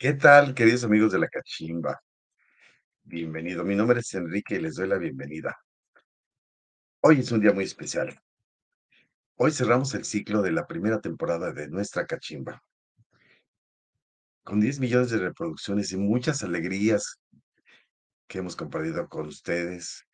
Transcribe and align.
¿Qué 0.00 0.14
tal, 0.14 0.54
queridos 0.54 0.84
amigos 0.84 1.12
de 1.12 1.18
la 1.18 1.28
cachimba? 1.28 2.00
Bienvenido. 3.02 3.64
Mi 3.64 3.76
nombre 3.76 4.00
es 4.00 4.14
Enrique 4.14 4.54
y 4.54 4.58
les 4.58 4.76
doy 4.76 4.88
la 4.88 4.96
bienvenida. 4.96 5.58
Hoy 7.02 7.20
es 7.20 7.30
un 7.32 7.42
día 7.42 7.52
muy 7.52 7.64
especial. 7.64 8.18
Hoy 9.36 9.52
cerramos 9.52 9.92
el 9.92 10.06
ciclo 10.06 10.40
de 10.40 10.52
la 10.52 10.66
primera 10.66 11.02
temporada 11.02 11.52
de 11.52 11.68
nuestra 11.68 12.06
cachimba. 12.06 12.62
Con 14.42 14.58
10 14.58 14.80
millones 14.80 15.10
de 15.10 15.18
reproducciones 15.18 15.92
y 15.92 15.98
muchas 15.98 16.42
alegrías 16.42 17.20
que 18.26 18.38
hemos 18.38 18.56
compartido 18.56 19.06
con 19.06 19.26
ustedes, 19.26 20.06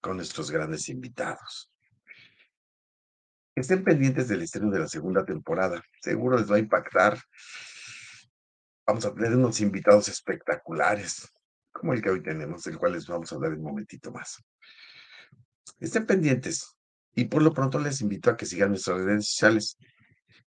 con 0.00 0.18
nuestros 0.18 0.52
grandes 0.52 0.88
invitados. 0.88 1.68
Estén 3.56 3.82
pendientes 3.82 4.28
del 4.28 4.42
estreno 4.42 4.70
de 4.70 4.78
la 4.78 4.86
segunda 4.86 5.24
temporada. 5.24 5.82
Seguro 6.00 6.38
les 6.38 6.48
va 6.48 6.54
a 6.54 6.60
impactar. 6.60 7.18
Vamos 8.86 9.06
a 9.06 9.14
tener 9.14 9.36
unos 9.36 9.60
invitados 9.60 10.08
espectaculares, 10.08 11.30
como 11.70 11.92
el 11.92 12.02
que 12.02 12.10
hoy 12.10 12.22
tenemos, 12.22 12.64
del 12.64 12.78
cual 12.78 12.92
les 12.92 13.06
vamos 13.06 13.30
a 13.30 13.36
hablar 13.36 13.52
en 13.52 13.58
un 13.58 13.66
momentito 13.66 14.10
más. 14.10 14.42
Estén 15.78 16.04
pendientes 16.04 16.76
y 17.14 17.26
por 17.26 17.42
lo 17.42 17.52
pronto 17.52 17.78
les 17.78 18.00
invito 18.00 18.30
a 18.30 18.36
que 18.36 18.46
sigan 18.46 18.70
nuestras 18.70 19.00
redes 19.00 19.28
sociales. 19.28 19.78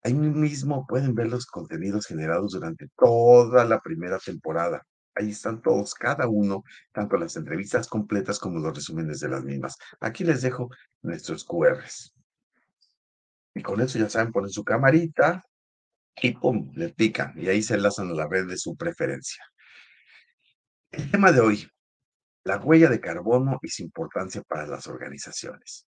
Ahí 0.04 0.14
mismo 0.14 0.86
pueden 0.86 1.14
ver 1.14 1.28
los 1.28 1.46
contenidos 1.46 2.06
generados 2.06 2.52
durante 2.52 2.88
toda 2.96 3.64
la 3.64 3.80
primera 3.80 4.18
temporada. 4.18 4.86
Ahí 5.14 5.30
están 5.30 5.60
todos, 5.60 5.94
cada 5.94 6.28
uno, 6.28 6.62
tanto 6.92 7.16
las 7.16 7.36
entrevistas 7.36 7.88
completas 7.88 8.38
como 8.38 8.60
los 8.60 8.74
resúmenes 8.74 9.20
de 9.20 9.28
las 9.28 9.44
mismas. 9.44 9.76
Aquí 10.00 10.24
les 10.24 10.42
dejo 10.42 10.70
nuestros 11.02 11.44
QRs. 11.44 12.14
Y 13.54 13.62
con 13.62 13.80
eso 13.80 13.98
ya 13.98 14.08
saben, 14.08 14.32
ponen 14.32 14.50
su 14.50 14.64
camarita 14.64 15.44
y 16.20 16.32
pum, 16.32 16.70
le 16.74 16.90
pican 16.90 17.32
y 17.36 17.48
ahí 17.48 17.62
se 17.62 17.74
enlazan 17.74 18.10
a 18.10 18.14
la 18.14 18.28
red 18.28 18.46
de 18.46 18.56
su 18.56 18.76
preferencia. 18.76 19.44
El 20.90 21.10
tema 21.10 21.32
de 21.32 21.40
hoy, 21.40 21.68
la 22.44 22.58
huella 22.58 22.88
de 22.88 23.00
carbono 23.00 23.58
y 23.62 23.68
su 23.68 23.82
importancia 23.82 24.42
para 24.42 24.66
las 24.66 24.86
organizaciones. 24.86 25.86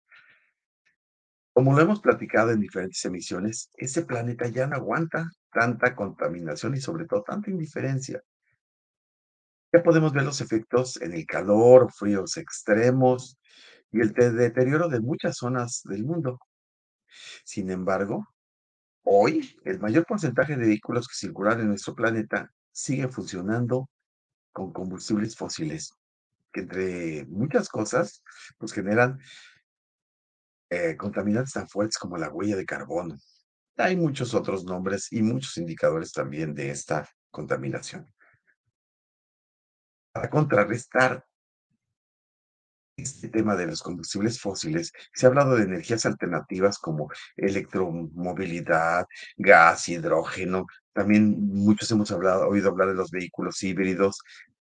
Como 1.54 1.74
lo 1.74 1.82
hemos 1.82 2.02
platicado 2.02 2.52
en 2.52 2.60
diferentes 2.60 3.04
emisiones, 3.06 3.70
ese 3.76 4.04
planeta 4.04 4.48
ya 4.48 4.68
no 4.68 4.76
aguanta 4.76 5.30
tanta 5.52 5.96
contaminación 5.96 6.76
y 6.76 6.82
sobre 6.82 7.06
todo 7.06 7.24
tanta 7.24 7.50
indiferencia. 7.50 8.22
Ya 9.72 9.84
podemos 9.84 10.14
ver 10.14 10.24
los 10.24 10.42
efectos 10.42 11.02
en 11.02 11.14
el 11.14 11.26
calor, 11.26 11.92
fríos 11.94 12.38
extremos 12.38 13.38
y 13.92 14.02
el 14.02 14.14
deterioro 14.14 14.90
de 14.90 15.00
muchas 15.00 15.38
zonas 15.38 15.82
del 15.84 16.04
mundo. 16.04 16.40
Sin 17.44 17.70
embargo, 17.72 18.28
hoy 19.12 19.60
el 19.66 19.80
mayor 19.80 20.06
porcentaje 20.06 20.56
de 20.56 20.68
vehículos 20.68 21.08
que 21.08 21.16
circulan 21.16 21.60
en 21.60 21.70
nuestro 21.70 21.96
planeta 21.96 22.52
sigue 22.72 23.08
funcionando 23.08 23.90
con 24.52 24.72
combustibles 24.72 25.36
fósiles, 25.36 25.94
que 26.54 26.62
entre 26.62 27.26
muchas 27.26 27.70
cosas, 27.70 28.22
pues 28.60 28.72
generan 28.72 29.20
eh, 30.70 30.96
contaminantes 30.96 31.54
tan 31.54 31.68
fuertes 31.68 31.98
como 31.98 32.18
la 32.18 32.30
huella 32.30 32.56
de 32.56 32.66
carbono. 32.66 33.18
Hay 33.78 33.98
muchos 33.98 34.36
otros 34.36 34.64
nombres 34.64 35.12
y 35.12 35.24
muchos 35.24 35.58
indicadores 35.58 36.12
también 36.12 36.54
de 36.54 36.70
esta 36.70 37.10
contaminación. 37.32 38.06
Para 40.12 40.30
contrarrestar 40.30 41.26
este 43.02 43.30
tema 43.30 43.56
de 43.56 43.68
los 43.68 43.82
combustibles 43.82 44.40
fósiles, 44.40 44.92
se 45.14 45.26
ha 45.26 45.30
hablado 45.30 45.56
de 45.56 45.64
energías 45.64 46.06
alternativas 46.06 46.78
como 46.78 47.10
electromovilidad, 47.38 49.06
gas, 49.38 49.90
hidrógeno. 49.90 50.66
También 50.94 51.48
muchos 51.48 51.90
hemos 51.92 52.12
hablado, 52.12 52.48
oído 52.48 52.70
hablar 52.70 52.90
de 52.90 52.96
los 52.96 53.12
vehículos 53.12 53.62
híbridos, 53.64 54.20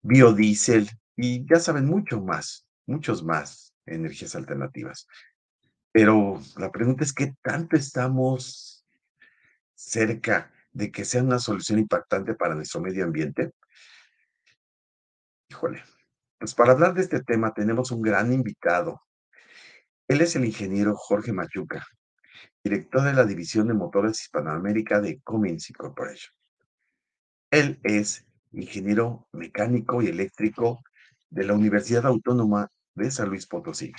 biodiesel 0.03 0.89
y 1.17 1.47
ya 1.47 1.59
saben 1.59 1.87
mucho 1.87 2.21
más, 2.21 2.67
muchos 2.87 3.25
más 3.25 3.75
energías 3.87 4.35
alternativas. 4.35 5.07
Pero 5.93 6.41
la 6.57 6.73
pregunta 6.73 7.05
es, 7.05 7.13
¿qué 7.13 7.35
tanto 7.43 7.77
estamos 7.77 8.87
cerca 9.75 10.51
de 10.73 10.91
que 10.91 11.05
sea 11.05 11.23
una 11.23 11.39
solución 11.39 11.79
impactante 11.79 12.35
para 12.35 12.55
nuestro 12.55 12.81
medio 12.81 13.05
ambiente? 13.05 13.53
Híjole, 15.51 15.83
pues 16.43 16.57
para 16.57 16.73
hablar 16.73 16.93
de 16.93 17.03
este 17.03 17.23
tema 17.23 17.55
tenemos 17.55 17.93
un 17.93 18.03
gran 18.03 18.33
invitado. 18.33 19.01
Él 20.09 20.23
es 20.23 20.35
el 20.35 20.45
ingeniero 20.45 20.97
Jorge 20.97 21.33
Machuca, 21.33 21.87
director 22.65 23.05
de 23.05 23.13
la 23.13 23.25
División 23.25 23.69
de 23.69 23.75
Motores 23.75 24.21
Hispanoamérica 24.23 25.01
de 25.01 25.21
Cummins 25.21 25.73
Corporation. 25.79 26.35
Él 27.49 27.79
es 27.85 28.27
ingeniero 28.51 29.29
mecánico 29.31 30.03
y 30.03 30.09
eléctrico 30.09 30.83
de 31.31 31.45
la 31.45 31.55
Universidad 31.55 32.07
Autónoma 32.07 32.67
de 32.97 33.13
San 33.13 33.29
Luis 33.29 33.47
Potosí. 33.47 33.93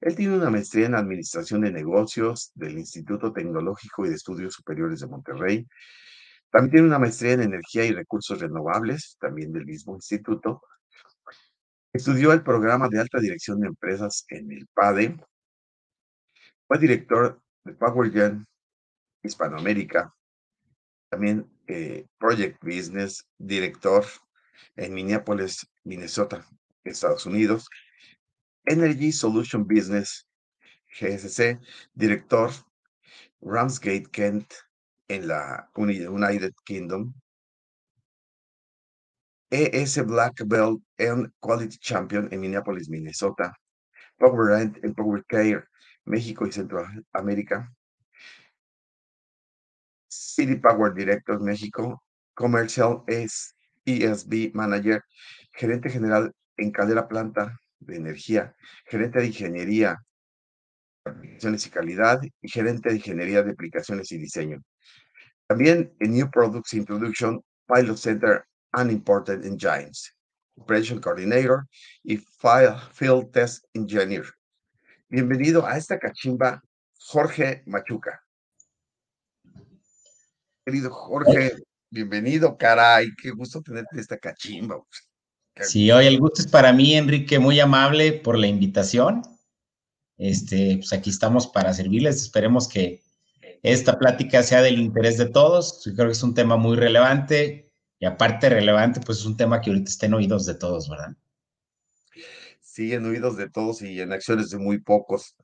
Él 0.00 0.16
tiene 0.16 0.34
una 0.34 0.50
maestría 0.50 0.86
en 0.86 0.96
Administración 0.96 1.60
de 1.60 1.70
Negocios 1.70 2.50
del 2.56 2.76
Instituto 2.76 3.32
Tecnológico 3.32 4.04
y 4.04 4.08
de 4.08 4.16
Estudios 4.16 4.54
Superiores 4.54 4.98
de 4.98 5.06
Monterrey. 5.06 5.68
También 6.50 6.72
tiene 6.72 6.86
una 6.88 6.98
maestría 6.98 7.34
en 7.34 7.42
Energía 7.42 7.84
y 7.84 7.92
Recursos 7.92 8.40
Renovables, 8.40 9.16
también 9.20 9.52
del 9.52 9.64
mismo 9.64 9.94
instituto, 9.94 10.60
Estudió 11.94 12.32
el 12.32 12.42
programa 12.42 12.88
de 12.88 12.98
alta 12.98 13.20
dirección 13.20 13.60
de 13.60 13.66
empresas 13.66 14.24
en 14.28 14.50
el 14.50 14.66
PADE. 14.72 15.14
Fue 16.66 16.78
director 16.78 17.38
de 17.64 17.74
PowerGen 17.74 18.46
Hispanoamérica. 19.22 20.14
También 21.10 21.46
eh, 21.66 22.06
Project 22.18 22.64
Business, 22.64 23.26
director 23.36 24.06
en 24.76 24.94
Minneapolis, 24.94 25.66
Minnesota, 25.84 26.46
Estados 26.82 27.26
Unidos. 27.26 27.68
Energy 28.64 29.12
Solution 29.12 29.66
Business, 29.66 30.26
GSC, 30.98 31.60
director 31.92 32.50
Ramsgate 33.42 34.06
Kent 34.10 34.50
en 35.08 35.28
la 35.28 35.68
United 35.76 36.54
Kingdom. 36.64 37.12
ES 39.52 39.98
Black 40.06 40.42
Belt 40.46 40.80
and 40.98 41.30
Quality 41.38 41.76
Champion 41.78 42.26
en 42.32 42.40
Minneapolis, 42.40 42.88
Minnesota. 42.88 43.52
Power 44.18 44.46
Rent 44.46 44.82
en 44.82 44.94
Power 44.94 45.22
Care, 45.28 45.64
México 46.06 46.46
y 46.46 46.52
Centroamérica. 46.52 47.70
City 50.08 50.56
Power 50.56 50.94
Director 50.94 51.38
México. 51.38 52.02
Commercial 52.32 53.02
es 53.06 53.54
ESB 53.84 54.54
Manager. 54.54 55.04
Gerente 55.52 55.90
general 55.90 56.32
en 56.56 56.70
Caldera 56.70 57.06
Planta 57.06 57.54
de 57.78 57.96
Energía. 57.96 58.56
Gerente 58.86 59.18
de 59.18 59.26
Ingeniería, 59.26 60.02
Aplicaciones 61.04 61.66
y 61.66 61.70
Calidad. 61.70 62.22
Y 62.40 62.48
gerente 62.48 62.88
de 62.88 62.96
Ingeniería 62.96 63.42
de 63.42 63.50
Aplicaciones 63.50 64.10
y 64.12 64.16
Diseño. 64.16 64.62
También 65.46 65.92
en 66.00 66.12
New 66.12 66.30
Products 66.30 66.72
Introduction, 66.72 67.42
Pilot 67.66 67.98
Center 67.98 68.46
Unimported 68.72 69.44
Engines, 69.44 70.14
Operation 70.56 71.00
Coordinator 71.00 71.66
y 72.02 72.16
Field 72.92 73.30
Test 73.30 73.64
Engineer. 73.74 74.24
Bienvenido 75.08 75.66
a 75.66 75.76
esta 75.76 75.98
cachimba, 75.98 76.62
Jorge 76.98 77.62
Machuca. 77.66 78.22
Querido 80.64 80.90
Jorge, 80.90 81.56
bienvenido, 81.90 82.56
caray, 82.56 83.08
qué 83.20 83.30
gusto 83.30 83.60
tenerte 83.60 83.90
en 83.94 84.00
esta 84.00 84.16
cachimba. 84.16 84.82
Sí, 85.60 85.90
hoy 85.90 86.06
el 86.06 86.18
gusto 86.18 86.40
es 86.40 86.48
para 86.48 86.72
mí, 86.72 86.94
Enrique, 86.94 87.38
muy 87.38 87.60
amable 87.60 88.12
por 88.12 88.38
la 88.38 88.46
invitación. 88.46 89.22
Este, 90.16 90.76
pues 90.76 90.92
aquí 90.92 91.10
estamos 91.10 91.46
para 91.46 91.74
servirles. 91.74 92.22
Esperemos 92.22 92.68
que 92.68 93.02
esta 93.62 93.98
plática 93.98 94.42
sea 94.42 94.62
del 94.62 94.78
interés 94.78 95.18
de 95.18 95.26
todos. 95.26 95.82
Creo 95.94 96.06
que 96.06 96.12
es 96.12 96.22
un 96.22 96.34
tema 96.34 96.56
muy 96.56 96.76
relevante 96.76 97.71
y 98.02 98.06
aparte 98.06 98.48
relevante, 98.48 99.00
pues 99.00 99.18
es 99.18 99.26
un 99.26 99.36
tema 99.36 99.60
que 99.60 99.70
ahorita 99.70 99.88
está 99.88 100.06
en 100.06 100.14
oídos 100.14 100.44
de 100.44 100.56
todos, 100.56 100.90
¿verdad? 100.90 101.14
Sí, 102.60 102.92
en 102.92 103.06
oídos 103.06 103.36
de 103.36 103.48
todos 103.48 103.80
y 103.80 104.00
en 104.00 104.12
acciones 104.12 104.50
de 104.50 104.58
muy 104.58 104.80
pocos. 104.80 105.36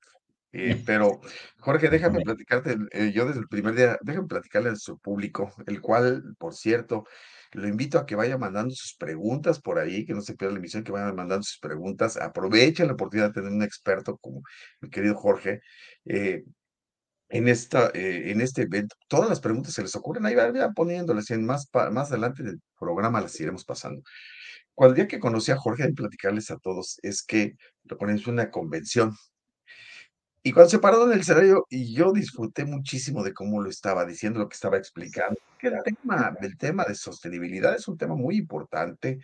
Eh, 0.50 0.82
pero, 0.84 1.20
Jorge, 1.60 1.88
déjame 1.88 2.20
platicarte, 2.20 2.76
eh, 2.90 3.12
yo 3.14 3.26
desde 3.26 3.38
el 3.38 3.46
primer 3.46 3.76
día, 3.76 3.96
déjame 4.02 4.26
platicarle 4.26 4.70
a 4.70 4.74
su 4.74 4.98
público, 4.98 5.52
el 5.68 5.80
cual, 5.80 6.34
por 6.36 6.52
cierto, 6.52 7.04
lo 7.52 7.68
invito 7.68 7.96
a 7.96 8.06
que 8.06 8.16
vaya 8.16 8.36
mandando 8.36 8.74
sus 8.74 8.96
preguntas 8.96 9.60
por 9.60 9.78
ahí, 9.78 10.04
que 10.04 10.14
no 10.14 10.20
se 10.20 10.34
pierda 10.34 10.54
la 10.54 10.58
emisión, 10.58 10.82
que 10.82 10.90
vayan 10.90 11.14
mandando 11.14 11.44
sus 11.44 11.60
preguntas. 11.60 12.16
Aprovechen 12.16 12.88
la 12.88 12.94
oportunidad 12.94 13.28
de 13.28 13.34
tener 13.34 13.52
un 13.52 13.62
experto 13.62 14.16
como 14.16 14.42
mi 14.80 14.90
querido 14.90 15.14
Jorge. 15.14 15.60
Eh, 16.06 16.42
en, 17.28 17.48
esta, 17.48 17.88
eh, 17.94 18.30
en 18.30 18.40
este 18.40 18.62
evento. 18.62 18.96
Todas 19.08 19.28
las 19.28 19.40
preguntas 19.40 19.74
se 19.74 19.82
les 19.82 19.94
ocurren, 19.96 20.26
ahí 20.26 20.34
vayan 20.34 20.74
poniéndolas, 20.74 21.30
en 21.30 21.44
más, 21.44 21.68
más 21.92 22.10
adelante 22.10 22.42
del 22.42 22.60
programa 22.78 23.20
las 23.20 23.38
iremos 23.40 23.64
pasando. 23.64 24.02
Cuando 24.74 24.92
el 24.92 24.96
día 24.96 25.08
que 25.08 25.18
conocí 25.18 25.50
a 25.50 25.56
Jorge, 25.56 25.84
de 25.84 25.92
platicarles 25.92 26.50
a 26.50 26.58
todos, 26.58 26.98
es 27.02 27.22
que 27.22 27.56
lo 27.84 27.98
ponemos 27.98 28.26
en 28.26 28.34
una 28.34 28.50
convención. 28.50 29.14
Y 30.42 30.52
cuando 30.52 30.70
se 30.70 30.78
paró 30.78 31.04
en 31.04 31.12
el 31.12 31.20
escenario, 31.20 31.66
y 31.68 31.92
yo 31.92 32.12
disfruté 32.12 32.64
muchísimo 32.64 33.24
de 33.24 33.34
cómo 33.34 33.60
lo 33.60 33.68
estaba 33.68 34.06
diciendo, 34.06 34.38
lo 34.38 34.48
que 34.48 34.54
estaba 34.54 34.78
explicando, 34.78 35.38
que 35.58 35.66
el 35.66 35.82
tema, 35.82 36.34
el 36.40 36.56
tema 36.56 36.84
de 36.84 36.94
sostenibilidad 36.94 37.74
es 37.74 37.88
un 37.88 37.98
tema 37.98 38.14
muy 38.14 38.36
importante, 38.36 39.18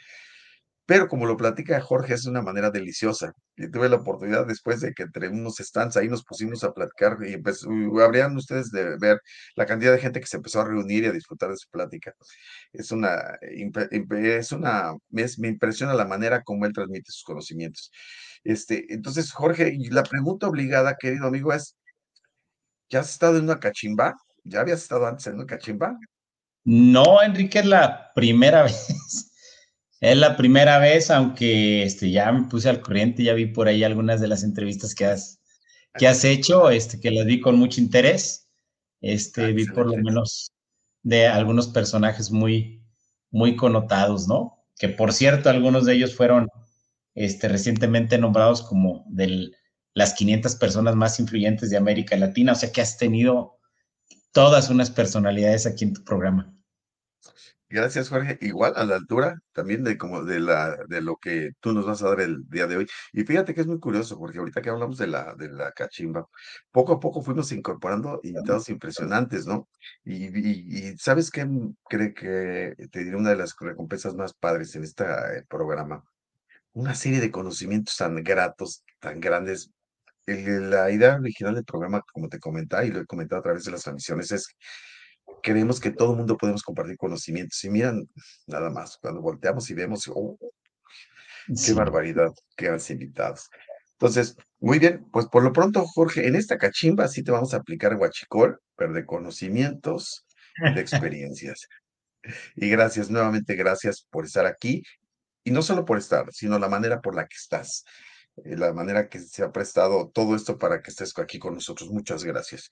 pero 0.87 1.09
como 1.09 1.27
lo 1.27 1.37
platica 1.37 1.81
Jorge, 1.81 2.15
es 2.15 2.25
de 2.25 2.31
una 2.31 2.43
manera 2.43 2.71
deliciosa. 2.71 3.33
Y 3.57 3.71
tuve 3.71 3.89
la 3.89 3.97
oportunidad 3.97 4.47
después 4.47 4.81
de 4.81 4.93
que 4.93 5.05
entre 5.05 5.29
unos 5.29 5.57
stands 5.57 5.97
ahí 5.97 6.09
nos 6.09 6.25
pusimos 6.25 6.63
a 6.65 6.73
platicar 6.73 7.17
y 7.27 7.37
habrían 8.03 8.37
ustedes 8.37 8.71
de 8.71 8.97
ver 8.99 9.21
la 9.57 9.65
cantidad 9.67 9.93
de 9.93 9.99
gente 9.99 10.21
que 10.21 10.27
se 10.27 10.37
empezó 10.37 10.61
a 10.61 10.67
reunir 10.67 11.05
y 11.05 11.07
a 11.07 11.13
disfrutar 11.13 11.51
de 11.51 11.57
su 11.57 11.69
plática. 11.71 12.13
Es 12.73 12.91
una, 12.93 13.39
es 13.41 14.53
una, 14.53 14.93
me 15.11 15.49
impresiona 15.49 15.95
la 15.95 16.05
manera 16.05 16.43
como 16.43 16.67
él 16.67 16.73
transmite 16.73 17.11
sus 17.11 17.25
conocimientos. 17.25 17.91
Este, 18.43 18.93
entonces, 18.93 19.33
Jorge, 19.33 19.75
la 19.91 20.03
pregunta 20.03 20.49
obligada, 20.49 20.97
querido 20.97 21.29
amigo, 21.29 21.53
es, 21.53 21.77
¿ya 22.91 23.01
has 23.01 23.11
estado 23.11 23.39
en 23.39 23.45
una 23.45 23.59
cachimba? 23.59 24.15
¿Ya 24.45 24.61
habías 24.61 24.83
estado 24.83 25.07
antes 25.07 25.27
en 25.27 25.37
una 25.37 25.47
cachimba? 25.47 25.97
No, 26.65 27.23
Enrique, 27.23 27.61
es 27.61 27.67
la 27.67 28.13
primera 28.15 28.63
vez. 28.65 29.34
Es 30.01 30.17
la 30.17 30.37
primera 30.37 30.79
vez, 30.79 31.11
aunque 31.11 31.83
este, 31.83 32.11
ya 32.11 32.31
me 32.33 32.49
puse 32.49 32.69
al 32.69 32.81
corriente, 32.81 33.23
ya 33.23 33.35
vi 33.35 33.47
por 33.47 33.69
ahí 33.69 33.85
algunas 33.85 34.21
de 34.21 34.29
las 34.29 34.43
entrevistas 34.43 34.95
que 34.95 35.07
has, 35.07 35.41
que 35.97 36.07
has 36.07 36.25
hecho, 36.25 36.71
este, 36.71 37.01
que 37.01 37.11
las 37.11 37.25
vi 37.25 37.41
con 37.41 37.57
mucho 37.57 37.81
interés. 37.81 38.49
Este, 39.01 39.53
vi 39.53 39.67
por 39.67 39.87
lo 39.87 39.97
menos 39.97 40.53
de 41.03 41.27
algunos 41.27 41.69
personajes 41.69 42.31
muy, 42.31 42.83
muy 43.31 43.57
connotados, 43.57 44.27
¿no? 44.27 44.65
Que 44.79 44.89
por 44.89 45.13
cierto, 45.13 45.51
algunos 45.51 45.85
de 45.85 45.95
ellos 45.95 46.15
fueron 46.15 46.49
este, 47.15 47.49
recientemente 47.49 48.19
nombrados 48.19 48.63
como 48.63 49.05
de 49.09 49.53
las 49.95 50.15
500 50.15 50.57
personas 50.57 50.97
más 50.97 51.21
influyentes 51.21 51.71
de 51.71 51.77
América 51.77 52.17
Latina, 52.17 52.53
o 52.53 52.55
sea 52.57 52.73
que 52.73 52.81
has 52.81 52.97
tenido 52.99 53.59
todas 54.33 54.69
unas 54.69 54.91
personalidades 54.91 55.67
aquí 55.67 55.85
en 55.85 55.95
tu 55.95 56.05
programa. 56.05 56.53
Gracias, 57.75 58.09
Jorge. 58.09 58.39
Igual 58.41 58.75
a 58.77 58.85
la 58.85 58.95
altura 58.95 59.41
también 59.53 59.83
de 59.83 59.99
como 59.99 60.23
de 60.23 60.39
la 60.39 60.77
de 60.87 61.01
lo 61.01 61.17
que 61.17 61.51
tú 61.59 61.73
nos 61.73 61.85
vas 61.85 62.05
a 62.05 62.09
dar 62.11 62.21
el 62.21 62.49
día 62.49 62.69
de 62.69 62.77
hoy. 62.77 62.87
Y 63.13 63.25
fíjate 63.25 63.53
que 63.53 63.63
es 63.63 63.67
muy 63.67 63.81
curioso, 63.81 64.17
porque 64.17 64.39
ahorita 64.39 64.63
que 64.63 64.71
hablamos 64.71 64.97
de 64.97 65.09
la 65.09 65.35
de 65.35 65.49
la 65.51 65.73
cachimba, 65.73 66.25
poco 66.71 66.93
a 66.93 67.01
poco 67.01 67.21
fuimos 67.21 67.51
incorporando 67.51 68.21
invitados 68.23 68.69
impresionantes, 68.69 69.45
¿no? 69.47 69.69
Y, 70.05 70.27
y, 70.91 70.97
¿sabes 70.99 71.33
qué? 71.33 71.49
Creo 71.89 72.15
que 72.15 72.75
te 72.93 73.01
diré 73.05 73.17
una 73.17 73.31
de 73.31 73.37
las 73.37 73.57
recompensas 73.59 74.15
más 74.15 74.35
padres 74.35 74.77
en 74.77 74.85
este 74.85 75.05
programa. 75.49 76.05
Una 76.75 76.95
serie 76.95 77.21
de 77.21 77.33
conocimientos 77.33 77.97
tan 77.97 78.23
gratos, 78.23 78.85
tan 79.01 79.19
grandes. 79.21 79.71
la 80.27 80.91
idea 80.93 81.17
original 81.17 81.55
del 81.57 81.65
programa, 81.65 82.03
como 82.13 82.29
te 82.29 82.39
comentaba 82.39 82.85
y 82.85 82.91
lo 82.93 83.01
he 83.01 83.07
comentado 83.07 83.41
a 83.41 83.43
través 83.45 83.65
de 83.65 83.73
las 83.73 83.83
transmisiones, 83.83 84.33
es 84.33 84.49
creemos 85.45 85.79
que 85.79 85.91
todo 85.91 86.13
el 86.13 86.17
mundo 86.17 86.39
podemos 86.39 86.63
compartir 86.63 86.97
conocimientos. 86.97 87.63
Y 87.65 87.71
miran, 87.71 88.09
nada 88.47 88.71
más, 88.71 88.97
cuando 88.97 89.21
volteamos 89.21 89.69
y 89.71 89.75
vemos, 89.75 90.11
oh, 90.13 90.39
qué 91.65 91.73
barbaridad, 91.75 92.33
qué 92.57 92.75
invitados. 92.89 93.51
Entonces, 93.93 94.37
muy 94.59 94.79
bien, 94.79 95.05
pues 95.13 95.27
por 95.27 95.45
lo 95.45 95.53
pronto, 95.53 95.85
Jorge, 95.87 96.27
en 96.27 96.35
esta 96.35 96.57
cachimba 96.57 97.09
sí 97.09 97.23
te 97.23 97.31
vamos 97.31 97.53
a 97.53 97.59
aplicar 97.59 97.95
guachicol, 97.97 98.59
pero 98.75 98.95
de 98.95 99.05
conocimientos, 99.05 100.25
de 100.59 100.81
experiencias. 100.81 101.69
Y 102.57 102.71
gracias, 102.71 103.11
nuevamente 103.11 103.55
gracias 103.55 104.07
por 104.11 104.25
estar 104.25 104.47
aquí. 104.47 104.83
Y 105.45 105.51
no 105.51 105.61
solo 105.61 105.85
por 105.85 105.99
estar, 105.99 106.33
sino 106.33 106.59
la 106.59 106.71
manera 106.71 107.03
por 107.03 107.15
la 107.15 107.27
que 107.27 107.37
estás, 107.37 107.85
eh, 108.47 108.57
la 108.57 108.73
manera 108.73 109.11
que 109.11 109.19
se 109.19 109.43
ha 109.43 109.53
prestado 109.53 110.09
todo 110.09 110.35
esto 110.35 110.57
para 110.57 110.81
que 110.81 110.91
estés 110.91 111.13
aquí 111.19 111.39
con 111.39 111.53
nosotros. 111.53 111.91
Muchas 111.91 112.25
gracias. 112.25 112.71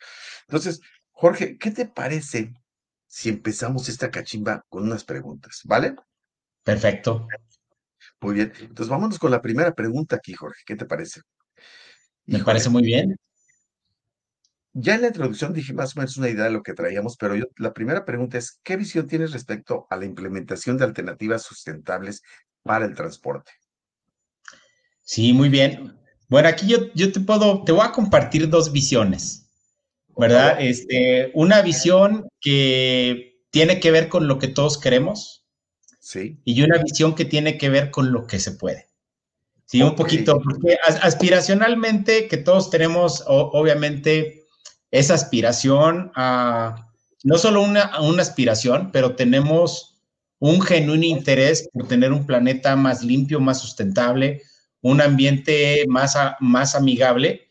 Entonces, 0.49 0.81
Jorge, 1.11 1.59
¿qué 1.59 1.71
te 1.71 1.87
parece 1.87 2.55
si 3.13 3.29
empezamos 3.29 3.91
esta 3.91 4.11
cachimba 4.11 4.65
con 4.71 4.85
unas 4.85 5.05
preguntas? 5.05 5.61
¿Vale? 5.65 5.95
Perfecto. 6.65 7.29
Muy 8.23 8.35
bien. 8.37 8.53
Entonces 8.59 8.89
vámonos 8.89 9.19
con 9.19 9.31
la 9.31 9.43
primera 9.43 9.75
pregunta 9.75 10.17
aquí, 10.17 10.33
Jorge. 10.33 10.63
¿Qué 10.65 10.77
te 10.77 10.87
parece? 10.87 11.21
Me 12.25 12.43
parece 12.43 12.71
muy 12.71 12.83
bien. 12.83 13.15
Ya 14.73 14.95
en 14.95 15.03
la 15.03 15.09
introducción 15.09 15.53
dije 15.53 15.75
más 15.75 15.95
o 15.95 16.01
menos 16.01 16.17
una 16.17 16.31
idea 16.31 16.45
de 16.45 16.53
lo 16.53 16.63
que 16.63 16.73
traíamos, 16.73 17.19
pero 17.19 17.37
yo, 17.37 17.45
la 17.59 17.75
primera 17.75 18.07
pregunta 18.07 18.39
es, 18.39 18.59
¿qué 18.63 18.79
visión 18.79 19.07
tienes 19.07 19.33
respecto 19.33 19.87
a 19.91 19.97
la 19.97 20.07
implementación 20.07 20.79
de 20.79 20.85
alternativas 20.85 21.43
sustentables 21.43 22.23
para 22.63 22.87
el 22.87 22.95
transporte? 22.95 23.53
Sí, 25.03 25.35
muy 25.35 25.51
bien. 25.51 25.99
Bueno, 26.31 26.49
aquí 26.49 26.67
yo, 26.67 26.91
yo 26.95 27.13
te 27.13 27.21
puedo, 27.21 27.63
te 27.65 27.73
voy 27.73 27.85
a 27.85 27.93
compartir 27.93 28.49
dos 28.49 28.73
visiones. 28.73 29.42
¿Verdad? 30.17 30.61
Este, 30.61 31.31
una 31.35 31.63
visión 31.63 32.29
que 32.41 33.41
tiene 33.51 33.81
que 33.81 33.91
ver 33.91 34.09
con 34.09 34.29
lo 34.29 34.39
que 34.39 34.49
todos 34.49 34.79
queremos. 34.79 35.45
Sí. 36.01 36.41
Y 36.45 36.63
una 36.63 36.83
visión 36.83 37.15
que 37.15 37.25
tiene 37.25 37.59
que 37.59 37.69
ver 37.69 37.91
con 37.91 38.13
lo 38.13 38.27
que 38.27 38.39
se 38.39 38.53
puede. 38.53 38.89
Sí, 39.67 39.81
un 39.83 39.95
poquito, 39.95 40.39
porque 40.43 40.77
aspiracionalmente 40.85 42.29
que 42.29 42.37
todos 42.37 42.69
tenemos, 42.69 43.25
obviamente, 43.27 44.45
esa 44.91 45.15
aspiración 45.15 46.13
a, 46.15 46.91
no 47.25 47.39
solo 47.39 47.63
una, 47.63 47.99
una 48.03 48.21
aspiración, 48.21 48.91
pero 48.93 49.15
tenemos 49.15 49.99
un 50.39 50.61
genuino 50.61 51.07
interés 51.07 51.71
por 51.73 51.89
tener 51.89 52.13
un 52.13 52.27
planeta 52.27 52.77
más 52.77 53.03
limpio, 53.03 53.41
más 53.41 53.61
sustentable, 53.61 54.43
un 54.83 55.01
ambiente 55.01 55.85
más, 55.89 56.17
más 56.41 56.75
amigable 56.75 57.49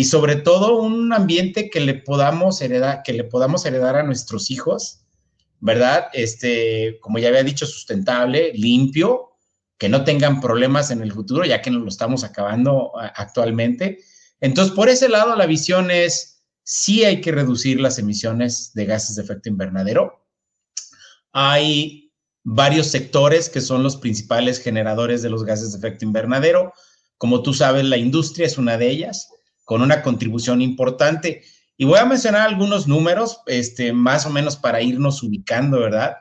y 0.00 0.04
sobre 0.04 0.36
todo 0.36 0.78
un 0.78 1.12
ambiente 1.12 1.68
que 1.68 1.78
le 1.78 1.92
podamos 1.92 2.62
heredar, 2.62 3.02
que 3.02 3.12
le 3.12 3.22
podamos 3.22 3.66
heredar 3.66 3.96
a 3.96 4.02
nuestros 4.02 4.50
hijos, 4.50 5.00
¿verdad? 5.58 6.06
Este, 6.14 6.98
como 7.02 7.18
ya 7.18 7.28
había 7.28 7.42
dicho, 7.42 7.66
sustentable, 7.66 8.54
limpio, 8.54 9.32
que 9.76 9.90
no 9.90 10.02
tengan 10.02 10.40
problemas 10.40 10.90
en 10.90 11.02
el 11.02 11.12
futuro, 11.12 11.44
ya 11.44 11.60
que 11.60 11.70
nos 11.70 11.82
lo 11.82 11.88
estamos 11.88 12.24
acabando 12.24 12.92
actualmente. 12.98 13.98
Entonces, 14.40 14.74
por 14.74 14.88
ese 14.88 15.10
lado, 15.10 15.36
la 15.36 15.44
visión 15.44 15.90
es, 15.90 16.44
sí 16.62 17.04
hay 17.04 17.20
que 17.20 17.32
reducir 17.32 17.78
las 17.78 17.98
emisiones 17.98 18.72
de 18.72 18.86
gases 18.86 19.16
de 19.16 19.22
efecto 19.22 19.50
invernadero. 19.50 20.26
Hay 21.30 22.10
varios 22.42 22.86
sectores 22.86 23.50
que 23.50 23.60
son 23.60 23.82
los 23.82 23.98
principales 23.98 24.62
generadores 24.62 25.20
de 25.20 25.28
los 25.28 25.44
gases 25.44 25.72
de 25.72 25.78
efecto 25.78 26.06
invernadero. 26.06 26.72
Como 27.18 27.42
tú 27.42 27.52
sabes, 27.52 27.84
la 27.84 27.98
industria 27.98 28.46
es 28.46 28.56
una 28.56 28.78
de 28.78 28.88
ellas 28.88 29.28
con 29.70 29.82
una 29.82 30.02
contribución 30.02 30.62
importante. 30.62 31.44
Y 31.76 31.84
voy 31.84 32.00
a 32.00 32.04
mencionar 32.04 32.48
algunos 32.48 32.88
números, 32.88 33.40
este, 33.46 33.92
más 33.92 34.26
o 34.26 34.30
menos 34.30 34.56
para 34.56 34.82
irnos 34.82 35.22
ubicando, 35.22 35.78
¿verdad? 35.78 36.16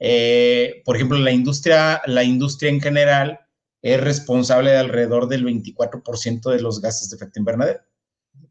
Eh, 0.00 0.82
por 0.84 0.96
ejemplo, 0.96 1.16
la 1.16 1.30
industria, 1.30 2.02
la 2.06 2.24
industria 2.24 2.70
en 2.70 2.80
general 2.80 3.38
es 3.82 4.00
responsable 4.00 4.72
de 4.72 4.78
alrededor 4.78 5.28
del 5.28 5.44
24% 5.44 6.50
de 6.50 6.60
los 6.60 6.80
gases 6.80 7.08
de 7.08 7.14
efecto 7.14 7.38
invernadero. 7.38 7.78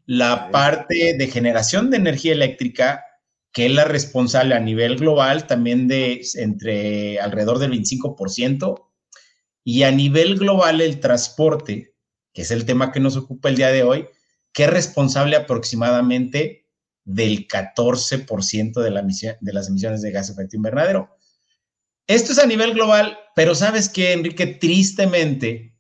La 0.05 0.49
parte 0.49 1.17
de 1.17 1.27
generación 1.27 1.89
de 1.89 1.97
energía 1.97 2.31
eléctrica, 2.31 3.03
que 3.51 3.65
es 3.65 3.73
la 3.73 3.83
responsable 3.83 4.55
a 4.55 4.61
nivel 4.61 4.95
global 4.95 5.45
también 5.45 5.89
de 5.89 6.21
entre 6.35 7.19
alrededor 7.19 7.59
del 7.59 7.71
25%, 7.71 8.81
y 9.65 9.83
a 9.83 9.91
nivel 9.91 10.37
global 10.37 10.79
el 10.79 11.01
transporte, 11.01 11.95
que 12.33 12.43
es 12.43 12.51
el 12.51 12.63
tema 12.63 12.93
que 12.93 13.01
nos 13.01 13.17
ocupa 13.17 13.49
el 13.49 13.57
día 13.57 13.73
de 13.73 13.83
hoy, 13.83 14.07
que 14.57 14.63
es 14.63 14.71
responsable 14.71 15.35
aproximadamente 15.35 16.67
del 17.05 17.47
14% 17.47 18.81
de, 18.81 18.89
la 18.89 19.03
de 19.03 19.53
las 19.53 19.67
emisiones 19.67 20.01
de 20.01 20.09
gas 20.09 20.25
de 20.25 20.33
efecto 20.33 20.55
invernadero. 20.55 21.15
Esto 22.07 22.31
es 22.31 22.39
a 22.39 22.47
nivel 22.47 22.73
global, 22.73 23.19
pero 23.35 23.53
sabes 23.53 23.87
que, 23.87 24.13
Enrique, 24.13 24.47
tristemente, 24.47 25.77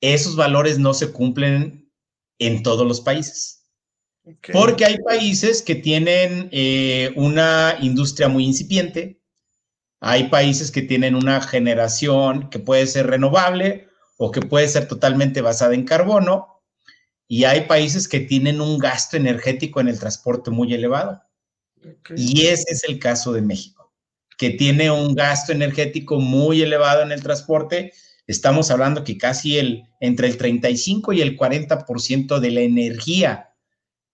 esos 0.00 0.36
valores 0.36 0.78
no 0.78 0.94
se 0.94 1.10
cumplen 1.10 1.90
en 2.38 2.62
todos 2.62 2.86
los 2.86 3.00
países. 3.00 3.64
Porque 4.52 4.84
hay 4.84 4.98
países 4.98 5.60
que 5.60 5.74
tienen 5.74 6.50
eh, 6.52 7.12
una 7.16 7.78
industria 7.80 8.28
muy 8.28 8.44
incipiente, 8.44 9.20
hay 9.98 10.28
países 10.28 10.70
que 10.70 10.82
tienen 10.82 11.16
una 11.16 11.40
generación 11.40 12.48
que 12.48 12.60
puede 12.60 12.86
ser 12.86 13.08
renovable 13.08 13.88
o 14.18 14.30
que 14.30 14.40
puede 14.40 14.68
ser 14.68 14.86
totalmente 14.86 15.40
basada 15.40 15.74
en 15.74 15.84
carbono, 15.84 16.49
y 17.32 17.44
hay 17.44 17.60
países 17.68 18.08
que 18.08 18.18
tienen 18.18 18.60
un 18.60 18.76
gasto 18.76 19.16
energético 19.16 19.80
en 19.80 19.86
el 19.86 20.00
transporte 20.00 20.50
muy 20.50 20.74
elevado. 20.74 21.22
Y 22.16 22.46
ese 22.46 22.64
es 22.72 22.82
el 22.82 22.98
caso 22.98 23.32
de 23.32 23.40
México, 23.40 23.94
que 24.36 24.50
tiene 24.50 24.90
un 24.90 25.14
gasto 25.14 25.52
energético 25.52 26.18
muy 26.18 26.60
elevado 26.60 27.02
en 27.02 27.12
el 27.12 27.22
transporte. 27.22 27.92
Estamos 28.26 28.72
hablando 28.72 29.04
que 29.04 29.16
casi 29.16 29.58
el, 29.58 29.84
entre 30.00 30.26
el 30.26 30.38
35 30.38 31.12
y 31.12 31.20
el 31.20 31.38
40% 31.38 32.40
de 32.40 32.50
la 32.50 32.62
energía 32.62 33.54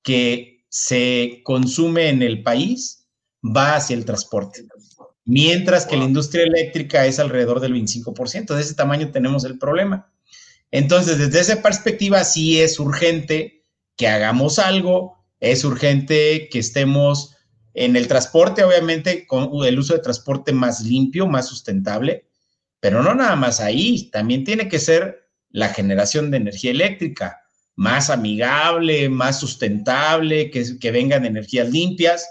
que 0.03 0.67
se 0.69 1.41
consume 1.43 2.11
en 2.11 2.21
el 2.21 2.43
país 2.43 3.09
va 3.43 3.77
hacia 3.77 3.97
el 3.97 4.05
transporte. 4.05 4.67
Mientras 5.25 5.87
que 5.87 5.97
la 5.97 6.05
industria 6.05 6.45
eléctrica 6.45 7.07
es 7.07 7.19
alrededor 7.19 7.61
del 7.61 7.73
25%. 7.73 8.55
De 8.55 8.61
ese 8.61 8.75
tamaño 8.75 9.11
tenemos 9.11 9.47
el 9.47 9.59
problema. 9.59 10.13
Entonces, 10.71 11.19
desde 11.19 11.41
esa 11.41 11.63
perspectiva, 11.63 12.25
sí 12.25 12.61
es 12.61 12.79
urgente 12.79 13.65
que 13.97 14.09
hagamos 14.09 14.59
algo, 14.59 15.25
es 15.41 15.65
urgente 15.65 16.49
que 16.51 16.59
estemos 16.59 17.37
en 17.75 17.97
el 17.97 18.09
transporte, 18.09 18.65
obviamente, 18.65 19.27
con 19.27 19.51
el 19.65 19.79
uso 19.79 19.95
de 19.95 20.01
transporte 20.01 20.53
más 20.53 20.83
limpio, 20.83 21.27
más 21.27 21.47
sustentable, 21.47 22.27
pero 22.81 23.03
no 23.03 23.15
nada 23.15 23.37
más 23.37 23.61
ahí, 23.61 24.11
también 24.11 24.45
tiene 24.45 24.69
que 24.69 24.79
ser 24.79 25.29
la 25.51 25.69
generación 25.69 26.31
de 26.31 26.39
energía 26.39 26.71
eléctrica 26.71 27.41
más 27.75 28.09
amigable, 28.09 29.09
más 29.09 29.39
sustentable, 29.39 30.51
que, 30.51 30.79
que 30.79 30.91
vengan 30.91 31.27
energías 31.27 31.69
limpias 31.69 32.27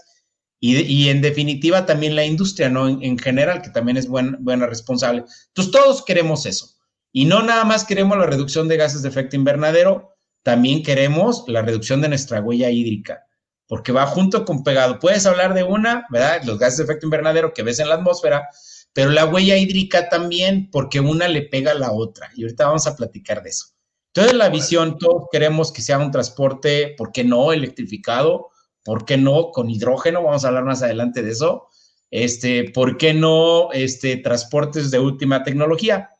y, 0.59 1.09
en 1.09 1.21
definitiva 1.21 1.85
también 1.85 2.15
la 2.15 2.25
industria, 2.25 2.69
¿no? 2.69 2.87
En, 2.87 3.19
general, 3.19 3.61
que 3.61 3.69
también 3.69 3.97
es 3.97 4.07
buena, 4.07 4.65
responsable. 4.65 5.23
Entonces, 5.47 5.71
todos 5.71 6.03
queremos 6.03 6.47
eso. 6.47 6.74
Y 7.15 7.23
no 7.23 7.41
nada 7.43 7.63
más 7.63 7.85
queremos 7.85 8.17
la 8.17 8.25
reducción 8.25 8.67
de 8.67 8.75
gases 8.75 9.01
de 9.01 9.07
efecto 9.07 9.37
invernadero, 9.37 10.17
también 10.43 10.83
queremos 10.83 11.45
la 11.47 11.61
reducción 11.61 12.01
de 12.01 12.09
nuestra 12.09 12.41
huella 12.41 12.69
hídrica, 12.69 13.25
porque 13.67 13.93
va 13.93 14.05
junto 14.05 14.43
con 14.43 14.65
pegado. 14.65 14.99
Puedes 14.99 15.25
hablar 15.25 15.53
de 15.53 15.63
una, 15.63 16.05
¿verdad? 16.09 16.43
Los 16.43 16.59
gases 16.59 16.79
de 16.79 16.83
efecto 16.83 17.05
invernadero 17.05 17.53
que 17.53 17.63
ves 17.63 17.79
en 17.79 17.87
la 17.87 17.95
atmósfera, 17.95 18.49
pero 18.91 19.11
la 19.11 19.23
huella 19.23 19.55
hídrica 19.55 20.09
también, 20.09 20.69
porque 20.69 20.99
una 20.99 21.29
le 21.29 21.43
pega 21.43 21.71
a 21.71 21.75
la 21.75 21.93
otra. 21.93 22.31
Y 22.35 22.43
ahorita 22.43 22.65
vamos 22.65 22.85
a 22.85 22.97
platicar 22.97 23.41
de 23.41 23.51
eso. 23.51 23.67
Entonces, 24.13 24.33
la 24.33 24.49
visión, 24.49 24.97
todos 24.97 25.27
queremos 25.31 25.71
que 25.71 25.81
sea 25.81 25.99
un 25.99 26.11
transporte, 26.11 26.95
¿por 26.97 27.13
qué 27.13 27.23
no? 27.23 27.53
Electrificado, 27.53 28.49
¿Por 28.85 29.03
qué 29.03 29.17
no 29.17 29.51
con 29.51 29.69
hidrógeno? 29.69 30.21
Vamos 30.21 30.45
a 30.45 30.49
hablar 30.49 30.63
más 30.63 30.83
adelante 30.83 31.23
de 31.23 31.31
eso. 31.31 31.69
Este, 32.11 32.69
¿Por 32.71 32.97
qué 32.97 33.15
no 33.15 33.71
este, 33.71 34.17
transportes 34.17 34.91
de 34.91 34.99
última 34.99 35.43
tecnología? 35.43 36.11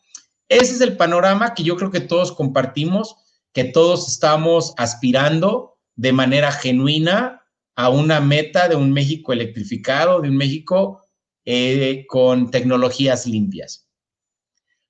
Ese 0.49 0.73
es 0.73 0.81
el 0.81 0.97
panorama 0.97 1.53
que 1.53 1.63
yo 1.63 1.75
creo 1.75 1.91
que 1.91 2.01
todos 2.01 2.31
compartimos, 2.31 3.15
que 3.53 3.63
todos 3.63 4.07
estamos 4.07 4.73
aspirando 4.77 5.77
de 5.95 6.13
manera 6.13 6.51
genuina 6.51 7.41
a 7.75 7.89
una 7.89 8.19
meta 8.21 8.67
de 8.67 8.75
un 8.75 8.91
México 8.91 9.33
electrificado, 9.33 10.21
de 10.21 10.29
un 10.29 10.37
México 10.37 11.01
eh, 11.45 12.05
con 12.07 12.51
tecnologías 12.51 13.25
limpias. 13.25 13.87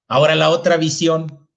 Ahora 0.07 0.35
la 0.35 0.49
otra 0.49 0.77
visión, 0.77 1.47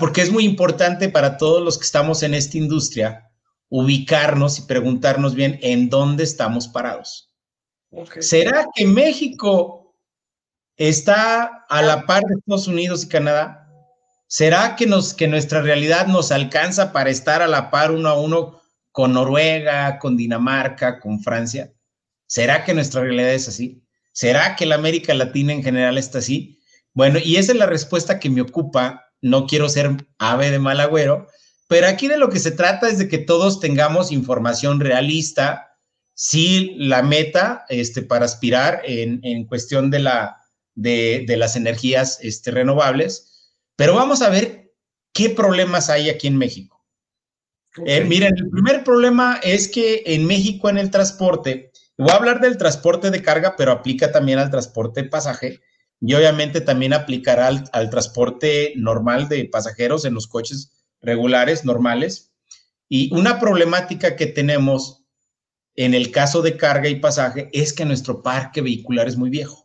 porque 0.00 0.22
es 0.22 0.32
muy 0.32 0.44
importante 0.44 1.08
para 1.08 1.36
todos 1.36 1.62
los 1.62 1.78
que 1.78 1.84
estamos 1.84 2.22
en 2.22 2.34
esta 2.34 2.58
industria, 2.58 3.30
ubicarnos 3.68 4.58
y 4.58 4.62
preguntarnos 4.62 5.34
bien 5.34 5.58
en 5.62 5.88
dónde 5.88 6.24
estamos 6.24 6.68
parados. 6.68 7.32
¿Será 8.20 8.66
que 8.74 8.86
México 8.86 9.81
está 10.88 11.64
a 11.68 11.82
la 11.82 12.06
par 12.06 12.22
de 12.24 12.34
Estados 12.34 12.66
Unidos 12.66 13.04
y 13.04 13.08
Canadá? 13.08 13.68
¿Será 14.26 14.76
que, 14.76 14.86
nos, 14.86 15.14
que 15.14 15.28
nuestra 15.28 15.60
realidad 15.60 16.06
nos 16.06 16.32
alcanza 16.32 16.92
para 16.92 17.10
estar 17.10 17.42
a 17.42 17.46
la 17.46 17.70
par 17.70 17.90
uno 17.90 18.08
a 18.08 18.18
uno 18.18 18.60
con 18.90 19.12
Noruega, 19.12 19.98
con 19.98 20.16
Dinamarca, 20.16 21.00
con 21.00 21.20
Francia? 21.22 21.72
¿Será 22.26 22.64
que 22.64 22.74
nuestra 22.74 23.02
realidad 23.02 23.34
es 23.34 23.48
así? 23.48 23.82
¿Será 24.12 24.56
que 24.56 24.66
la 24.66 24.76
América 24.76 25.14
Latina 25.14 25.52
en 25.52 25.62
general 25.62 25.98
está 25.98 26.18
así? 26.18 26.58
Bueno, 26.94 27.18
y 27.22 27.36
esa 27.36 27.52
es 27.52 27.58
la 27.58 27.66
respuesta 27.66 28.18
que 28.18 28.30
me 28.30 28.40
ocupa. 28.40 29.04
No 29.20 29.46
quiero 29.46 29.68
ser 29.68 29.90
ave 30.18 30.50
de 30.50 30.58
mal 30.58 30.80
agüero, 30.80 31.28
pero 31.68 31.86
aquí 31.86 32.08
de 32.08 32.18
lo 32.18 32.28
que 32.28 32.38
se 32.38 32.50
trata 32.50 32.88
es 32.88 32.98
de 32.98 33.08
que 33.08 33.18
todos 33.18 33.60
tengamos 33.60 34.12
información 34.12 34.80
realista, 34.80 35.72
sí 36.14 36.74
la 36.76 37.02
meta 37.02 37.64
este, 37.68 38.02
para 38.02 38.26
aspirar 38.26 38.82
en, 38.84 39.46
cuestión 39.46 39.90
de, 39.90 40.00
la, 40.00 40.41
de, 40.74 41.24
las 41.36 41.56
energías 41.56 42.18
este, 42.22 42.50
renovables, 42.50 43.50
pero 43.76 43.94
vamos 43.94 44.22
a 44.22 44.30
ver 44.30 44.72
qué 45.12 45.30
problemas 45.30 45.90
hay 45.90 46.08
aquí 46.10 46.26
en 46.26 46.36
México. 46.36 46.84
Eh, 47.86 48.04
miren, 48.04 48.34
el 48.36 48.50
primer 48.50 48.84
problema 48.84 49.40
es 49.42 49.68
que 49.68 50.02
en 50.06 50.26
México 50.26 50.68
en 50.68 50.78
el 50.78 50.90
transporte, 50.90 51.72
voy 51.96 52.10
a 52.10 52.16
hablar 52.16 52.40
del 52.40 52.58
transporte 52.58 53.10
de 53.10 53.22
carga, 53.22 53.54
pero 53.56 53.72
aplica 53.72 54.12
también 54.12 54.38
al 54.38 54.50
transporte 54.50 55.02
de 55.02 55.08
pasaje 55.08 55.60
y 56.00 56.14
obviamente 56.14 56.60
también 56.60 56.92
aplicará 56.92 57.46
al, 57.46 57.64
al 57.72 57.88
transporte 57.88 58.74
normal 58.76 59.28
de 59.28 59.44
pasajeros 59.46 60.04
en 60.04 60.14
los 60.14 60.26
coches 60.26 60.72
regulares, 61.00 61.64
normales. 61.64 62.32
Y 62.88 63.14
una 63.14 63.40
problemática 63.40 64.16
que 64.16 64.26
tenemos 64.26 65.02
en 65.76 65.94
el 65.94 66.10
caso 66.10 66.42
de 66.42 66.56
carga 66.56 66.88
y 66.88 66.96
pasaje 66.96 67.48
es 67.52 67.72
que 67.72 67.84
nuestro 67.84 68.22
parque 68.22 68.60
vehicular 68.60 69.08
es 69.08 69.16
muy 69.16 69.30
viejo. 69.30 69.61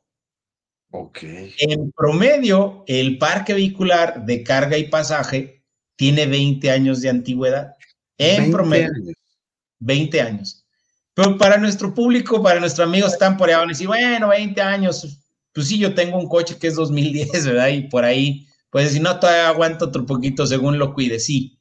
Ok. 0.91 1.19
En 1.59 1.91
promedio, 1.91 2.83
el 2.87 3.17
parque 3.17 3.53
vehicular 3.53 4.25
de 4.25 4.43
carga 4.43 4.77
y 4.77 4.89
pasaje 4.89 5.63
tiene 5.95 6.25
20 6.25 6.71
años 6.71 7.01
de 7.01 7.09
antigüedad. 7.09 7.75
En 8.17 8.51
promedio. 8.51 9.13
20 9.79 10.21
años. 10.21 10.65
Pero 11.13 11.37
para 11.37 11.57
nuestro 11.57 11.93
público, 11.93 12.41
para 12.41 12.59
nuestros 12.59 12.87
amigos 12.87 13.13
están 13.13 13.37
por 13.37 13.49
ahí, 13.49 13.55
van 13.55 13.65
a 13.65 13.71
decir, 13.71 13.87
bueno, 13.87 14.29
20 14.29 14.61
años. 14.61 15.19
Pues 15.53 15.67
sí, 15.67 15.79
yo 15.79 15.93
tengo 15.93 16.17
un 16.17 16.29
coche 16.29 16.57
que 16.59 16.67
es 16.67 16.75
2010, 16.75 17.45
¿verdad? 17.45 17.69
Y 17.69 17.81
por 17.89 18.05
ahí 18.05 18.47
pues 18.69 18.91
si 18.91 18.99
no, 18.99 19.19
todavía 19.19 19.47
aguanto 19.47 19.85
otro 19.85 20.05
poquito 20.05 20.45
según 20.45 20.77
lo 20.77 20.93
cuide, 20.93 21.19
sí. 21.19 21.59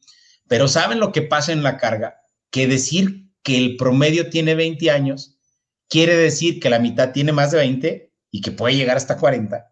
Pero 0.49 0.69
¿saben 0.69 1.01
lo 1.01 1.13
que 1.13 1.23
pasa 1.23 1.53
en 1.53 1.63
la 1.63 1.77
carga? 1.77 2.21
Que 2.51 2.67
decir 2.67 3.31
que 3.43 3.57
el 3.57 3.77
promedio 3.77 4.29
tiene 4.31 4.55
20 4.55 4.91
años 4.91 5.37
quiere 5.89 6.17
decir 6.17 6.59
que 6.61 6.71
la 6.71 6.81
mitad 6.81 7.13
tiene 7.13 7.33
más 7.33 7.53
de 7.53 7.59
20 7.59 8.06
y 8.37 8.43
que 8.43 8.53
puede 8.53 8.77
llegar 8.77 8.99
hasta 8.99 9.17
40 9.17 9.67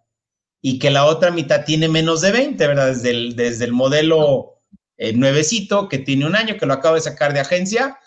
y 0.62 0.78
que 0.78 0.90
la 0.90 1.04
otra 1.04 1.30
mitad 1.30 1.66
tiene 1.66 1.86
menos 1.86 2.22
de 2.22 2.32
20, 2.32 2.66
¿verdad? 2.66 2.86
Desde 2.86 3.10
el, 3.10 3.36
desde 3.36 3.66
el 3.66 3.72
modelo 3.72 4.62
eh, 4.96 5.12
nuevecito 5.12 5.90
que 5.90 5.98
tiene 5.98 6.24
un 6.24 6.34
año, 6.34 6.56
que 6.56 6.64
lo 6.64 6.72
acabo 6.72 6.94
de 6.94 7.02
sacar 7.02 7.34
de 7.34 7.40
agencia, 7.40 7.98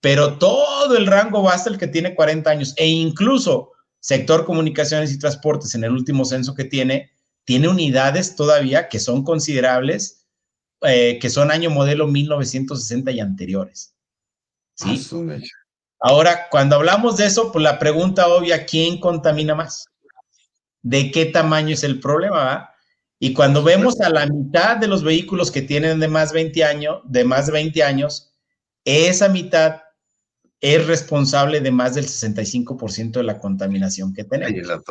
pero 0.00 0.38
todo 0.38 0.96
el 0.96 1.08
rango 1.08 1.42
va 1.42 1.54
hasta 1.54 1.70
el 1.70 1.78
que 1.78 1.88
tiene 1.88 2.14
40 2.14 2.48
años 2.48 2.74
e 2.76 2.86
incluso 2.86 3.72
sector 3.98 4.44
comunicaciones 4.44 5.12
y 5.12 5.18
transportes 5.18 5.74
en 5.74 5.82
el 5.82 5.90
último 5.90 6.24
censo 6.24 6.54
que 6.54 6.64
tiene 6.64 7.10
tiene 7.44 7.66
unidades 7.68 8.36
todavía 8.36 8.88
que 8.88 9.00
son 9.00 9.24
considerables, 9.24 10.28
eh, 10.82 11.18
que 11.20 11.28
son 11.28 11.50
año 11.50 11.70
modelo 11.70 12.06
1960 12.06 13.10
y 13.10 13.18
anteriores. 13.18 13.96
¿Sí? 14.76 15.04
Ah, 15.12 15.38
Ahora, 15.98 16.48
cuando 16.50 16.76
hablamos 16.76 17.16
de 17.16 17.26
eso, 17.26 17.50
pues 17.50 17.62
la 17.64 17.80
pregunta 17.80 18.28
obvia, 18.28 18.64
¿quién 18.64 19.00
contamina 19.00 19.56
más? 19.56 19.86
¿De 20.84 21.10
qué 21.10 21.24
tamaño 21.24 21.72
es 21.72 21.82
el 21.82 21.98
problema? 21.98 22.70
Y 23.18 23.32
cuando 23.32 23.62
vemos 23.62 23.98
a 24.02 24.10
la 24.10 24.26
mitad 24.26 24.76
de 24.76 24.86
los 24.86 25.02
vehículos 25.02 25.50
que 25.50 25.62
tienen 25.62 25.98
de 25.98 26.08
más 26.08 26.30
20 26.30 26.62
años, 26.62 27.00
de 27.04 27.24
más 27.24 27.46
de 27.46 27.52
20 27.52 27.82
años, 27.82 28.34
esa 28.84 29.30
mitad 29.30 29.80
es 30.60 30.86
responsable 30.86 31.60
de 31.60 31.70
más 31.70 31.94
del 31.94 32.04
65% 32.04 33.12
de 33.12 33.22
la 33.22 33.38
contaminación 33.38 34.12
que 34.12 34.24
tenemos. 34.24 34.82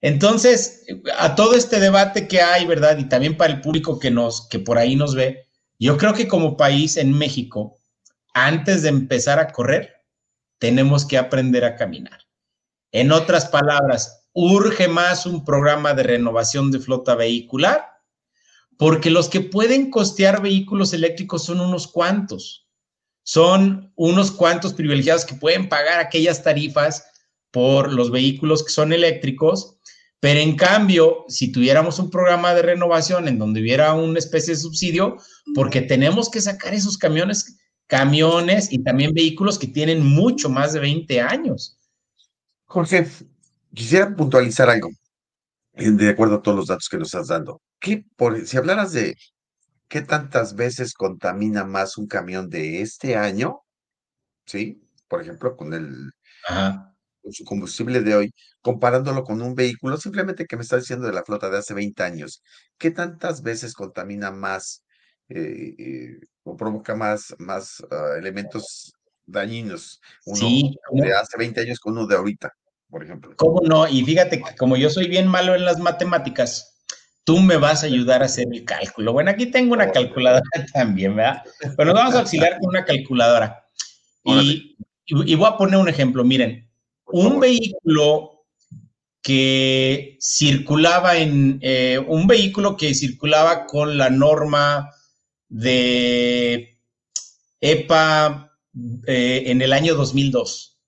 Entonces, 0.00 0.84
a 1.18 1.34
todo 1.34 1.56
este 1.56 1.80
debate 1.80 2.28
que 2.28 2.40
hay, 2.40 2.64
¿verdad? 2.64 2.96
Y 2.98 3.08
también 3.08 3.36
para 3.36 3.52
el 3.52 3.60
público 3.60 3.98
que 3.98 4.12
nos, 4.12 4.48
que 4.48 4.60
por 4.60 4.78
ahí 4.78 4.94
nos 4.94 5.16
ve, 5.16 5.48
yo 5.80 5.96
creo 5.96 6.14
que 6.14 6.28
como 6.28 6.56
país 6.56 6.96
en 6.96 7.18
México, 7.18 7.80
antes 8.34 8.82
de 8.82 8.90
empezar 8.90 9.40
a 9.40 9.50
correr, 9.50 10.04
tenemos 10.58 11.04
que 11.04 11.18
aprender 11.18 11.64
a 11.64 11.74
caminar. 11.74 12.20
En 12.92 13.10
otras 13.10 13.46
palabras, 13.46 14.19
urge 14.32 14.88
más 14.88 15.26
un 15.26 15.44
programa 15.44 15.94
de 15.94 16.02
renovación 16.02 16.70
de 16.70 16.78
flota 16.78 17.14
vehicular, 17.14 17.84
porque 18.76 19.10
los 19.10 19.28
que 19.28 19.40
pueden 19.40 19.90
costear 19.90 20.42
vehículos 20.42 20.92
eléctricos 20.92 21.44
son 21.44 21.60
unos 21.60 21.88
cuantos. 21.88 22.66
Son 23.22 23.92
unos 23.96 24.30
cuantos 24.30 24.72
privilegiados 24.72 25.24
que 25.24 25.34
pueden 25.34 25.68
pagar 25.68 26.00
aquellas 26.00 26.42
tarifas 26.42 27.04
por 27.50 27.92
los 27.92 28.10
vehículos 28.10 28.64
que 28.64 28.70
son 28.70 28.92
eléctricos 28.92 29.80
pero 30.20 30.38
en 30.38 30.54
cambio, 30.54 31.24
si 31.28 31.50
tuviéramos 31.50 31.98
un 31.98 32.10
programa 32.10 32.52
de 32.54 32.60
renovación 32.60 33.26
en 33.26 33.38
donde 33.38 33.62
hubiera 33.62 33.94
una 33.94 34.18
especie 34.18 34.54
de 34.54 34.60
subsidio, 34.60 35.16
porque 35.54 35.80
tenemos 35.80 36.30
que 36.30 36.42
sacar 36.42 36.74
esos 36.74 36.98
camiones, 36.98 37.58
camiones 37.86 38.70
y 38.70 38.82
también 38.82 39.14
vehículos 39.14 39.58
que 39.58 39.66
tienen 39.66 40.04
mucho 40.04 40.50
más 40.50 40.74
de 40.74 40.80
20 40.80 41.22
años. 41.22 41.78
Jorge, 42.66 43.08
quisiera 43.74 44.14
puntualizar 44.14 44.68
algo, 44.70 44.88
de 45.72 46.08
acuerdo 46.08 46.36
a 46.36 46.42
todos 46.42 46.56
los 46.56 46.66
datos 46.66 46.88
que 46.88 46.98
nos 46.98 47.08
estás 47.08 47.28
dando. 47.28 47.60
¿Qué, 47.78 48.04
por, 48.16 48.46
si 48.46 48.56
hablaras 48.56 48.92
de 48.92 49.16
qué 49.88 50.02
tantas 50.02 50.54
veces 50.54 50.94
contamina 50.94 51.64
más 51.64 51.98
un 51.98 52.06
camión 52.06 52.48
de 52.48 52.80
este 52.82 53.16
año, 53.16 53.60
¿sí? 54.46 54.82
Por 55.08 55.22
ejemplo, 55.22 55.56
con 55.56 55.74
el, 55.74 56.12
su 57.30 57.44
combustible 57.44 58.00
de 58.00 58.14
hoy, 58.14 58.34
comparándolo 58.60 59.24
con 59.24 59.42
un 59.42 59.54
vehículo, 59.54 59.96
simplemente 59.96 60.46
que 60.46 60.56
me 60.56 60.62
está 60.62 60.76
diciendo 60.76 61.06
de 61.06 61.12
la 61.12 61.24
flota 61.24 61.50
de 61.50 61.58
hace 61.58 61.74
20 61.74 62.02
años, 62.02 62.42
¿qué 62.78 62.90
tantas 62.90 63.42
veces 63.42 63.74
contamina 63.74 64.30
más 64.30 64.84
eh, 65.28 65.74
eh, 65.78 66.20
o 66.44 66.56
provoca 66.56 66.94
más, 66.94 67.34
más 67.38 67.82
ah, 67.90 68.14
elementos 68.18 68.92
dañinos 69.26 70.00
uno 70.24 70.72
de 70.92 71.14
hace 71.14 71.38
20 71.38 71.60
años 71.60 71.78
con 71.78 71.92
uno 71.92 72.06
de 72.06 72.16
ahorita, 72.16 72.52
por 72.90 73.04
ejemplo? 73.04 73.32
¿Cómo 73.36 73.60
no? 73.62 73.88
Y 73.88 74.04
fíjate, 74.04 74.42
como 74.58 74.76
yo 74.76 74.90
soy 74.90 75.06
bien 75.06 75.26
malo 75.26 75.54
en 75.54 75.64
las 75.64 75.78
matemáticas, 75.78 76.70
tú 77.24 77.38
me 77.38 77.56
vas 77.56 77.82
a 77.82 77.86
ayudar 77.86 78.22
a 78.22 78.26
hacer 78.26 78.46
el 78.52 78.64
cálculo. 78.64 79.12
Bueno, 79.12 79.30
aquí 79.30 79.46
tengo 79.46 79.74
una 79.74 79.90
calculadora 79.90 80.42
también, 80.72 81.16
¿verdad? 81.16 81.42
Pero 81.76 81.92
nos 81.92 81.94
vamos 81.94 82.14
a 82.14 82.20
auxiliar 82.20 82.58
con 82.58 82.70
una 82.70 82.84
calculadora. 82.84 83.64
Y, 84.24 84.76
y, 85.06 85.34
voy 85.34 85.48
a 85.48 85.56
poner 85.56 85.78
un 85.78 85.88
ejemplo. 85.88 86.24
Miren, 86.24 86.68
un 87.06 87.40
vehículo 87.40 88.44
que 89.22 90.16
circulaba 90.20 91.16
en, 91.16 91.58
eh, 91.62 91.98
un 92.06 92.26
vehículo 92.26 92.76
que 92.76 92.94
circulaba 92.94 93.66
con 93.66 93.98
la 93.98 94.10
norma 94.10 94.90
de 95.48 96.78
EPA 97.60 98.56
eh, 99.06 99.44
en 99.46 99.62
el 99.62 99.72
año 99.72 99.94
2002. 99.94 100.78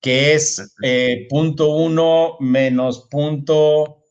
que 0.00 0.34
es 0.34 0.74
eh, 0.82 1.26
punto 1.28 1.70
uno 1.70 2.36
menos 2.40 3.06
punto 3.10 4.04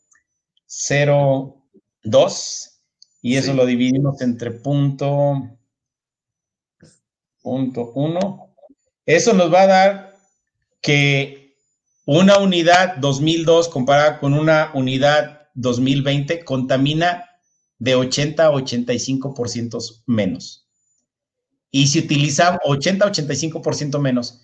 cero 0.66 1.66
dos, 2.04 2.82
y 3.22 3.36
eso 3.36 3.54
lo 3.54 3.66
dividimos 3.66 4.22
entre 4.22 4.52
punto, 4.52 5.58
punto 7.42 7.92
uno, 7.96 8.56
eso 9.06 9.34
nos 9.34 9.52
va 9.52 9.62
a 9.62 9.68
dar 9.68 10.16
que 10.82 11.56
una 12.06 12.38
unidad 12.38 12.98
2002 12.98 13.70
comparada 13.70 14.20
con 14.20 14.34
una 14.34 14.72
unidad 14.74 15.50
2020 15.56 16.44
contamina 16.46 17.26
de 17.78 17.96
80 17.96 18.46
a 18.46 18.52
85% 18.52 20.04
menos. 20.06 20.69
Y 21.72 21.88
si 21.88 22.00
utilizamos 22.00 22.60
80-85% 22.66 24.00
menos. 24.00 24.42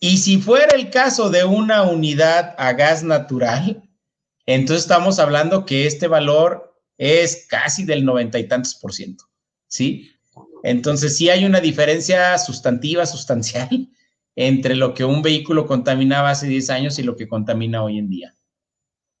Y 0.00 0.18
si 0.18 0.38
fuera 0.38 0.76
el 0.76 0.90
caso 0.90 1.28
de 1.28 1.44
una 1.44 1.82
unidad 1.82 2.54
a 2.56 2.72
gas 2.72 3.02
natural, 3.02 3.82
entonces 4.46 4.84
estamos 4.84 5.18
hablando 5.18 5.66
que 5.66 5.86
este 5.86 6.06
valor 6.06 6.80
es 6.96 7.46
casi 7.48 7.84
del 7.84 8.04
noventa 8.04 8.38
y 8.38 8.48
tantos 8.48 8.74
por 8.76 8.92
ciento, 8.92 9.24
¿sí? 9.66 10.10
Entonces 10.62 11.16
sí 11.16 11.30
hay 11.30 11.44
una 11.44 11.60
diferencia 11.60 12.38
sustantiva, 12.38 13.06
sustancial, 13.06 13.88
entre 14.36 14.76
lo 14.76 14.94
que 14.94 15.04
un 15.04 15.20
vehículo 15.20 15.66
contaminaba 15.66 16.30
hace 16.30 16.46
10 16.46 16.70
años 16.70 16.98
y 16.98 17.02
lo 17.02 17.16
que 17.16 17.26
contamina 17.26 17.82
hoy 17.82 17.98
en 17.98 18.08
día. 18.08 18.37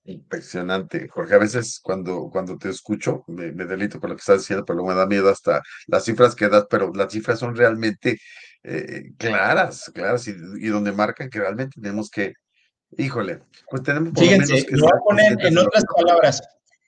Impresionante, 0.08 1.06
Jorge. 1.08 1.34
A 1.34 1.38
veces 1.38 1.80
cuando, 1.82 2.30
cuando 2.32 2.56
te 2.56 2.70
escucho, 2.70 3.24
me, 3.26 3.52
delito 3.52 4.00
por 4.00 4.08
lo 4.08 4.16
que 4.16 4.20
estás 4.20 4.38
diciendo, 4.38 4.64
pero 4.64 4.82
me 4.82 4.94
da 4.94 5.06
miedo 5.06 5.28
hasta 5.28 5.62
las 5.86 6.06
cifras 6.06 6.34
que 6.34 6.48
das, 6.48 6.64
pero 6.70 6.90
las 6.94 7.12
cifras 7.12 7.38
son 7.38 7.54
realmente 7.54 8.18
eh, 8.62 9.10
claras, 9.18 9.90
claras 9.94 10.26
y, 10.26 10.32
donde 10.68 10.92
marcan 10.92 11.28
que 11.28 11.40
realmente 11.40 11.78
tenemos 11.78 12.08
que, 12.08 12.32
híjole, 12.96 13.40
pues 13.70 13.82
tenemos 13.82 14.14
por 14.14 14.24
Fíjense, 14.24 14.46
lo, 14.46 14.54
menos 14.54 14.66
que 14.66 14.76
lo 14.76 14.82
voy 14.84 14.92
a 14.94 15.04
poner 15.04 15.46
en 15.46 15.58
otras 15.58 15.84
palabras. 15.94 16.42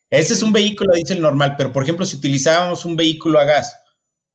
Ese 0.08 0.32
es 0.32 0.42
un 0.42 0.54
vehículo 0.54 0.94
el 0.94 1.20
normal, 1.20 1.56
pero 1.58 1.74
por 1.74 1.82
ejemplo, 1.82 2.06
si 2.06 2.16
utilizábamos 2.16 2.87
un 2.87 2.96
vehículo 2.96 3.38
a 3.38 3.44
gas, 3.44 3.76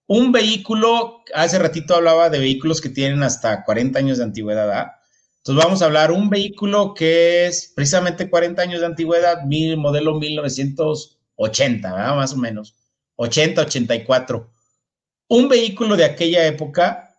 un 0.05 0.31
vehículo, 0.31 1.23
hace 1.33 1.57
ratito 1.57 1.95
hablaba 1.95 2.29
de 2.29 2.37
vehículos 2.37 2.81
que 2.81 2.89
tienen 2.89 3.23
hasta 3.23 3.63
40 3.63 3.97
años 3.97 4.19
de 4.19 4.25
antigüedad, 4.25 4.71
¿ah? 4.71 4.94
Entonces 5.45 5.63
vamos 5.63 5.81
a 5.83 5.85
hablar 5.85 6.11
un 6.11 6.27
vehículo 6.27 6.95
que 6.95 7.45
es 7.45 7.71
precisamente 7.75 8.31
40 8.31 8.63
años 8.63 8.79
de 8.79 8.87
antigüedad, 8.87 9.43
mil, 9.43 9.77
modelo 9.77 10.15
1980, 10.15 11.93
¿verdad? 11.93 12.15
más 12.15 12.33
o 12.33 12.37
menos, 12.37 12.73
80, 13.17 13.61
84. 13.61 14.51
Un 15.27 15.47
vehículo 15.47 15.97
de 15.97 16.05
aquella 16.05 16.47
época, 16.47 17.15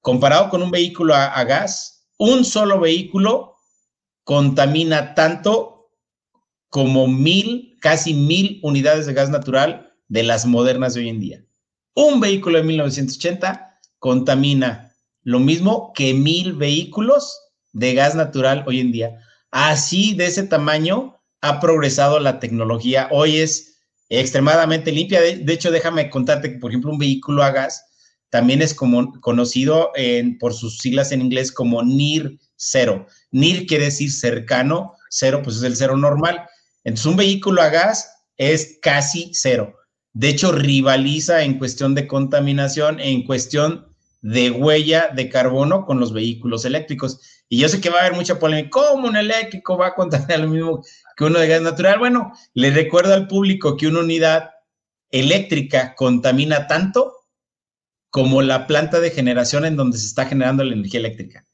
comparado 0.00 0.50
con 0.50 0.60
un 0.60 0.72
vehículo 0.72 1.14
a, 1.14 1.26
a 1.26 1.44
gas, 1.44 2.08
un 2.18 2.44
solo 2.44 2.80
vehículo 2.80 3.54
contamina 4.24 5.14
tanto 5.14 5.92
como 6.68 7.06
mil, 7.06 7.78
casi 7.80 8.12
mil 8.12 8.58
unidades 8.64 9.06
de 9.06 9.14
gas 9.14 9.30
natural 9.30 9.94
de 10.08 10.24
las 10.24 10.46
modernas 10.46 10.94
de 10.94 11.02
hoy 11.02 11.10
en 11.10 11.20
día. 11.20 11.44
Un 11.94 12.18
vehículo 12.18 12.58
de 12.58 12.64
1980 12.64 13.78
contamina 14.00 14.85
lo 15.26 15.40
mismo 15.40 15.92
que 15.92 16.14
mil 16.14 16.52
vehículos 16.52 17.36
de 17.72 17.94
gas 17.94 18.14
natural 18.14 18.62
hoy 18.64 18.78
en 18.78 18.92
día. 18.92 19.18
Así 19.50 20.14
de 20.14 20.26
ese 20.26 20.44
tamaño 20.44 21.16
ha 21.40 21.58
progresado 21.58 22.20
la 22.20 22.38
tecnología. 22.38 23.08
Hoy 23.10 23.38
es 23.38 23.80
extremadamente 24.08 24.92
limpia. 24.92 25.20
De, 25.20 25.52
hecho, 25.52 25.72
déjame 25.72 26.10
contarte 26.10 26.52
que, 26.52 26.58
por 26.58 26.70
ejemplo, 26.70 26.92
un 26.92 26.98
vehículo 26.98 27.42
a 27.42 27.50
gas 27.50 27.84
también 28.30 28.62
es 28.62 28.72
conocido 28.72 29.90
por 30.38 30.54
sus 30.54 30.78
siglas 30.78 31.10
en 31.10 31.22
inglés 31.22 31.50
como 31.50 31.82
NIR 31.82 32.38
cero. 32.54 33.08
NIR 33.32 33.66
quiere 33.66 33.86
decir 33.86 34.12
cercano, 34.12 34.92
cero 35.10 35.40
pues 35.42 35.56
es 35.56 35.64
el 35.64 35.74
cero 35.74 35.96
normal. 35.96 36.46
Entonces, 36.84 37.06
un 37.06 37.16
vehículo 37.16 37.62
a 37.62 37.70
gas 37.70 38.08
es 38.36 38.78
casi 38.80 39.32
cero. 39.34 39.74
De 40.12 40.28
hecho, 40.28 40.52
rivaliza 40.52 41.42
en 41.42 41.58
cuestión 41.58 41.96
de 41.96 42.06
contaminación, 42.06 43.00
en 43.00 43.24
cuestión 43.24 43.95
de 44.26 44.50
huella 44.50 45.10
de 45.14 45.28
carbono 45.28 45.86
con 45.86 46.00
los 46.00 46.12
vehículos 46.12 46.64
eléctricos. 46.64 47.20
Y 47.48 47.58
yo 47.60 47.68
sé 47.68 47.80
que 47.80 47.90
va 47.90 47.98
a 47.98 48.00
haber 48.00 48.14
mucha 48.14 48.40
polémica. 48.40 48.70
¿Cómo 48.70 49.06
un 49.06 49.16
eléctrico 49.16 49.78
va 49.78 49.88
a 49.88 49.94
contaminar 49.94 50.40
lo 50.40 50.48
mismo 50.48 50.84
que 51.16 51.24
uno 51.24 51.38
de 51.38 51.46
gas 51.46 51.62
natural? 51.62 52.00
Bueno, 52.00 52.32
le 52.52 52.72
recuerdo 52.72 53.14
al 53.14 53.28
público 53.28 53.76
que 53.76 53.86
una 53.86 54.00
unidad 54.00 54.50
eléctrica 55.10 55.94
contamina 55.94 56.66
tanto 56.66 57.14
como 58.10 58.42
la 58.42 58.66
planta 58.66 58.98
de 58.98 59.12
generación 59.12 59.64
en 59.64 59.76
donde 59.76 59.96
se 59.96 60.06
está 60.06 60.26
generando 60.26 60.64
la 60.64 60.72
energía 60.72 60.98
eléctrica. 60.98 61.46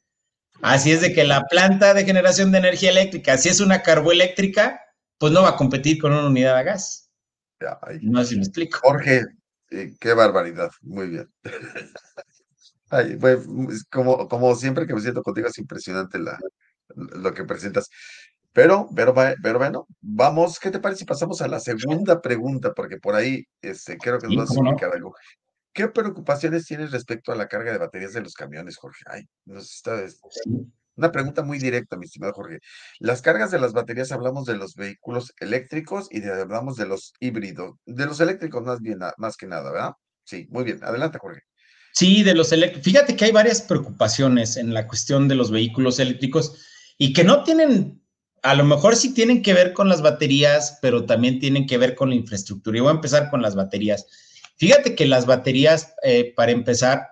Así 0.62 0.92
es 0.92 1.02
de 1.02 1.12
que 1.12 1.24
la 1.24 1.42
planta 1.42 1.92
de 1.92 2.06
generación 2.06 2.52
de 2.52 2.58
energía 2.58 2.88
eléctrica, 2.88 3.36
si 3.36 3.50
es 3.50 3.60
una 3.60 3.82
carboeléctrica, 3.82 4.80
pues 5.18 5.30
no 5.30 5.42
va 5.42 5.50
a 5.50 5.56
competir 5.56 6.00
con 6.00 6.12
una 6.12 6.26
unidad 6.26 6.56
a 6.56 6.62
gas. 6.62 7.10
no 8.00 8.22
sé 8.22 8.30
si 8.30 8.36
me 8.36 8.44
explico. 8.44 8.78
Jorge, 8.80 9.26
eh, 9.70 9.94
qué 10.00 10.14
barbaridad. 10.14 10.70
Muy 10.80 11.08
bien. 11.08 11.30
Pues, 13.20 13.46
como, 13.90 14.28
como 14.28 14.54
siempre 14.54 14.86
que 14.86 14.94
me 14.94 15.00
siento 15.00 15.22
contigo, 15.22 15.48
es 15.48 15.56
impresionante 15.56 16.18
la, 16.18 16.38
lo 16.94 17.32
que 17.32 17.44
presentas. 17.44 17.88
Pero, 18.52 18.88
pero, 18.94 19.14
pero 19.42 19.58
bueno, 19.58 19.86
vamos, 20.02 20.58
¿qué 20.60 20.70
te 20.70 20.78
parece 20.78 21.00
si 21.00 21.04
pasamos 21.06 21.40
a 21.40 21.48
la 21.48 21.58
segunda 21.58 22.20
pregunta? 22.20 22.72
Porque 22.74 22.98
por 22.98 23.14
ahí 23.14 23.44
este, 23.62 23.96
creo 23.96 24.18
que 24.18 24.26
nos 24.26 24.36
vas 24.36 24.50
a 24.50 24.60
explicar 24.60 24.94
algo. 24.94 25.14
¿Qué 25.72 25.88
preocupaciones 25.88 26.66
tienes 26.66 26.90
respecto 26.90 27.32
a 27.32 27.34
la 27.34 27.48
carga 27.48 27.72
de 27.72 27.78
baterías 27.78 28.12
de 28.12 28.20
los 28.20 28.34
camiones, 28.34 28.76
Jorge? 28.76 29.04
Ay, 29.06 29.22
nos 29.46 29.72
está, 29.72 30.04
una 30.94 31.10
pregunta 31.10 31.42
muy 31.42 31.58
directa, 31.58 31.96
mi 31.96 32.04
estimado 32.04 32.34
Jorge. 32.34 32.58
Las 32.98 33.22
cargas 33.22 33.50
de 33.50 33.58
las 33.58 33.72
baterías 33.72 34.12
hablamos 34.12 34.44
de 34.44 34.56
los 34.56 34.74
vehículos 34.74 35.32
eléctricos 35.40 36.08
y 36.10 36.22
hablamos 36.28 36.76
de 36.76 36.84
los 36.84 37.14
híbridos, 37.20 37.76
de 37.86 38.04
los 38.04 38.20
eléctricos 38.20 38.62
más 38.62 38.80
bien, 38.80 38.98
más 39.16 39.38
que 39.38 39.46
nada, 39.46 39.72
¿verdad? 39.72 39.92
Sí, 40.24 40.46
muy 40.50 40.64
bien. 40.64 40.84
Adelante, 40.84 41.18
Jorge. 41.18 41.40
Sí, 41.92 42.22
de 42.22 42.34
los 42.34 42.52
eléctricos. 42.52 42.84
Fíjate 42.84 43.16
que 43.16 43.26
hay 43.26 43.32
varias 43.32 43.60
preocupaciones 43.60 44.56
en 44.56 44.72
la 44.72 44.88
cuestión 44.88 45.28
de 45.28 45.34
los 45.34 45.50
vehículos 45.50 45.98
eléctricos 45.98 46.54
y 46.96 47.12
que 47.12 47.22
no 47.22 47.44
tienen, 47.44 48.02
a 48.42 48.54
lo 48.54 48.64
mejor 48.64 48.96
sí 48.96 49.12
tienen 49.12 49.42
que 49.42 49.52
ver 49.52 49.74
con 49.74 49.88
las 49.88 50.00
baterías, 50.00 50.78
pero 50.80 51.04
también 51.04 51.38
tienen 51.38 51.66
que 51.66 51.76
ver 51.78 51.94
con 51.94 52.08
la 52.08 52.16
infraestructura. 52.16 52.78
Y 52.78 52.80
voy 52.80 52.90
a 52.90 52.94
empezar 52.94 53.30
con 53.30 53.42
las 53.42 53.54
baterías. 53.54 54.06
Fíjate 54.56 54.94
que 54.94 55.06
las 55.06 55.26
baterías, 55.26 55.94
eh, 56.02 56.32
para 56.34 56.52
empezar, 56.52 57.08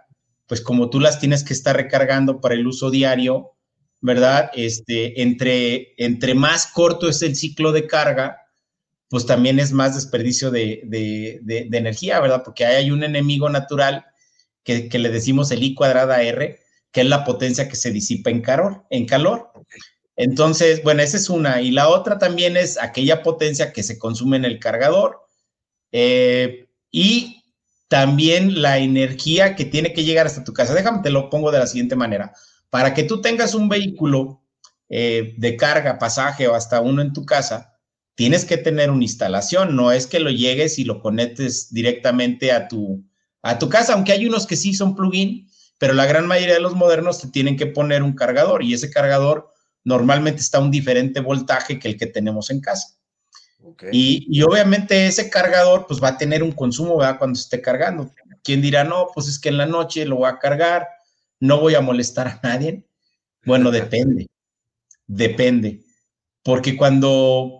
pues 0.46 0.62
como 0.62 0.88
tú 0.88 0.98
las 0.98 1.20
tienes 1.20 1.44
que 1.44 1.52
estar 1.52 1.76
recargando 1.76 2.40
para 2.40 2.54
el 2.54 2.66
uso 2.66 2.90
diario, 2.90 3.52
¿verdad? 4.00 4.50
Este, 4.54 5.20
entre, 5.20 5.94
entre 5.98 6.34
más 6.34 6.66
corto 6.68 7.06
es 7.06 7.20
el 7.20 7.36
ciclo 7.36 7.72
de 7.72 7.86
carga, 7.86 8.38
pues 9.10 9.26
también 9.26 9.58
es 9.58 9.72
más 9.72 9.94
desperdicio 9.94 10.50
de, 10.50 10.82
de 10.86 11.68
energía, 11.72 12.20
¿verdad? 12.20 12.42
Porque 12.44 12.64
hay 12.64 12.90
un 12.90 13.02
enemigo 13.02 13.50
natural 13.50 14.06
que, 14.64 14.88
le 14.98 15.08
decimos 15.08 15.50
el 15.50 15.62
I 15.62 15.74
cuadrada 15.74 16.22
R, 16.22 16.60
que 16.92 17.00
es 17.00 17.06
la 17.06 17.24
potencia 17.24 17.68
que 17.68 17.76
se 17.76 17.90
disipa 17.90 18.30
en 18.30 18.42
calor. 18.42 18.84
En 18.90 19.06
calor. 19.06 19.50
Entonces, 20.16 20.82
bueno, 20.82 21.02
esa 21.02 21.16
es 21.16 21.30
una. 21.30 21.62
Y 21.62 21.70
la 21.70 21.88
otra 21.88 22.18
también 22.18 22.56
es 22.56 22.80
aquella 22.80 23.22
potencia 23.22 23.72
que 23.72 23.82
se 23.82 23.98
consume 23.98 24.36
en 24.36 24.44
el 24.44 24.58
cargador. 24.58 25.20
Eh, 25.92 26.68
y 26.90 27.44
también 27.88 28.62
la 28.62 28.78
energía 28.78 29.56
que 29.56 29.64
tiene 29.64 29.92
que 29.92 30.04
llegar 30.04 30.26
hasta 30.26 30.44
tu 30.44 30.52
casa. 30.52 30.74
Déjame, 30.74 31.02
te 31.02 31.10
lo 31.10 31.30
pongo 31.30 31.50
de 31.50 31.58
la 31.58 31.66
siguiente 31.66 31.96
manera. 31.96 32.32
para 32.70 32.94
que 32.94 33.02
tú 33.02 33.20
tengas 33.20 33.54
un 33.54 33.68
vehículo 33.68 34.44
eh, 34.88 35.34
de 35.38 35.56
carga, 35.56 35.98
pasaje 35.98 36.46
o 36.46 36.54
hasta 36.54 36.80
uno 36.80 37.02
en 37.02 37.12
tu 37.12 37.24
casa, 37.24 37.76
tienes 38.14 38.44
que 38.44 38.58
tener 38.58 38.90
una 38.90 39.04
instalación, 39.04 39.74
no 39.74 39.92
es 39.92 40.06
que 40.06 40.20
lo 40.20 40.30
llegues 40.30 40.78
y 40.78 40.84
lo 40.84 41.00
conectes 41.00 41.72
directamente 41.72 42.52
a 42.52 42.68
tu, 42.68 43.02
a 43.42 43.58
tu 43.58 43.68
casa, 43.68 43.94
aunque 43.94 44.12
hay 44.12 44.26
unos 44.26 44.46
que 44.46 44.56
sí 44.56 44.74
son 44.74 44.94
plugin, 44.94 45.48
pero 45.78 45.94
la 45.94 46.06
gran 46.06 46.26
mayoría 46.26 46.54
de 46.54 46.60
los 46.60 46.74
modernos 46.74 47.20
te 47.20 47.28
tienen 47.28 47.56
que 47.56 47.66
poner 47.66 48.02
un 48.02 48.14
cargador 48.14 48.62
y 48.62 48.74
ese 48.74 48.90
cargador 48.90 49.50
normalmente 49.82 50.40
está 50.40 50.58
a 50.58 50.60
un 50.60 50.70
diferente 50.70 51.20
voltaje 51.20 51.78
que 51.78 51.88
el 51.88 51.96
que 51.96 52.06
tenemos 52.06 52.50
en 52.50 52.60
casa. 52.60 52.96
Y, 53.92 54.42
obviamente 54.42 55.06
ese 55.06 55.30
cargador 55.30 55.86
pues 55.86 56.02
va 56.02 56.08
a 56.08 56.18
tener 56.18 56.42
un 56.42 56.52
consumo 56.52 56.98
¿verdad? 56.98 57.18
cuando 57.18 57.38
esté 57.38 57.60
cargando. 57.60 58.10
¿Quién 58.42 58.62
dirá, 58.62 58.84
no, 58.84 59.08
pues 59.14 59.28
es 59.28 59.38
que 59.38 59.50
en 59.50 59.58
la 59.58 59.66
noche 59.66 60.04
lo 60.04 60.16
voy 60.16 60.30
a 60.30 60.38
cargar, 60.38 60.88
no 61.40 61.60
voy 61.60 61.74
a 61.74 61.80
molestar 61.80 62.28
a 62.28 62.40
nadie? 62.42 62.84
Bueno, 63.44 63.70
depende, 63.70 64.28
depende. 65.06 65.82
Porque 66.42 66.76
cuando 66.76 67.59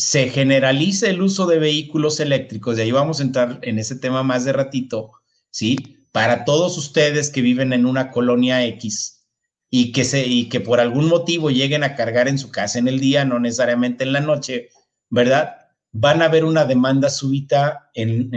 se 0.00 0.30
generaliza 0.30 1.08
el 1.10 1.20
uso 1.20 1.46
de 1.46 1.58
vehículos 1.58 2.20
eléctricos, 2.20 2.78
y 2.78 2.80
ahí 2.80 2.90
vamos 2.90 3.20
a 3.20 3.22
entrar 3.22 3.58
en 3.60 3.78
ese 3.78 3.96
tema 3.96 4.22
más 4.22 4.46
de 4.46 4.54
ratito, 4.54 5.12
¿sí? 5.50 5.98
Para 6.10 6.46
todos 6.46 6.78
ustedes 6.78 7.28
que 7.28 7.42
viven 7.42 7.74
en 7.74 7.84
una 7.84 8.10
colonia 8.10 8.64
X 8.64 9.26
y 9.68 9.92
que, 9.92 10.04
se, 10.04 10.26
y 10.26 10.48
que 10.48 10.60
por 10.60 10.80
algún 10.80 11.06
motivo 11.06 11.50
lleguen 11.50 11.84
a 11.84 11.94
cargar 11.96 12.28
en 12.28 12.38
su 12.38 12.50
casa 12.50 12.78
en 12.78 12.88
el 12.88 12.98
día, 12.98 13.26
no 13.26 13.38
necesariamente 13.38 14.04
en 14.04 14.14
la 14.14 14.20
noche, 14.20 14.70
¿verdad? 15.10 15.54
Van 15.92 16.22
a 16.22 16.28
ver 16.28 16.44
una 16.44 16.64
demanda 16.64 17.10
súbita 17.10 17.90
en, 17.92 18.30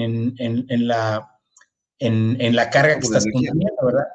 la, 0.85 1.39
en, 1.97 2.55
la 2.55 2.69
carga 2.69 2.95
que 2.95 3.05
estás 3.05 3.25
consumiendo, 3.31 3.85
¿verdad? 3.85 4.07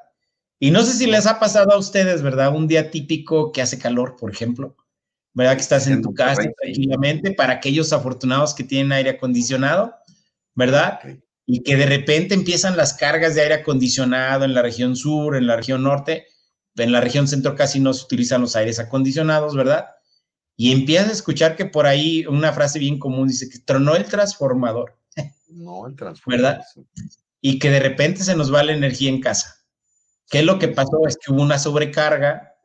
Y 0.61 0.71
no 0.71 0.83
sé 0.83 0.93
si 0.93 1.07
les 1.07 1.27
ha 1.27 1.41
pasado 1.41 1.73
a 1.73 1.79
ustedes, 1.79 2.21
¿verdad? 2.21 2.55
Un 2.55 2.69
día 2.69 2.91
típico 2.91 3.53
que 3.53 3.63
hace 3.63 3.79
calor, 3.79 4.17
por 4.21 4.31
ejemplo, 4.31 4.77
¿verdad? 5.39 5.55
Que 5.55 5.63
estás 5.63 5.87
en 5.87 6.03
tu 6.03 6.13
casa 6.13 6.43
tranquilamente, 6.61 7.33
para 7.33 7.55
aquellos 7.55 7.93
afortunados 7.93 8.55
que 8.55 8.65
tienen 8.65 8.93
aire 8.93 9.11
acondicionado, 9.11 9.95
¿verdad? 10.55 11.01
Y 11.47 11.63
que 11.63 11.77
de 11.77 11.87
repente 11.87 12.35
empiezan 12.35 12.77
las 12.77 12.95
cargas 12.95 13.35
de 13.35 13.43
aire 13.43 13.55
acondicionado 13.55 14.45
en 14.45 14.53
la 14.53 14.63
región 14.63 14.97
sur, 14.97 15.37
en 15.37 15.47
la 15.47 15.57
región 15.57 15.83
norte, 15.83 16.27
en 16.77 16.93
la 16.93 17.01
región 17.01 17.29
centro 17.29 17.55
casi 17.55 17.81
no 17.81 17.95
se 17.95 18.05
utilizan 18.05 18.41
los 18.41 18.57
aires 18.57 18.79
acondicionados, 18.79 19.55
¿verdad? 19.55 19.87
y 20.61 20.73
empiezas 20.73 21.09
a 21.09 21.13
escuchar 21.13 21.55
que 21.55 21.67
por 21.67 21.87
ahí 21.87 22.27
una 22.27 22.53
frase 22.53 22.81
bien 22.81 22.99
común 22.99 23.29
dice 23.29 23.49
que 23.49 23.61
tronó 23.61 23.95
el 23.95 24.05
transformador. 24.05 24.99
No, 25.49 25.87
el 25.87 25.95
transformador. 25.95 26.57
¿Verdad? 26.57 26.67
Y 27.41 27.61
que 27.61 27.71
de 27.71 27.79
repente 27.79 28.25
se 28.25 28.35
nos 28.35 28.53
va 28.53 28.65
la 28.65 28.73
energía 28.73 29.09
en 29.09 29.21
casa. 29.21 29.55
¿Qué 30.29 30.41
es 30.41 30.45
lo 30.45 30.59
que 30.59 30.67
pasó? 30.67 31.07
Es 31.07 31.17
que 31.17 31.33
hubo 31.33 31.43
una 31.43 31.61
sobrecarga, 31.61 32.58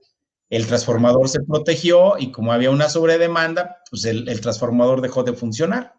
el 0.54 0.68
transformador 0.68 1.30
se 1.30 1.42
protegió 1.42 2.16
y 2.20 2.32
como 2.32 2.54
había 2.54 2.70
una 2.70 2.88
sobredemanda, 2.88 3.80
pues 3.90 4.06
el, 4.06 4.40
transformador 4.40 5.02
dejó 5.02 5.24
de 5.24 5.34
funcionar 5.34 5.96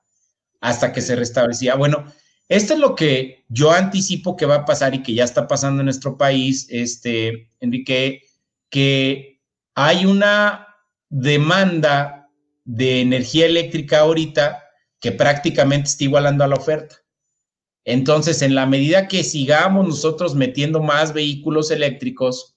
hasta 0.60 0.92
que 0.92 1.00
se 1.00 1.16
restablecía. 1.16 1.74
Bueno, 1.74 2.04
esto 2.48 2.74
es 2.74 2.78
lo 2.78 2.94
que 2.94 3.44
yo 3.48 3.72
anticipo 3.72 4.36
que 4.36 4.46
va 4.46 4.54
a 4.54 4.64
pasar 4.64 4.94
y 4.94 5.02
que 5.02 5.12
ya 5.12 5.24
está 5.24 5.48
pasando 5.48 5.80
en 5.80 5.86
nuestro 5.86 6.16
país, 6.16 6.68
este, 6.70 7.50
Enrique, 7.58 8.22
que 8.70 9.42
hay 9.74 10.06
una 10.06 10.68
demanda 11.08 12.30
de 12.64 13.00
energía 13.00 13.46
eléctrica 13.46 14.00
ahorita 14.00 14.62
que 15.00 15.10
prácticamente 15.10 15.88
está 15.88 16.04
igualando 16.04 16.44
a 16.44 16.48
la 16.48 16.54
oferta. 16.54 17.02
Entonces, 17.84 18.40
en 18.40 18.54
la 18.54 18.66
medida 18.66 19.08
que 19.08 19.24
sigamos 19.24 19.84
nosotros 19.84 20.36
metiendo 20.36 20.80
más 20.80 21.12
vehículos 21.12 21.72
eléctricos, 21.72 22.53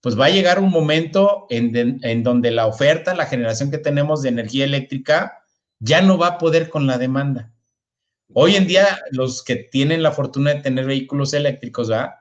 pues 0.00 0.18
va 0.18 0.26
a 0.26 0.30
llegar 0.30 0.60
un 0.60 0.70
momento 0.70 1.46
en, 1.50 2.22
donde 2.22 2.50
la 2.50 2.66
oferta, 2.66 3.14
la 3.14 3.26
generación 3.26 3.70
que 3.70 3.78
tenemos 3.78 4.22
de 4.22 4.28
energía 4.28 4.64
eléctrica, 4.64 5.42
ya 5.78 6.00
no 6.00 6.18
va 6.18 6.28
a 6.28 6.38
poder 6.38 6.70
con 6.70 6.86
la 6.86 6.98
demanda. 6.98 7.52
Hoy 8.32 8.56
en 8.56 8.66
día, 8.66 9.00
los 9.10 9.42
que 9.42 9.56
tienen 9.56 10.02
la 10.02 10.12
fortuna 10.12 10.54
de 10.54 10.62
tener 10.62 10.86
vehículos 10.86 11.32
eléctricos, 11.32 11.88
¿verdad? 11.88 12.14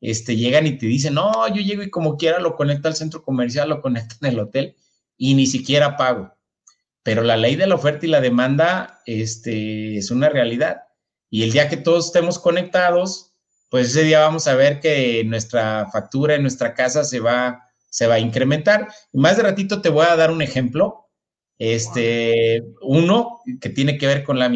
Este, 0.00 0.36
llegan 0.36 0.66
y 0.66 0.78
te 0.78 0.86
dicen, 0.86 1.14
no, 1.14 1.48
yo 1.48 1.60
llego 1.60 1.82
y 1.82 1.90
como 1.90 2.16
quiera 2.16 2.38
lo 2.38 2.54
conecto 2.54 2.88
al 2.88 2.94
centro 2.94 3.22
comercial, 3.22 3.68
lo 3.68 3.82
conecto 3.82 4.14
en 4.20 4.32
el 4.32 4.38
hotel 4.38 4.76
y 5.16 5.34
ni 5.34 5.46
siquiera 5.46 5.96
pago. 5.96 6.32
Pero 7.02 7.22
la 7.22 7.36
ley 7.36 7.56
de 7.56 7.66
la 7.66 7.74
oferta 7.74 8.06
y 8.06 8.08
la 8.08 8.20
demanda 8.20 9.00
este, 9.06 9.96
es 9.98 10.10
una 10.10 10.28
realidad. 10.28 10.82
Y 11.30 11.42
el 11.42 11.52
día 11.52 11.68
que 11.68 11.76
todos 11.76 12.06
estemos 12.06 12.38
conectados, 12.38 13.27
pues 13.68 13.88
ese 13.88 14.02
día 14.02 14.20
vamos 14.20 14.46
a 14.46 14.54
ver 14.54 14.80
que 14.80 15.22
nuestra 15.24 15.88
factura 15.92 16.34
en 16.34 16.42
nuestra 16.42 16.74
casa 16.74 17.04
se 17.04 17.20
va, 17.20 17.62
se 17.90 18.06
va 18.06 18.14
a 18.14 18.20
incrementar. 18.20 18.88
Más 19.12 19.36
de 19.36 19.42
ratito 19.42 19.80
te 19.80 19.88
voy 19.88 20.06
a 20.08 20.16
dar 20.16 20.30
un 20.30 20.42
ejemplo. 20.42 21.10
Este, 21.58 22.64
uno 22.82 23.40
que 23.60 23.68
tiene 23.68 23.98
que 23.98 24.06
ver 24.06 24.24
con 24.24 24.38
la, 24.38 24.50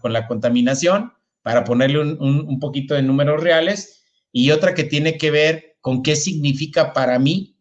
con 0.00 0.12
la, 0.12 0.26
contaminación, 0.26 1.12
para 1.42 1.62
ponerle 1.62 2.00
un, 2.00 2.18
un 2.20 2.58
poquito 2.58 2.94
de 2.94 3.02
números 3.02 3.40
reales, 3.42 4.04
y 4.32 4.50
otra 4.50 4.74
que 4.74 4.84
tiene 4.84 5.16
que 5.16 5.30
ver 5.30 5.76
con 5.80 6.02
qué 6.02 6.16
significa 6.16 6.92
para 6.92 7.18
mí 7.18 7.56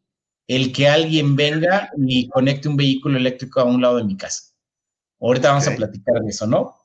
el 0.48 0.72
que 0.74 0.88
alguien 0.88 1.36
venga 1.36 1.90
y 1.98 2.28
conecte 2.30 2.68
un 2.68 2.76
vehículo 2.76 3.18
eléctrico 3.18 3.60
a 3.60 3.66
un 3.66 3.82
lado 3.82 3.98
de 3.98 4.04
mi 4.04 4.18
casa. 4.18 4.54
Ahorita 5.20 5.50
vamos 5.50 5.68
a 5.68 5.76
platicar 5.76 6.22
de 6.22 6.30
eso, 6.30 6.46
¿no? 6.46 6.76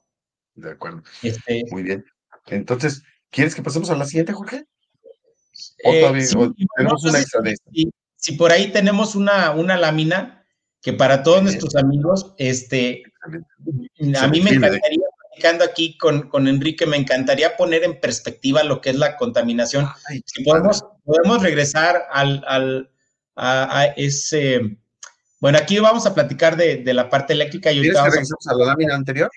De 0.55 0.73
acuerdo. 0.73 1.03
Este, 1.23 1.65
Muy 1.71 1.83
bien. 1.83 2.05
Entonces, 2.47 3.03
¿quieres 3.31 3.55
que 3.55 3.63
pasemos 3.63 3.91
a 3.91 3.97
la 3.97 4.05
siguiente, 4.05 4.33
Jorge? 4.33 4.67
¿O 5.85 5.93
eh, 5.93 6.01
todavía 6.01 6.27
tenemos 6.77 7.05
una 7.05 7.19
extra 7.21 7.41
de 7.41 7.57
Si, 8.17 8.33
por 8.33 8.53
ahí 8.53 8.73
tenemos 8.73 9.15
una, 9.15 9.51
una 9.53 9.77
lámina 9.77 10.45
que 10.83 10.93
para 10.93 11.23
todos 11.23 11.43
nuestros 11.43 11.77
amigos, 11.77 12.35
este, 12.39 13.03
a 13.23 14.29
mí 14.29 14.41
me 14.41 14.51
encantaría, 14.51 15.05
platicando 15.31 15.65
aquí 15.65 15.99
con, 15.99 16.29
con, 16.29 16.49
Enrique, 16.49 16.87
me 16.87 16.97
encantaría 16.97 17.57
poner 17.57 17.85
en 17.85 18.01
perspectiva 18.01 18.63
lo 18.63 18.81
que 18.81 18.91
es 18.91 18.97
la 18.97 19.17
contaminación. 19.17 19.87
si 20.25 20.45
podemos, 20.45 20.85
podemos 21.05 21.43
regresar 21.43 22.03
al, 22.11 22.43
al 22.47 22.91
a, 23.37 23.87
ese... 23.97 24.79
Bueno, 25.41 25.59
aquí 25.59 25.79
vamos 25.79 26.07
a 26.07 26.15
platicar 26.15 26.57
de, 26.57 26.83
la 26.93 27.09
parte 27.09 27.33
eléctrica. 27.33 27.73
Y 27.73 27.81
¿Quieres 27.81 27.99
que 27.99 28.11
regresemos 28.11 28.47
a... 28.47 28.55
la 28.55 28.67
lámina 28.67 28.95
anterior? 28.95 29.31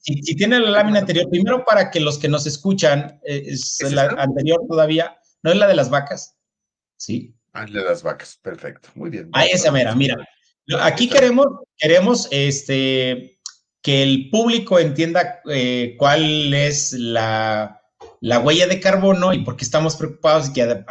Si, 0.00 0.36
tiene 0.36 0.60
la 0.60 0.70
lámina 0.70 1.00
anterior, 1.00 1.28
primero 1.30 1.64
para 1.64 1.90
que 1.90 2.00
los 2.00 2.18
que 2.18 2.28
nos 2.28 2.46
escuchan, 2.46 3.20
eh, 3.24 3.44
es, 3.46 3.80
la 3.92 4.08
anterior 4.18 4.60
todavía, 4.68 5.16
no 5.42 5.52
es 5.52 5.56
la 5.56 5.66
de 5.66 5.74
las 5.74 5.90
vacas, 5.90 6.36
¿sí? 6.96 7.34
Ah, 7.52 7.64
de 7.64 7.82
las 7.82 8.02
vacas, 8.02 8.38
perfecto, 8.42 8.90
muy 8.94 9.10
bien. 9.10 9.30
Ahí 9.32 9.50
esa 9.52 9.72
mera, 9.72 9.94
mira. 9.94 10.16
Aquí 10.80 11.08
queremos, 11.08 11.46
queremos 11.78 12.28
este, 12.30 13.38
que 13.82 14.02
el 14.02 14.28
público 14.30 14.78
entienda 14.78 15.40
eh, 15.48 15.94
cuál 15.96 16.52
es 16.52 16.92
la, 16.92 17.80
la, 18.20 18.40
huella 18.40 18.66
de 18.66 18.80
carbono 18.80 19.32
y 19.32 19.44
por 19.44 19.56
qué 19.56 19.64
estamos 19.64 19.96
preocupados 19.96 20.48
y 20.48 20.52
que 20.52 20.84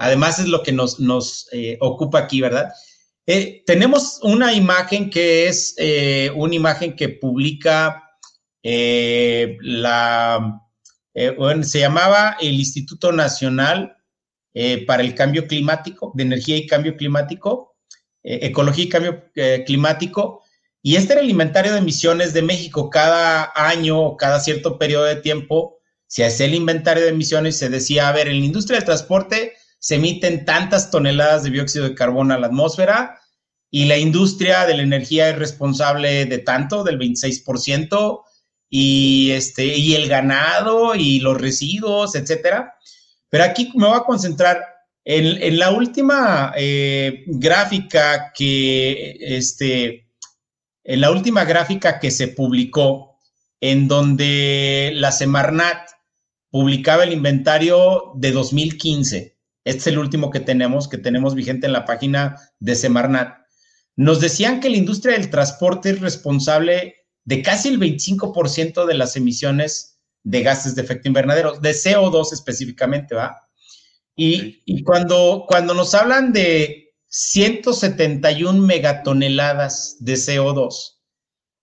Además 0.00 0.38
es 0.38 0.46
lo 0.46 0.62
que 0.62 0.70
nos, 0.70 1.00
nos 1.00 1.48
eh, 1.50 1.76
ocupa 1.80 2.20
aquí, 2.20 2.40
¿verdad? 2.40 2.72
Eh, 3.30 3.62
tenemos 3.66 4.20
una 4.22 4.54
imagen 4.54 5.10
que 5.10 5.48
es 5.48 5.74
eh, 5.76 6.32
una 6.34 6.54
imagen 6.54 6.96
que 6.96 7.10
publica 7.10 8.04
la, 8.62 10.60
bueno, 11.36 11.62
se 11.62 11.80
llamaba 11.80 12.36
el 12.40 12.54
Instituto 12.54 13.12
Nacional 13.12 13.96
para 14.86 15.02
el 15.02 15.14
Cambio 15.14 15.46
Climático, 15.46 16.12
de 16.14 16.24
Energía 16.24 16.56
y 16.56 16.66
Cambio 16.66 16.96
Climático, 16.96 17.76
Ecología 18.22 18.84
y 18.84 18.88
Cambio 18.88 19.24
Climático, 19.64 20.42
y 20.82 20.96
este 20.96 21.14
era 21.14 21.22
el 21.22 21.30
inventario 21.30 21.72
de 21.72 21.78
emisiones 21.78 22.32
de 22.34 22.42
México. 22.42 22.90
Cada 22.90 23.52
año, 23.54 24.16
cada 24.16 24.40
cierto 24.40 24.78
periodo 24.78 25.04
de 25.04 25.16
tiempo, 25.16 25.78
se 26.06 26.24
hacía 26.24 26.46
el 26.46 26.54
inventario 26.54 27.04
de 27.04 27.10
emisiones 27.10 27.56
y 27.56 27.58
se 27.58 27.68
decía, 27.68 28.08
a 28.08 28.12
ver, 28.12 28.28
en 28.28 28.40
la 28.40 28.46
industria 28.46 28.78
del 28.78 28.86
transporte 28.86 29.52
se 29.78 29.96
emiten 29.96 30.44
tantas 30.44 30.90
toneladas 30.90 31.44
de 31.44 31.50
dióxido 31.50 31.88
de 31.88 31.94
carbono 31.94 32.34
a 32.34 32.38
la 32.38 32.48
atmósfera 32.48 33.20
y 33.70 33.84
la 33.84 33.98
industria 33.98 34.66
de 34.66 34.76
la 34.76 34.82
energía 34.82 35.28
es 35.28 35.38
responsable 35.38 36.24
de 36.24 36.38
tanto, 36.38 36.84
del 36.84 36.98
26%, 36.98 38.22
y, 38.70 39.30
este, 39.32 39.64
y 39.64 39.94
el 39.94 40.08
ganado 40.08 40.94
y 40.94 41.20
los 41.20 41.40
residuos, 41.40 42.14
etcétera. 42.14 42.74
Pero 43.28 43.44
aquí 43.44 43.70
me 43.74 43.86
voy 43.86 43.96
a 43.96 44.04
concentrar 44.04 44.62
en, 45.04 45.58
la 45.58 45.70
última 45.70 46.52
eh, 46.56 47.24
gráfica 47.26 48.32
que, 48.34 49.16
este, 49.20 50.10
en 50.84 51.00
la 51.00 51.10
última 51.10 51.44
gráfica 51.44 51.98
que 51.98 52.10
se 52.10 52.28
publicó, 52.28 53.18
en 53.60 53.88
donde 53.88 54.92
la 54.94 55.12
Semarnat 55.12 55.90
publicaba 56.50 57.04
el 57.04 57.12
inventario 57.12 58.12
de 58.16 58.32
2015 58.32 59.37
este 59.68 59.80
es 59.80 59.86
el 59.88 59.98
último 59.98 60.30
que 60.30 60.40
tenemos, 60.40 60.88
que 60.88 60.96
tenemos 60.96 61.34
vigente 61.34 61.66
en 61.66 61.74
la 61.74 61.84
página 61.84 62.40
de 62.58 62.74
Semarnat. 62.74 63.36
Nos 63.96 64.18
decían 64.18 64.60
que 64.60 64.70
la 64.70 64.78
industria 64.78 65.12
del 65.12 65.28
transporte 65.28 65.90
es 65.90 66.00
responsable 66.00 66.94
de 67.24 67.42
casi 67.42 67.68
el 67.68 67.78
25% 67.78 68.86
de 68.86 68.94
las 68.94 69.14
emisiones 69.16 70.00
de 70.22 70.42
gases 70.42 70.74
de 70.74 70.80
efecto 70.80 71.08
invernadero, 71.08 71.58
de 71.60 71.72
CO2 71.72 72.32
específicamente, 72.32 73.14
¿va? 73.14 73.46
Y, 74.16 74.62
y 74.64 74.82
cuando, 74.82 75.44
cuando 75.46 75.74
nos 75.74 75.94
hablan 75.94 76.32
de 76.32 76.94
171 77.08 78.58
megatoneladas 78.62 79.98
de 80.00 80.14
CO2, 80.14 80.96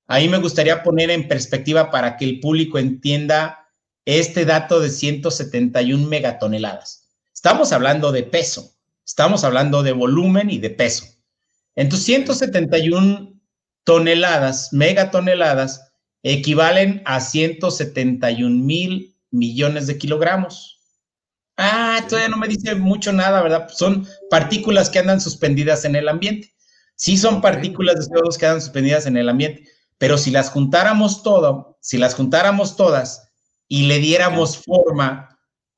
ahí 0.05 0.29
me 0.29 0.37
gustaría 0.37 0.83
poner 0.83 1.09
en 1.09 1.27
perspectiva 1.27 1.89
para 1.89 2.17
que 2.17 2.25
el 2.25 2.39
público 2.39 2.77
entienda 2.77 3.67
este 4.05 4.45
dato 4.45 4.79
de 4.79 4.91
171 4.91 6.07
megatoneladas. 6.07 7.04
Estamos 7.45 7.71
hablando 7.73 8.11
de 8.11 8.23
peso, 8.23 8.73
estamos 9.05 9.43
hablando 9.43 9.83
de 9.83 9.91
volumen 9.91 10.49
y 10.49 10.57
de 10.57 10.71
peso. 10.71 11.05
Entonces, 11.75 12.07
171 12.07 13.39
toneladas, 13.83 14.73
megatoneladas, 14.73 15.91
equivalen 16.23 17.03
a 17.05 17.19
171 17.19 18.49
mil 18.49 19.15
millones 19.29 19.85
de 19.85 19.95
kilogramos. 19.95 20.79
Ah, 21.55 22.03
todavía 22.09 22.29
no 22.29 22.37
me 22.37 22.47
dice 22.47 22.73
mucho 22.73 23.13
nada, 23.13 23.43
¿verdad? 23.43 23.69
Son 23.69 24.07
partículas 24.31 24.89
que 24.89 24.97
andan 24.97 25.21
suspendidas 25.21 25.85
en 25.85 25.95
el 25.95 26.09
ambiente. 26.09 26.51
Sí 26.95 27.15
son 27.15 27.41
partículas 27.41 27.95
de 27.97 28.11
CO2 28.11 28.37
que 28.37 28.47
andan 28.47 28.61
suspendidas 28.61 29.05
en 29.05 29.17
el 29.17 29.29
ambiente, 29.29 29.69
pero 29.99 30.17
si 30.17 30.31
las 30.31 30.49
juntáramos 30.49 31.21
todo, 31.21 31.77
si 31.79 31.99
las 31.99 32.15
juntáramos 32.15 32.75
todas 32.75 33.29
y 33.67 33.83
le 33.83 33.99
diéramos 33.99 34.57
forma 34.57 35.29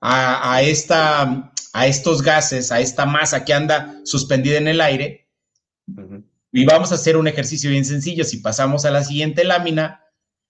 a, 0.01 0.62
esta, 0.62 1.51
a 1.73 1.88
estos 1.88 2.21
gases, 2.21 2.71
a 2.71 2.80
esta 2.80 3.06
masa 3.06 3.45
que 3.45 3.53
anda 3.53 3.99
suspendida 4.03 4.58
en 4.58 4.67
el 4.67 4.82
aire, 4.82 5.27
y 6.51 6.65
vamos 6.65 6.91
a 6.91 6.95
hacer 6.95 7.17
un 7.17 7.27
ejercicio 7.27 7.69
bien 7.69 7.86
sencillo. 7.86 8.23
Si 8.23 8.38
pasamos 8.38 8.86
a 8.86 8.91
la 8.91 9.03
siguiente 9.03 9.43
lámina, 9.43 10.03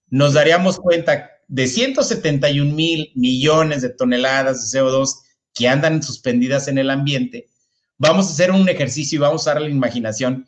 nos 0.08 0.34
daríamos 0.34 0.78
cuenta 0.78 1.30
de 1.48 1.66
171 1.66 2.74
mil 2.74 3.12
millones 3.14 3.82
de 3.82 3.90
toneladas 3.90 4.70
de 4.70 4.80
CO2 4.80 5.16
que 5.54 5.68
andan 5.68 6.02
suspendidas 6.02 6.68
en 6.68 6.78
el 6.78 6.90
ambiente. 6.90 7.50
Vamos 7.96 8.28
a 8.28 8.30
hacer 8.30 8.52
un 8.52 8.68
ejercicio 8.68 9.16
y 9.16 9.20
vamos 9.20 9.42
a 9.42 9.50
usar 9.50 9.60
la 9.60 9.68
imaginación. 9.68 10.46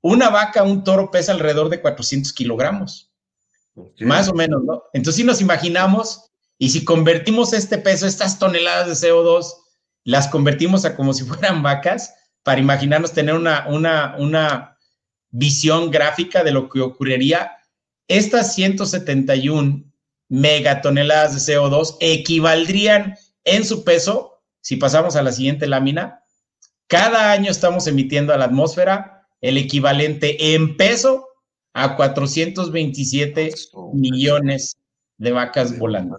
Una 0.00 0.30
vaca, 0.30 0.62
un 0.62 0.82
toro 0.82 1.10
pesa 1.10 1.32
alrededor 1.32 1.68
de 1.68 1.80
400 1.80 2.32
kilogramos. 2.32 3.12
Más 4.00 4.28
o 4.28 4.34
menos, 4.34 4.62
¿no? 4.64 4.84
Entonces, 4.94 5.16
si 5.16 5.24
nos 5.24 5.40
imaginamos 5.40 6.30
y 6.58 6.70
si 6.70 6.84
convertimos 6.84 7.52
este 7.52 7.76
peso, 7.76 8.06
estas 8.06 8.38
toneladas 8.38 8.88
de 9.00 9.08
CO2, 9.08 9.44
las 10.06 10.28
convertimos 10.28 10.84
a 10.84 10.96
como 10.96 11.12
si 11.12 11.24
fueran 11.26 11.62
vacas, 11.62 12.14
para 12.42 12.60
imaginarnos 12.60 13.12
tener 13.12 13.34
una, 13.34 13.66
una, 13.68 14.14
una 14.18 14.78
visión 15.30 15.90
gráfica 15.90 16.44
de 16.44 16.52
lo 16.52 16.68
que 16.70 16.80
ocurriría, 16.80 17.52
estas 18.08 18.54
171 18.54 19.82
megatoneladas 20.28 21.34
de 21.34 21.54
CO2 21.54 21.96
equivaldrían 22.00 23.16
en 23.44 23.64
su 23.64 23.82
peso, 23.82 24.42
si 24.60 24.76
pasamos 24.76 25.16
a 25.16 25.22
la 25.22 25.32
siguiente 25.32 25.66
lámina, 25.66 26.22
cada 26.86 27.32
año 27.32 27.50
estamos 27.50 27.88
emitiendo 27.88 28.32
a 28.32 28.36
la 28.36 28.44
atmósfera 28.44 29.28
el 29.40 29.58
equivalente 29.58 30.54
en 30.54 30.76
peso 30.76 31.26
a 31.74 31.96
427 31.96 33.52
millones 33.92 34.76
de 35.18 35.32
vacas 35.32 35.76
volando. 35.78 36.16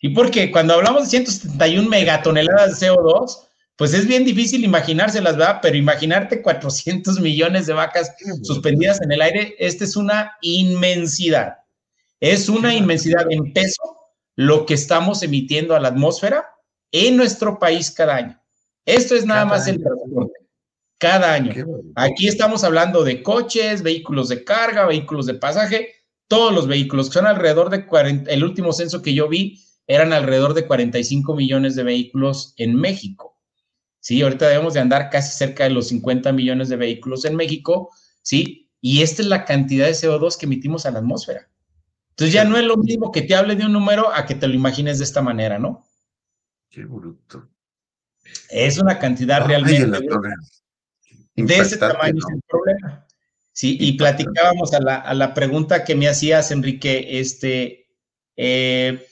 Y 0.00 0.10
porque 0.10 0.50
cuando 0.50 0.74
hablamos 0.74 1.04
de 1.04 1.10
171 1.10 1.88
megatoneladas 1.88 2.78
de 2.78 2.88
CO2, 2.88 3.48
pues 3.76 3.94
es 3.94 4.06
bien 4.06 4.24
difícil 4.24 4.64
imaginárselas, 4.64 5.36
¿verdad? 5.36 5.60
Pero 5.62 5.76
imaginarte 5.76 6.42
400 6.42 7.20
millones 7.20 7.66
de 7.66 7.72
vacas 7.72 8.12
suspendidas 8.42 9.00
en 9.00 9.12
el 9.12 9.22
aire, 9.22 9.54
esta 9.58 9.84
es 9.84 9.96
una 9.96 10.36
inmensidad. 10.40 11.58
Es 12.20 12.48
una 12.48 12.74
inmensidad 12.74 13.26
en 13.30 13.52
peso 13.52 13.96
lo 14.34 14.66
que 14.66 14.74
estamos 14.74 15.22
emitiendo 15.22 15.74
a 15.74 15.80
la 15.80 15.88
atmósfera 15.88 16.44
en 16.92 17.16
nuestro 17.16 17.58
país 17.58 17.90
cada 17.90 18.16
año. 18.16 18.42
Esto 18.84 19.14
es 19.14 19.24
nada 19.26 19.44
más 19.44 19.68
el 19.68 19.80
transporte. 19.80 20.32
Cada 20.98 21.32
año. 21.34 21.52
Aquí 21.94 22.26
estamos 22.26 22.64
hablando 22.64 23.04
de 23.04 23.22
coches, 23.22 23.82
vehículos 23.82 24.28
de 24.28 24.42
carga, 24.42 24.86
vehículos 24.86 25.26
de 25.26 25.34
pasaje, 25.34 25.94
todos 26.26 26.52
los 26.52 26.66
vehículos, 26.66 27.08
que 27.08 27.14
son 27.14 27.26
alrededor 27.26 27.70
de 27.70 27.86
40, 27.86 28.30
el 28.30 28.42
último 28.42 28.72
censo 28.72 29.02
que 29.02 29.14
yo 29.14 29.28
vi 29.28 29.62
eran 29.88 30.12
alrededor 30.12 30.54
de 30.54 30.66
45 30.66 31.34
millones 31.34 31.74
de 31.74 31.82
vehículos 31.82 32.54
en 32.58 32.76
México. 32.76 33.40
¿sí? 34.00 34.22
Ahorita 34.22 34.46
debemos 34.46 34.74
de 34.74 34.80
andar 34.80 35.10
casi 35.10 35.36
cerca 35.36 35.64
de 35.64 35.70
los 35.70 35.88
50 35.88 36.30
millones 36.32 36.68
de 36.68 36.76
vehículos 36.76 37.24
en 37.24 37.34
México, 37.34 37.90
¿sí? 38.22 38.70
Y 38.80 39.02
esta 39.02 39.22
es 39.22 39.28
la 39.28 39.44
cantidad 39.44 39.86
de 39.86 39.92
CO2 39.92 40.38
que 40.38 40.46
emitimos 40.46 40.86
a 40.86 40.90
la 40.90 41.00
atmósfera. 41.00 41.50
Entonces 42.10 42.34
ya 42.34 42.44
no 42.44 42.56
es 42.56 42.64
lo 42.64 42.76
mismo 42.76 43.10
que 43.10 43.22
te 43.22 43.34
hable 43.34 43.56
de 43.56 43.64
un 43.64 43.72
número 43.72 44.14
a 44.14 44.26
que 44.26 44.34
te 44.34 44.46
lo 44.46 44.54
imagines 44.54 44.98
de 44.98 45.04
esta 45.04 45.22
manera, 45.22 45.58
¿no? 45.58 45.84
Qué 46.70 46.84
bruto. 46.84 47.48
Es 48.50 48.78
una 48.78 48.98
cantidad 48.98 49.46
realmente 49.46 49.86
de, 49.86 51.56
ese 51.56 51.78
tamaño 51.78 52.18
es 52.18 52.34
el 52.34 52.42
problema. 52.46 53.06
Sí, 53.52 53.76
y 53.80 53.92
platicábamos 53.96 54.72
a 54.74 55.14
la, 55.14 55.34
pregunta 55.34 55.82
que 55.82 55.94
me 55.94 56.08
hacías, 56.08 56.50
Enrique, 56.50 57.18
este, 57.18 57.88
eh, 58.36 59.07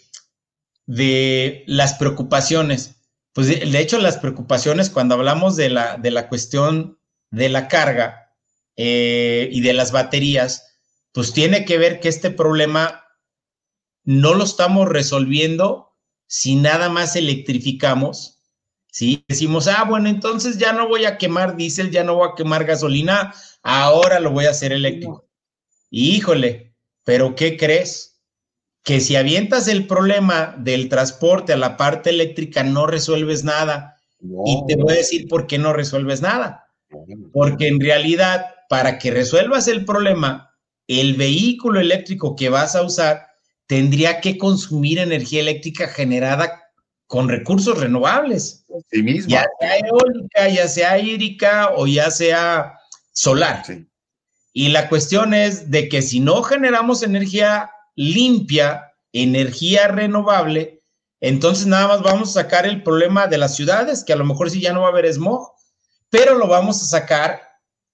de 0.87 1.64
las 1.66 1.94
preocupaciones. 1.94 2.96
Pues 3.33 3.49
de, 3.49 3.79
hecho 3.79 3.99
las 3.99 4.16
preocupaciones 4.16 4.88
cuando 4.88 5.14
hablamos 5.14 5.57
de 5.57 5.68
la, 5.68 5.99
de 5.99 6.11
la 6.11 6.29
cuestión 6.29 6.99
de 7.31 7.49
la 7.49 7.68
carga 7.68 8.35
eh, 8.77 9.49
y 9.53 9.61
de 9.61 9.75
las 9.75 9.92
baterías, 9.92 10.79
pues 11.12 11.33
tiene 11.33 11.64
que 11.64 11.77
ver 11.77 12.01
que 12.01 12.09
este 12.09 12.31
problema 12.31 13.05
no 14.05 14.35
lo 14.35 14.44
estamos 14.44 14.88
resolviendo 14.88 15.94
si 16.27 16.57
nada 16.57 16.88
más 16.88 17.16
electrificamos, 17.16 18.40
¿sí? 18.90 19.25
Decimos, 19.29 19.68
ah, 19.68 19.85
bueno, 19.85 20.09
entonces 20.09 20.59
ya 20.59 20.72
no 20.72 20.88
voy 20.88 21.05
a 21.05 21.18
quemar 21.18 21.57
diésel, 21.57 21.90
ya 21.90 22.05
no 22.05 22.14
voy 22.14 22.29
a 22.31 22.35
quemar 22.35 22.64
gasolina, 22.64 23.35
ahora 23.62 24.20
lo 24.20 24.31
voy 24.31 24.46
a 24.46 24.51
hacer 24.51 24.72
eléctrico. 24.72 25.29
híjole, 25.90 26.75
pero 27.05 27.35
¿qué 27.35 27.57
crees? 27.57 28.15
Que 28.87 29.01
si 29.01 29.16
avientas 29.16 29.66
el 29.66 29.88
problema 29.88 30.55
del 30.59 30.88
transporte 30.88 31.53
a 31.53 31.57
la 31.57 31.77
parte 31.77 32.11
eléctrica 32.11 32.62
no 32.62 32.87
resuelves 32.87 33.42
nada. 33.42 33.96
Y 34.20 34.62
te 34.68 34.77
voy 34.77 34.92
a 34.92 34.99
decir 34.99 35.27
por 35.27 35.49
qué 35.49 35.59
no 35.59 35.72
resuelves 35.72 36.22
nada. 36.22 36.68
Porque 37.33 37.66
en 37.66 37.81
realidad, 37.81 38.46
para 38.68 38.99
que 38.99 39.11
resuelvas 39.11 39.66
el 39.66 39.85
problema, 39.85 40.55
el 40.87 41.16
vehículo 41.16 41.81
eléctrico 41.81 42.37
que 42.37 42.49
vas 42.49 42.77
a 42.77 42.83
usar 42.83 43.27
tendría 43.66 44.20
que 44.20 44.38
consumir 44.38 45.01
energía 45.01 45.40
eléctrica 45.40 45.88
generada 45.88 46.70
con 47.09 47.29
recursos 47.29 47.81
renovables. 47.81 48.66
Ya 49.27 49.46
sea 49.59 49.79
eólica, 49.79 50.49
ya 50.49 50.68
sea 50.68 50.96
hídrica 50.96 51.72
o 51.75 51.88
ya 51.88 52.09
sea 52.12 52.79
solar. 53.11 53.64
Y 54.53 54.68
la 54.68 54.88
cuestión 54.88 55.35
es 55.35 55.72
de 55.72 55.88
que 55.88 56.03
si 56.03 56.20
no 56.20 56.44
generamos 56.44 57.03
energía 57.03 57.72
limpia, 57.96 58.92
energía 59.12 59.88
renovable, 59.88 60.82
entonces 61.20 61.66
nada 61.66 61.88
más 61.88 62.02
vamos 62.02 62.30
a 62.30 62.42
sacar 62.42 62.66
el 62.66 62.82
problema 62.82 63.26
de 63.26 63.38
las 63.38 63.56
ciudades, 63.56 64.04
que 64.04 64.12
a 64.12 64.16
lo 64.16 64.24
mejor 64.24 64.50
sí 64.50 64.61
ya 64.61 64.72
no 64.72 64.82
va 64.82 64.88
a 64.88 64.90
haber 64.90 65.12
smog, 65.12 65.50
pero 66.11 66.37
lo 66.37 66.46
vamos 66.46 66.82
a 66.82 66.87
sacar 66.87 67.42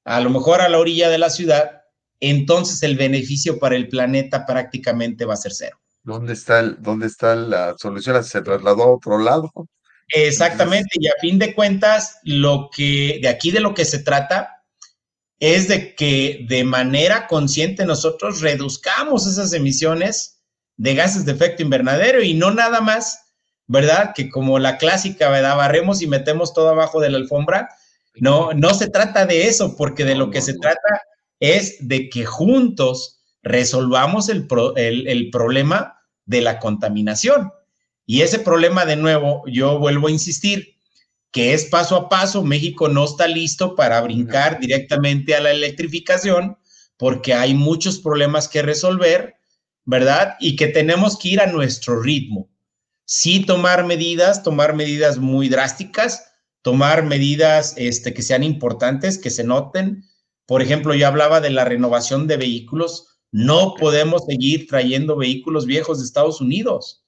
a 0.05 0.21
lo 0.21 0.31
mejor 0.31 0.61
a 0.61 0.69
la 0.69 0.79
orilla 0.79 1.09
de 1.09 1.19
la 1.19 1.31
ciudad, 1.31 1.83
entonces 2.21 2.83
el 2.83 2.97
beneficio 2.97 3.59
para 3.59 3.77
el 3.77 3.89
planeta 3.89 4.45
prácticamente 4.45 5.25
va 5.25 5.35
a 5.35 5.39
ser 5.39 5.53
cero. 5.53 5.79
¿Dónde 6.03 6.33
está, 6.33 6.59
el, 6.61 6.83
dónde 6.83 7.07
está 7.07 7.37
la 7.37 7.77
solución? 7.79 8.23
¿Se 8.25 8.43
trasladó 8.43 8.83
a 8.83 8.95
otro 8.97 9.19
lado? 9.19 9.53
Exactamente, 10.09 10.91
y 10.95 11.07
a 11.07 11.13
fin 11.21 11.39
de 11.39 11.55
cuentas, 11.55 12.19
lo 12.25 12.69
que 12.75 13.21
de 13.23 13.29
aquí 13.29 13.51
de 13.51 13.61
lo 13.61 13.73
que 13.73 13.85
se 13.85 14.01
trata 14.01 14.62
es 15.43 15.67
de 15.67 15.97
que 15.97 16.47
de 16.49 16.63
manera 16.63 17.27
consciente 17.27 17.85
nosotros 17.85 18.43
reduzcamos 18.43 19.27
esas 19.27 19.53
emisiones 19.53 20.41
de 20.77 20.95
gases 20.95 21.25
de 21.25 21.33
efecto 21.33 21.65
invernadero 21.65 22.23
y 22.23 22.33
no 22.33 22.53
nada 22.53 22.81
más, 22.81 23.35
¿verdad? 23.67 24.13
Que 24.15 24.31
como 24.31 24.61
la 24.61 24.79
clásica, 24.79 25.31
¿verdad? 25.31 25.57
Barremos 25.57 26.01
y 26.01 26.07
metemos 26.07 26.55
todo 26.55 26.69
abajo 26.69 27.01
de 27.01 27.11
la 27.11 27.19
alfombra. 27.19 27.71
No, 28.15 28.53
no 28.53 28.73
se 28.73 28.89
trata 28.89 29.27
de 29.27 29.49
eso, 29.49 29.77
porque 29.77 30.05
de 30.05 30.15
lo 30.15 30.31
que 30.31 30.41
se 30.43 30.55
trata 30.55 31.03
es 31.41 31.89
de 31.89 32.09
que 32.09 32.25
juntos 32.25 33.21
resolvamos 33.43 34.29
el, 34.29 34.47
el 34.77 35.31
problema 35.31 36.05
de 36.25 36.41
la 36.41 36.61
contaminación. 36.61 37.51
Y 38.07 38.23
ese 38.23 38.39
problema, 38.39 38.87
de 38.87 38.95
nuevo, 38.95 39.43
yo 39.49 39.81
vuelvo 39.81 40.07
a 40.07 40.13
insistir, 40.13 40.72
que 41.33 41.55
es 41.55 41.65
paso 41.65 41.97
a 41.97 42.09
paso. 42.09 42.45
México 42.45 42.89
no 42.89 43.05
está 43.05 43.27
listo 43.27 43.75
para 43.75 44.01
brincar 44.03 44.61
directamente 44.61 45.35
a 45.35 45.41
la 45.41 45.51
electrificación 45.51 46.57
porque 46.97 47.35
hay 47.35 47.55
muchos 47.55 47.99
problemas 47.99 48.49
que 48.49 48.63
resolver, 48.63 49.35
¿verdad? 49.85 50.37
Y 50.39 50.55
que 50.55 50.69
tenemos 50.69 51.19
que 51.19 51.31
ir 51.31 51.41
a 51.41 51.47
nuestro 51.47 52.01
ritmo. 52.01 52.49
Sí 53.05 53.45
tomar 53.45 53.85
medidas, 53.85 54.45
tomar 54.45 54.75
medidas 54.75 55.19
muy 55.19 55.49
drásticas, 55.49 56.25
tomar 56.63 57.03
medidas 57.03 57.75
este, 57.77 58.15
que 58.15 58.23
sean 58.23 58.45
importantes, 58.45 59.19
que 59.19 59.31
se 59.31 59.43
noten. 59.43 60.05
Por 60.47 60.63
ejemplo, 60.63 60.95
yo 60.95 61.09
hablaba 61.09 61.41
de 61.41 61.51
la 61.51 61.65
renovación 61.65 62.29
de 62.29 62.37
vehículos. 62.37 63.19
No 63.33 63.75
podemos 63.75 64.25
seguir 64.27 64.69
trayendo 64.69 65.17
vehículos 65.17 65.67
viejos 65.67 65.99
de 65.99 66.05
Estados 66.05 66.41
Unidos 66.41 67.03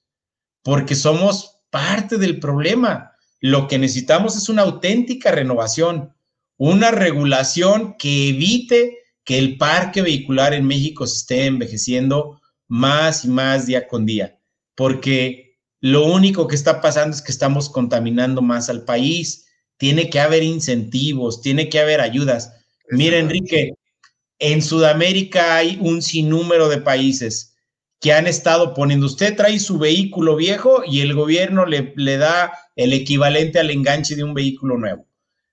porque 0.61 0.95
somos 0.95 1.61
parte 1.69 2.17
del 2.17 2.39
problema 2.39 3.14
lo 3.39 3.67
que 3.67 3.77
necesitamos 3.77 4.35
es 4.35 4.49
una 4.49 4.63
auténtica 4.63 5.31
renovación, 5.31 6.13
una 6.57 6.91
regulación 6.91 7.95
que 7.97 8.29
evite 8.29 8.97
que 9.23 9.37
el 9.37 9.57
parque 9.57 10.01
vehicular 10.01 10.53
en 10.53 10.65
México 10.65 11.05
se 11.07 11.17
esté 11.17 11.45
envejeciendo 11.45 12.39
más 12.67 13.25
y 13.25 13.27
más 13.27 13.65
día 13.65 13.87
con 13.87 14.05
día, 14.05 14.39
porque 14.75 15.45
lo 15.81 16.05
único 16.05 16.47
que 16.47 16.55
está 16.55 16.81
pasando 16.81 17.15
es 17.15 17.21
que 17.21 17.31
estamos 17.31 17.69
contaminando 17.69 18.41
más 18.41 18.69
al 18.69 18.85
país. 18.85 19.45
Tiene 19.77 20.09
que 20.09 20.19
haber 20.19 20.41
incentivos, 20.41 21.41
tiene 21.41 21.69
que 21.69 21.79
haber 21.79 22.01
ayudas. 22.01 22.53
Mire, 22.89 23.19
Enrique, 23.19 23.73
en 24.39 24.61
Sudamérica 24.63 25.57
hay 25.57 25.77
un 25.81 26.01
sinnúmero 26.01 26.69
de 26.69 26.77
países 26.77 27.54
que 27.99 28.13
han 28.13 28.27
estado 28.27 28.73
poniendo, 28.73 29.05
usted 29.05 29.35
trae 29.35 29.59
su 29.59 29.77
vehículo 29.77 30.35
viejo 30.35 30.83
y 30.85 31.01
el 31.01 31.13
gobierno 31.13 31.65
le, 31.65 31.93
le 31.95 32.17
da 32.17 32.53
el 32.75 32.93
equivalente 32.93 33.59
al 33.59 33.71
enganche 33.71 34.15
de 34.15 34.23
un 34.23 34.33
vehículo 34.33 34.77
nuevo. 34.77 35.07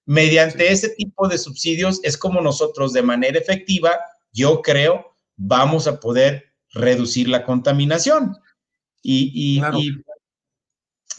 Mediante 0.05 0.72
ese 0.72 0.90
tipo 0.90 1.28
de 1.28 1.38
subsidios 1.38 2.00
es 2.02 2.16
como 2.16 2.40
nosotros 2.40 2.92
de 2.92 3.02
manera 3.02 3.38
efectiva, 3.38 3.92
yo 4.33 4.61
creo, 4.62 5.16
vamos 5.37 5.87
a 5.87 6.00
poder 6.00 6.52
reducir 6.72 7.28
la 7.28 7.44
contaminación. 7.44 8.37
Y, 9.02 9.31
y, 9.35 9.62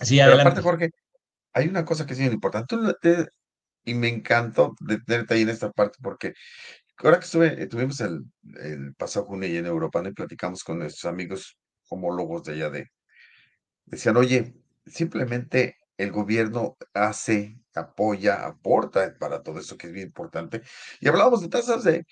sí, 0.01 0.17
Pero 0.17 0.39
aparte, 0.39 0.62
Jorge, 0.62 0.91
hay 1.53 1.67
una 1.67 1.86
cosa 1.86 2.05
que 2.05 2.13
es 2.13 2.19
bien 2.19 2.33
importante 2.33 2.75
y 3.86 3.93
me 3.93 4.07
encantó 4.07 4.75
tenerte 5.05 5.33
ahí 5.33 5.41
en 5.41 5.49
esta 5.49 5.71
parte 5.71 5.97
porque 6.01 6.33
ahora 6.97 7.19
que 7.19 7.25
estuve, 7.25 7.67
tuvimos 7.67 7.99
el, 8.01 8.23
el 8.62 8.93
pasado 8.95 9.25
junio 9.25 9.49
y 9.49 9.58
en 9.58 9.65
Europa 9.65 10.01
y 10.06 10.12
platicamos 10.13 10.63
con 10.63 10.79
nuestros 10.79 11.12
amigos 11.12 11.58
homólogos 11.89 12.43
de 12.43 12.53
allá 12.53 12.69
de, 12.69 12.88
decían, 13.86 14.17
oye, 14.17 14.56
simplemente 14.86 15.77
el 15.97 16.12
gobierno 16.12 16.77
hace, 16.93 17.58
apoya, 17.75 18.45
aporta 18.45 19.13
para 19.19 19.41
todo 19.43 19.60
eso 19.60 19.77
que 19.77 19.88
es 19.88 19.93
bien 19.93 20.08
importante. 20.08 20.62
Y 20.99 21.08
hablábamos 21.08 21.41
de 21.41 21.49
tasas 21.49 21.84
de, 21.84 22.06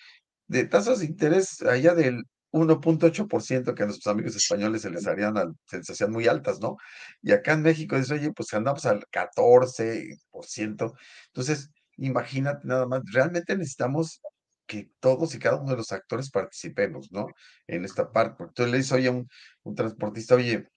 de 0.48 0.66
tasas 0.66 1.00
de 1.00 1.06
interés 1.06 1.62
allá 1.64 1.94
del 1.96 2.24
1.8% 2.52 3.74
que 3.74 3.84
a 3.84 3.86
nuestros 3.86 4.12
amigos 4.14 4.36
españoles 4.36 4.82
se 4.82 4.90
les 4.90 5.08
harían 5.08 5.36
se 5.66 5.78
les 5.78 5.90
hacían 5.90 6.12
muy 6.12 6.28
altas, 6.28 6.60
¿no? 6.60 6.78
Y 7.22 7.32
acá 7.32 7.54
en 7.54 7.62
México 7.64 7.98
dice, 7.98 8.16
oye, 8.16 8.32
pues 8.34 8.54
andamos 8.54 8.86
al 8.86 9.06
14%. 9.12 10.94
Entonces, 11.28 11.72
imagínate 11.98 12.68
nada 12.68 12.86
más, 12.88 13.02
realmente 13.12 13.56
necesitamos 13.58 14.22
que 14.72 14.90
todos 15.02 15.36
y 15.36 15.40
cada 15.40 15.58
uno 15.58 15.72
de 15.72 15.78
los 15.78 15.92
actores 15.92 16.30
participemos, 16.32 17.12
¿no? 17.12 17.28
En 17.68 17.84
esta 17.84 18.10
parte. 18.12 18.46
Tú 18.56 18.66
le 18.66 18.78
dices, 18.78 18.94
oye, 18.94 19.10
un, 19.10 19.28
un 19.64 19.76
transportista, 19.76 20.36
oye, 20.36 20.70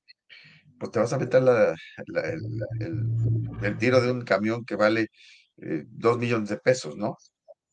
pues 0.78 0.90
te 0.90 0.98
vas 0.98 1.12
a 1.12 1.18
meter 1.18 1.42
la, 1.42 1.76
el, 2.80 3.78
tiro 3.78 4.00
de 4.00 4.10
un 4.10 4.22
camión 4.22 4.64
que 4.64 4.74
vale 4.74 5.08
eh, 5.58 5.84
dos 5.86 6.18
millones 6.18 6.48
de 6.48 6.58
pesos, 6.58 6.96
¿no? 6.96 7.16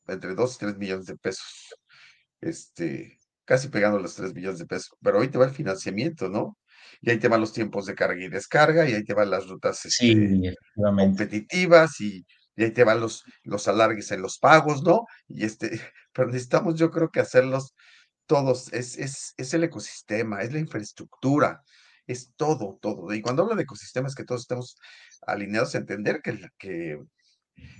Entre 0.08 0.36
dos 0.36 0.56
y 0.56 0.60
tres 0.60 0.78
millones 0.78 1.08
de 1.08 1.18
pesos. 1.18 1.76
Este, 2.40 3.18
casi 3.46 3.70
pegando 3.70 3.98
los 4.00 4.16
tres 4.16 4.34
millones 4.36 4.60
de 4.60 4.68
pesos. 4.68 4.92
Pero 5.02 5.20
hoy 5.20 5.30
te 5.30 5.40
va 5.40 5.46
el 5.46 5.52
financiamiento, 5.52 6.30
¿no? 6.30 6.58
Y 7.02 7.10
ahí 7.10 7.18
te 7.18 7.30
van 7.30 7.42
los 7.42 7.54
tiempos 7.54 7.88
de 7.88 7.96
carga 7.96 8.24
y 8.24 8.30
descarga, 8.30 8.88
y 8.88 8.94
ahí 8.94 9.04
te 9.04 9.16
van 9.16 9.32
las 9.32 9.48
rutas 9.48 9.86
este, 9.86 10.56
competitivas, 10.76 12.00
y, 12.00 12.24
y, 12.56 12.64
ahí 12.64 12.72
te 12.72 12.84
van 12.84 13.00
los, 13.00 13.24
los 13.44 13.68
alargues 13.68 14.12
en 14.12 14.22
los 14.22 14.40
pagos, 14.40 14.84
¿no? 14.84 15.06
Y 15.28 15.46
este, 15.46 15.70
pero 16.14 16.28
necesitamos, 16.30 16.76
yo 16.76 16.92
creo 16.92 17.10
que 17.12 17.20
hacerlos 17.20 17.74
todos, 18.26 18.72
es, 18.74 18.98
es, 18.98 19.34
es 19.38 19.54
el 19.54 19.64
ecosistema, 19.66 20.42
es 20.42 20.54
la 20.54 20.60
infraestructura, 20.60 21.64
es 22.08 22.34
todo, 22.36 22.80
todo. 22.82 23.14
Y 23.14 23.22
cuando 23.22 23.44
hablo 23.44 23.56
de 23.56 23.64
ecosistemas, 23.64 24.16
que 24.16 24.24
todos 24.24 24.42
estemos 24.42 24.76
alineados 25.28 25.76
a 25.76 25.80
entender 25.80 26.22
que, 26.22 26.40
que, 26.58 26.98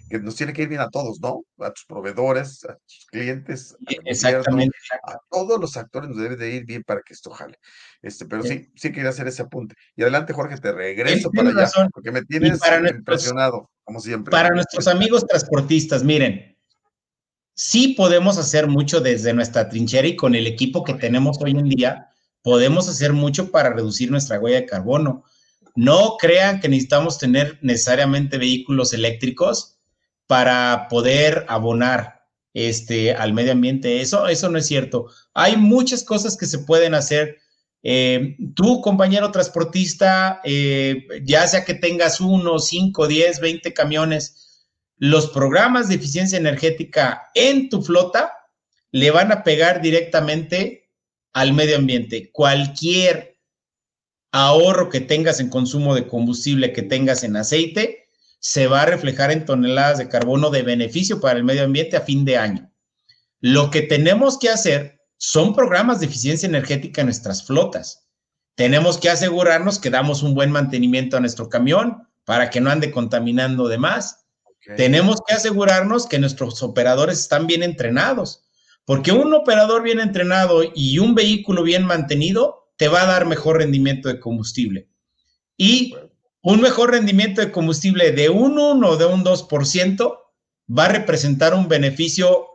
que, 0.10 0.20
nos 0.20 0.36
tiene 0.36 0.54
que 0.54 0.64
ir 0.64 0.68
bien 0.68 0.82
a 0.82 0.90
todos, 0.90 1.20
¿no? 1.22 1.44
A 1.60 1.72
tus 1.72 1.86
proveedores, 1.86 2.64
a 2.66 2.76
tus 2.76 3.06
clientes, 3.10 3.76
Exactamente. 4.06 4.76
a 5.08 5.18
todos 5.30 5.60
los 5.60 5.78
actores 5.78 6.10
nos 6.10 6.20
debe 6.20 6.36
de 6.36 6.52
ir 6.52 6.66
bien 6.66 6.84
para 6.84 7.02
que 7.02 7.14
esto 7.14 7.32
jale. 7.32 7.58
Este, 8.02 8.26
pero 8.26 8.44
sí, 8.44 8.72
sí 8.76 8.92
quería 8.92 9.10
hacer 9.10 9.28
ese 9.28 9.44
apunte. 9.44 9.76
Y 9.96 10.02
adelante, 10.02 10.34
Jorge, 10.34 10.58
te 10.58 10.72
regreso 10.72 11.32
para 11.32 11.50
allá, 11.50 11.90
porque 11.94 12.12
me 12.12 12.24
tienes 12.24 12.60
impresionado, 12.90 13.70
como 13.84 14.00
siempre. 14.00 14.32
Para 14.32 14.50
nuestros 14.50 14.88
amigos 14.88 15.26
transportistas, 15.26 16.04
miren, 16.04 16.58
sí 17.54 17.96
podemos 17.98 18.38
hacer 18.38 18.68
mucho 18.68 19.00
desde 19.00 19.34
nuestra 19.34 19.70
trinchera 19.70 20.08
y 20.08 20.16
con 20.16 20.36
el 20.36 20.48
equipo 20.48 20.84
que 20.84 20.96
tenemos 20.96 21.40
hoy 21.42 21.52
en 21.52 21.70
día 21.70 22.08
podemos 22.42 22.90
hacer 22.90 23.14
mucho 23.14 23.52
para 23.52 23.70
reducir 23.70 24.10
nuestra 24.12 24.40
huella 24.40 24.62
de 24.62 24.66
carbono. 24.66 25.24
No 25.76 26.18
crean 26.20 26.60
que 26.60 26.70
necesitamos 26.70 27.18
tener 27.18 27.60
necesariamente 27.62 28.38
vehículos 28.38 28.94
eléctricos 28.94 29.80
para 30.28 30.88
poder 30.90 31.46
abonar 31.48 32.22
este, 32.54 33.14
al 33.14 33.34
medio 33.34 33.52
ambiente. 33.52 34.02
Eso, 34.02 34.28
eso 34.28 34.50
no 34.50 34.58
es 34.58 34.68
cierto. 34.68 35.08
Hay 35.34 35.58
muchas 35.58 36.04
cosas 36.04 36.38
que 36.38 36.46
se 36.46 36.60
pueden 36.60 36.94
hacer. 36.94 37.38
Eh, 37.84 38.38
tú, 38.56 38.82
compañero 38.82 39.32
transportista, 39.32 40.42
eh, 40.44 41.08
ya 41.24 41.48
sea 41.48 41.66
que 41.66 41.74
tengas 41.74 42.22
uno, 42.22 42.60
cinco, 42.60 43.08
diez, 43.08 43.40
veinte 43.40 43.74
camiones, 43.74 44.68
los 44.98 45.30
programas 45.32 45.90
de 45.90 45.96
eficiencia 45.96 46.38
energética 46.38 47.30
en 47.34 47.70
tu 47.70 47.82
flota 47.82 48.32
le 48.92 49.10
van 49.10 49.32
a 49.32 49.44
pegar 49.44 49.82
directamente 49.82 50.92
al 51.34 51.54
medio 51.54 51.78
ambiente. 51.78 52.30
Cualquier 52.32 53.31
ahorro 54.32 54.90
que 54.90 55.02
tengas 55.02 55.40
en 55.40 55.50
consumo 55.50 55.96
de 55.96 56.08
combustible, 56.08 56.74
que 56.74 56.82
tengas 56.82 57.24
en 57.24 57.36
aceite, 57.36 58.10
se 58.40 58.68
va 58.68 58.82
a 58.82 58.86
reflejar 58.86 59.32
en 59.32 59.46
toneladas 59.46 59.98
de 59.98 60.10
carbono 60.10 60.50
de 60.50 60.64
beneficio 60.64 61.20
para 61.20 61.38
el 61.38 61.44
medio 61.44 61.64
ambiente 61.64 61.98
a 61.98 62.02
fin 62.02 62.26
de 62.26 62.38
año. 62.38 62.72
Lo 63.40 63.70
que 63.70 63.82
tenemos 63.82 64.38
que 64.40 64.50
hacer 64.50 65.00
son 65.18 65.54
programas 65.54 66.00
de 66.00 66.08
eficiencia 66.08 66.48
energética 66.48 67.02
en 67.02 67.08
nuestras 67.08 67.46
flotas. 67.46 68.08
Tenemos 68.56 68.98
que 68.98 69.10
asegurarnos 69.10 69.80
que 69.80 69.90
damos 69.90 70.24
un 70.24 70.34
buen 70.34 70.52
mantenimiento 70.52 71.18
a 71.18 71.20
nuestro 71.20 71.50
camión 71.50 72.08
para 72.26 72.50
que 72.50 72.62
no 72.62 72.70
ande 72.70 72.92
contaminando 72.92 73.68
de 73.68 73.78
más. 73.78 74.26
Tenemos 74.78 75.20
que 75.28 75.34
asegurarnos 75.34 76.08
que 76.08 76.20
nuestros 76.20 76.62
operadores 76.64 77.20
están 77.20 77.48
bien 77.48 77.64
entrenados 77.64 78.44
porque 78.86 79.12
un 79.12 79.34
operador 79.34 79.84
bien 79.84 80.00
entrenado 80.00 80.64
y 80.76 81.00
un 81.00 81.16
vehículo 81.16 81.64
bien 81.64 81.86
mantenido 81.86 82.61
te 82.82 82.88
va 82.88 83.04
a 83.04 83.06
dar 83.06 83.28
mejor 83.28 83.58
rendimiento 83.58 84.10
de 84.10 84.20
combustible. 84.20 84.90
Y 85.56 85.96
un 86.42 86.62
mejor 86.62 86.90
rendimiento 86.90 87.40
de 87.40 87.52
combustible 87.52 88.12
de 88.12 88.30
un 88.30 88.58
1 88.58 88.90
o 88.90 88.98
de 88.98 89.06
un 89.06 89.24
2% 89.24 90.18
va 90.76 90.86
a 90.86 90.90
representar 90.90 91.54
un 91.54 91.68
beneficio 91.68 92.48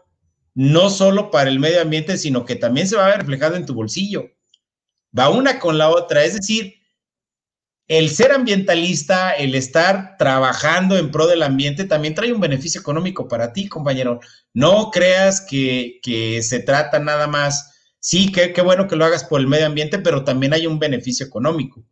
no 0.53 0.91
solo 0.91 1.31
para 1.31 1.49
el 1.49 1.61
medio 1.61 1.81
ambiente, 1.81 2.19
sino 2.19 2.45
que 2.45 2.57
también 2.57 2.89
se 2.89 2.97
va 2.97 3.07
a 3.07 3.11
ver 3.11 3.19
reflejado 3.19 3.55
en 3.55 3.67
tu 3.67 3.75
bolsillo. 3.75 4.25
Va 5.17 5.29
una 5.29 5.61
con 5.61 5.79
la 5.79 5.91
otra. 5.91 6.25
Es 6.25 6.35
decir, 6.35 6.75
el 7.87 8.11
ser 8.11 8.33
ambientalista, 8.33 9.31
el 9.31 9.55
estar 9.55 10.17
trabajando 10.19 10.99
en 10.99 11.12
pro 11.12 11.29
del 11.29 11.45
ambiente, 11.45 11.85
también 11.85 12.17
trae 12.17 12.33
un 12.33 12.41
beneficio 12.41 12.81
económico 12.81 13.29
para 13.29 13.53
ti, 13.53 13.69
compañero. 13.69 14.19
No 14.53 14.91
creas 14.91 15.41
que, 15.41 16.01
se 16.43 16.59
trata 16.59 16.99
nada 16.99 17.29
más, 17.29 17.76
sí, 18.09 18.33
qué 18.33 18.61
bueno 18.62 18.87
que 18.88 18.97
lo 18.97 19.05
hagas 19.05 19.25
por 19.25 19.40
el 19.40 19.47
medio 19.47 19.66
ambiente, 19.66 19.99
pero 19.99 20.25
también 20.25 20.53
hay 20.53 20.66
un 20.66 20.79
beneficio 20.79 21.27
económico. 21.27 21.85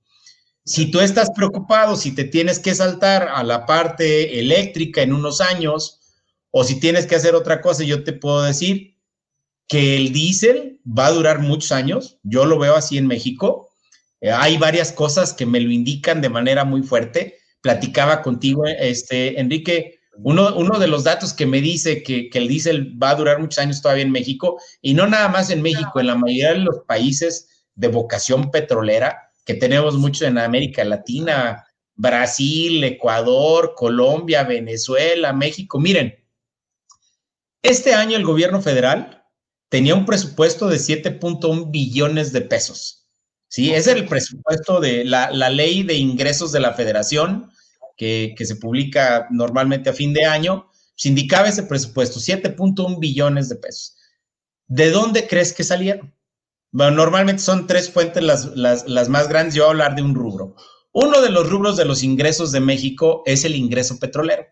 Si 0.65 0.91
tú 0.91 1.01
estás 1.01 1.31
preocupado, 1.35 1.97
si 1.97 2.15
te 2.15 2.25
tienes 2.25 2.59
que 2.59 2.75
saltar 2.75 3.29
a 3.29 3.43
la 3.43 3.67
parte 3.67 4.39
eléctrica 4.39 5.03
en 5.03 5.13
unos 5.13 5.41
años, 5.41 6.01
o 6.51 6.65
si 6.65 6.81
tienes 6.81 7.07
que 7.07 7.17
hacer 7.17 7.35
otra 7.35 7.61
cosa, 7.61 7.85
yo 7.85 8.05
te 8.05 8.13
puedo 8.13 8.43
decir 8.43 8.97
que 9.69 9.97
el 9.97 10.13
diésel 10.13 10.81
va 10.87 11.07
a 11.07 11.13
durar 11.13 11.41
muchos 11.41 11.73
años. 11.73 12.19
Yo 12.23 12.47
lo 12.47 12.59
veo 12.59 12.77
así 12.77 12.97
en 12.97 13.07
México 13.07 13.71
eh, 14.25 14.31
hay 14.31 14.57
varias 14.57 14.91
cosas 14.91 15.35
que 15.35 15.45
me 15.45 15.61
lo 15.61 15.71
indican 15.71 16.23
de 16.23 16.31
manera 16.31 16.65
muy 16.65 16.83
fuerte. 16.83 17.37
Platicaba 17.61 18.23
contigo, 18.23 18.65
este, 18.65 19.39
Enrique, 19.39 20.01
uno, 20.17 20.55
uno 20.57 20.79
de 20.79 20.87
los 20.87 21.05
datos 21.05 21.33
que 21.33 21.47
me 21.47 21.61
dice 21.61 22.03
que, 22.03 22.29
que, 22.29 22.39
el 22.39 22.49
diésel 22.49 23.03
va 23.03 23.11
a 23.11 23.15
durar 23.15 23.41
muchos 23.41 23.59
años 23.59 23.83
todavía 23.83 24.05
en 24.05 24.13
México, 24.13 24.61
y 24.81 24.95
no 24.95 25.07
nada 25.07 25.29
más 25.29 25.51
en 25.51 25.63
México, 25.63 26.01
en 26.01 26.07
la 26.07 26.15
mayoría 26.15 26.53
de 26.53 26.61
los 26.61 26.81
países 26.87 27.67
de 27.75 27.89
vocación 27.89 28.51
petrolera, 28.51 29.33
que 29.45 29.55
tenemos 29.55 29.97
mucho 29.97 30.27
en 30.27 30.39
América 30.39 30.85
Latina, 30.85 31.67
Brasil, 31.95 32.83
Ecuador, 32.85 33.75
Colombia, 33.77 34.45
Venezuela, 34.45 35.33
México. 35.33 35.79
Miren, 35.79 36.25
este 37.63 37.95
año 37.95 38.17
el 38.17 38.25
gobierno 38.25 38.61
federal 38.63 39.25
tenía 39.69 39.95
un 39.95 40.07
presupuesto 40.07 40.69
de 40.69 40.77
7.1 40.77 41.71
billones 41.71 42.33
de 42.33 42.41
pesos 42.43 43.05
Sí, 43.55 43.73
es 43.73 43.87
el 43.87 44.07
presupuesto 44.07 44.81
de 44.81 45.05
la, 45.05 45.31
ley 45.31 45.85
de 45.85 45.95
ingresos 45.95 46.51
de 46.51 46.59
la 46.59 46.73
federación 46.73 47.53
que, 47.97 48.35
se 48.39 48.57
publica 48.57 49.27
normalmente 49.31 49.91
a 49.91 49.95
fin 49.95 50.13
de 50.13 50.25
año. 50.25 50.71
Se 50.97 51.09
indicaba 51.09 51.49
ese 51.49 51.65
presupuesto, 51.65 52.21
7.1 52.21 52.99
billones 52.99 53.49
de 53.49 53.57
pesos. 53.57 53.97
¿De 54.67 54.91
dónde 54.91 55.27
crees 55.27 55.53
que 55.53 55.65
salieron? 55.65 56.15
Bueno, 56.71 56.97
normalmente 56.97 57.43
son 57.43 57.67
tres 57.67 57.91
fuentes 57.91 58.23
las, 58.23 58.47
las, 58.57 59.09
más 59.09 59.29
grandes. 59.29 59.55
Yo 59.55 59.63
voy 59.63 59.69
a 59.69 59.73
hablar 59.73 59.95
de 59.95 60.03
un 60.03 60.15
rubro. 60.15 60.57
Uno 60.93 61.21
de 61.21 61.31
los 61.31 61.49
rubros 61.49 61.77
de 61.77 61.85
los 61.85 62.03
ingresos 62.03 62.53
de 62.53 62.61
México 62.61 63.23
es 63.27 63.45
el 63.45 63.55
ingreso 63.55 63.99
petrolero. 63.99 64.45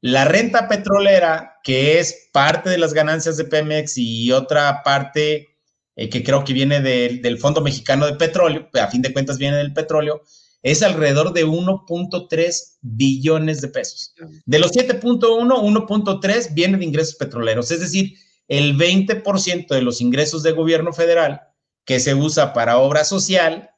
La 0.00 0.24
renta 0.24 0.68
petrolera, 0.68 1.60
que 1.62 1.98
es 1.98 2.28
parte 2.32 2.70
de 2.70 2.78
las 2.78 2.92
ganancias 2.92 3.36
de 3.36 3.44
Pemex 3.44 3.96
y 3.96 4.32
otra 4.32 4.82
parte 4.82 5.54
eh, 5.96 6.08
que 6.08 6.24
creo 6.24 6.44
que 6.44 6.52
viene 6.52 6.80
del 6.80 7.38
Fondo 7.38 7.60
Mexicano 7.60 8.06
de 8.06 8.14
Petróleo, 8.16 8.68
a 8.74 8.88
fin 8.88 9.00
de 9.00 9.12
cuentas 9.12 9.38
viene 9.38 9.56
del 9.56 9.72
petróleo, 9.72 10.22
es 10.64 10.82
alrededor 10.82 11.34
de 11.34 11.46
1.3 11.46 12.78
billones 12.80 13.60
de 13.60 13.68
pesos. 13.68 14.14
De 14.46 14.58
los 14.58 14.72
7.1, 14.72 15.20
1.3 15.20 16.54
viene 16.54 16.78
de 16.78 16.86
ingresos 16.86 17.16
petroleros, 17.16 17.70
es 17.70 17.80
decir, 17.80 18.14
el 18.48 18.76
20% 18.76 19.68
de 19.68 19.82
los 19.82 20.00
ingresos 20.00 20.42
de 20.42 20.52
gobierno 20.52 20.94
federal 20.94 21.42
que 21.84 22.00
se 22.00 22.14
usa 22.14 22.54
para 22.54 22.78
obra 22.78 23.04
social, 23.04 23.70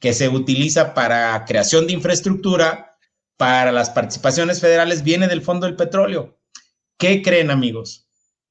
que 0.00 0.12
se 0.12 0.28
utiliza 0.28 0.94
para 0.94 1.44
creación 1.44 1.86
de 1.86 1.92
infraestructura, 1.92 2.98
para 3.36 3.70
las 3.70 3.90
participaciones 3.90 4.60
federales, 4.60 5.04
viene 5.04 5.28
del 5.28 5.42
Fondo 5.42 5.66
del 5.66 5.76
Petróleo. 5.76 6.40
¿Qué 6.98 7.22
creen, 7.22 7.52
amigos? 7.52 8.08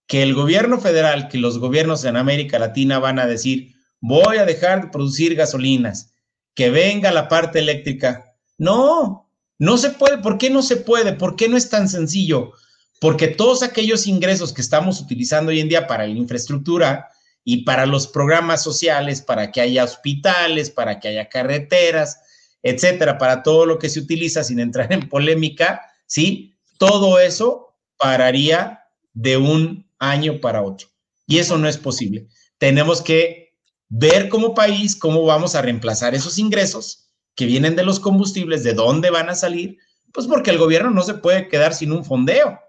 Que 0.08 0.24
el 0.24 0.34
gobierno 0.34 0.80
federal, 0.80 1.28
que 1.28 1.40
los 1.40 1.58
gobiernos 1.58 2.06
en 2.06 2.16
América 2.16 2.58
Latina 2.58 3.00
van 3.00 3.20
a 3.20 3.26
decir, 3.26 3.74
voy 4.00 4.38
a 4.38 4.46
dejar 4.46 4.84
de 4.84 4.88
producir 4.92 5.36
gasolinas, 5.36 6.15
que 6.56 6.70
venga 6.70 7.12
la 7.12 7.28
parte 7.28 7.60
eléctrica. 7.60 8.34
No, 8.58 9.30
no 9.60 9.78
se 9.78 9.92
puede. 9.92 10.18
¿Por 10.18 10.38
qué 10.38 10.50
no 10.50 10.62
se 10.62 10.78
puede? 10.78 11.14
¿Por 11.14 11.36
qué 11.36 11.48
no 11.48 11.58
es 11.58 11.70
tan 11.70 11.88
sencillo? 11.88 12.54
Porque 13.00 13.28
todos 13.28 13.62
aquellos 13.62 14.08
ingresos 14.08 14.54
que 14.54 14.62
estamos 14.62 15.02
utilizando 15.02 15.52
hoy 15.52 15.60
en 15.60 15.70
día 15.70 15.86
para 15.86 16.08
la 16.08 16.14
infraestructura 16.14 17.10
y 17.44 17.64
para 17.64 17.86
los 17.86 18.08
programas 18.08 18.64
sociales, 18.64 19.22
para 19.22 19.52
que 19.52 19.62
haya 19.62 19.84
hospitales, 19.84 20.72
para 20.72 21.00
que 21.00 21.10
haya 21.10 21.30
carreteras, 21.30 22.20
etcétera, 22.64 23.18
para 23.20 23.44
todo 23.44 23.66
lo 23.66 23.78
que 23.78 23.90
se 23.90 24.00
utiliza 24.00 24.44
sin 24.44 24.60
entrar 24.60 24.92
en 24.92 25.08
polémica, 25.08 25.82
¿sí? 26.08 26.56
Todo 26.80 27.20
eso 27.20 27.76
pararía 27.98 28.80
de 29.14 29.38
un 29.38 29.88
año 30.00 30.42
para 30.42 30.64
otro. 30.64 30.88
Y 31.28 31.38
eso 31.38 31.58
no 31.58 31.68
es 31.68 31.78
posible. 31.78 32.28
Tenemos 32.58 33.02
que 33.02 33.45
ver 33.90 34.30
como 34.30 34.54
país 34.54 34.96
cómo 34.96 35.24
vamos 35.26 35.56
a 35.56 35.62
reemplazar 35.62 36.16
esos 36.16 36.38
ingresos 36.38 37.10
que 37.36 37.46
vienen 37.46 37.76
de 37.76 37.84
los 37.84 38.00
combustibles, 38.00 38.64
de 38.64 38.74
dónde 38.74 39.10
van 39.10 39.30
a 39.30 39.36
salir, 39.36 39.78
pues 40.12 40.28
porque 40.28 40.52
el 40.52 40.58
gobierno 40.58 40.90
no 40.92 41.04
se 41.04 41.16
puede 41.16 41.48
quedar 41.48 41.74
sin 41.74 41.92
un 41.92 42.06
fondeo. 42.06 42.60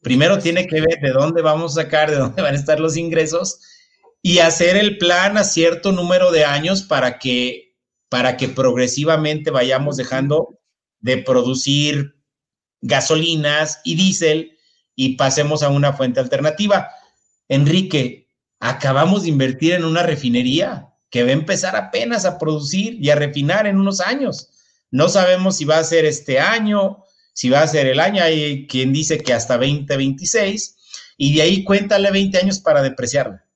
Primero 0.00 0.38
tiene 0.38 0.66
que 0.66 0.80
ver 0.80 1.00
de 1.00 1.10
dónde 1.10 1.42
vamos 1.42 1.72
a 1.72 1.82
sacar, 1.82 2.10
de 2.10 2.16
dónde 2.16 2.42
van 2.42 2.54
a 2.54 2.58
estar 2.58 2.80
los 2.80 2.96
ingresos 2.96 3.60
y 4.22 4.38
hacer 4.38 4.76
el 4.76 4.98
plan 4.98 5.36
a 5.36 5.44
cierto 5.44 5.92
número 5.92 6.30
de 6.32 6.44
años 6.44 6.82
para 6.82 7.18
que 7.18 7.68
para 8.08 8.36
que 8.36 8.48
progresivamente 8.48 9.50
vayamos 9.50 9.96
dejando 9.96 10.58
de 11.00 11.18
producir 11.18 12.16
gasolinas 12.80 13.80
y 13.84 13.96
diésel 13.96 14.56
y 14.94 15.16
pasemos 15.16 15.62
a 15.62 15.68
una 15.68 15.92
fuente 15.92 16.20
alternativa. 16.20 16.90
Enrique, 17.48 18.27
acabamos 18.60 19.22
de 19.22 19.28
invertir 19.28 19.74
en 19.74 19.84
una 19.84 20.02
refinería 20.02 20.88
que 21.10 21.22
va 21.22 21.30
a 21.30 21.32
empezar 21.32 21.76
apenas 21.76 22.24
a 22.24 22.38
producir 22.38 22.96
y 23.00 23.10
a 23.10 23.14
refinar 23.14 23.66
en 23.66 23.78
unos 23.78 24.00
años. 24.00 24.50
No 24.90 25.08
sabemos 25.08 25.56
si 25.56 25.64
va 25.64 25.78
a 25.78 25.84
ser 25.84 26.04
este 26.04 26.38
año, 26.38 27.04
si 27.32 27.50
va 27.50 27.62
a 27.62 27.68
ser 27.68 27.86
el 27.86 28.00
año, 28.00 28.22
hay 28.22 28.66
quien 28.66 28.92
dice 28.92 29.18
que 29.18 29.32
hasta 29.32 29.56
2026, 29.56 30.76
y 31.16 31.36
de 31.36 31.42
ahí 31.42 31.64
cuéntale 31.64 32.10
20 32.10 32.38
años 32.38 32.58
para 32.58 32.82
depreciarla 32.82 33.48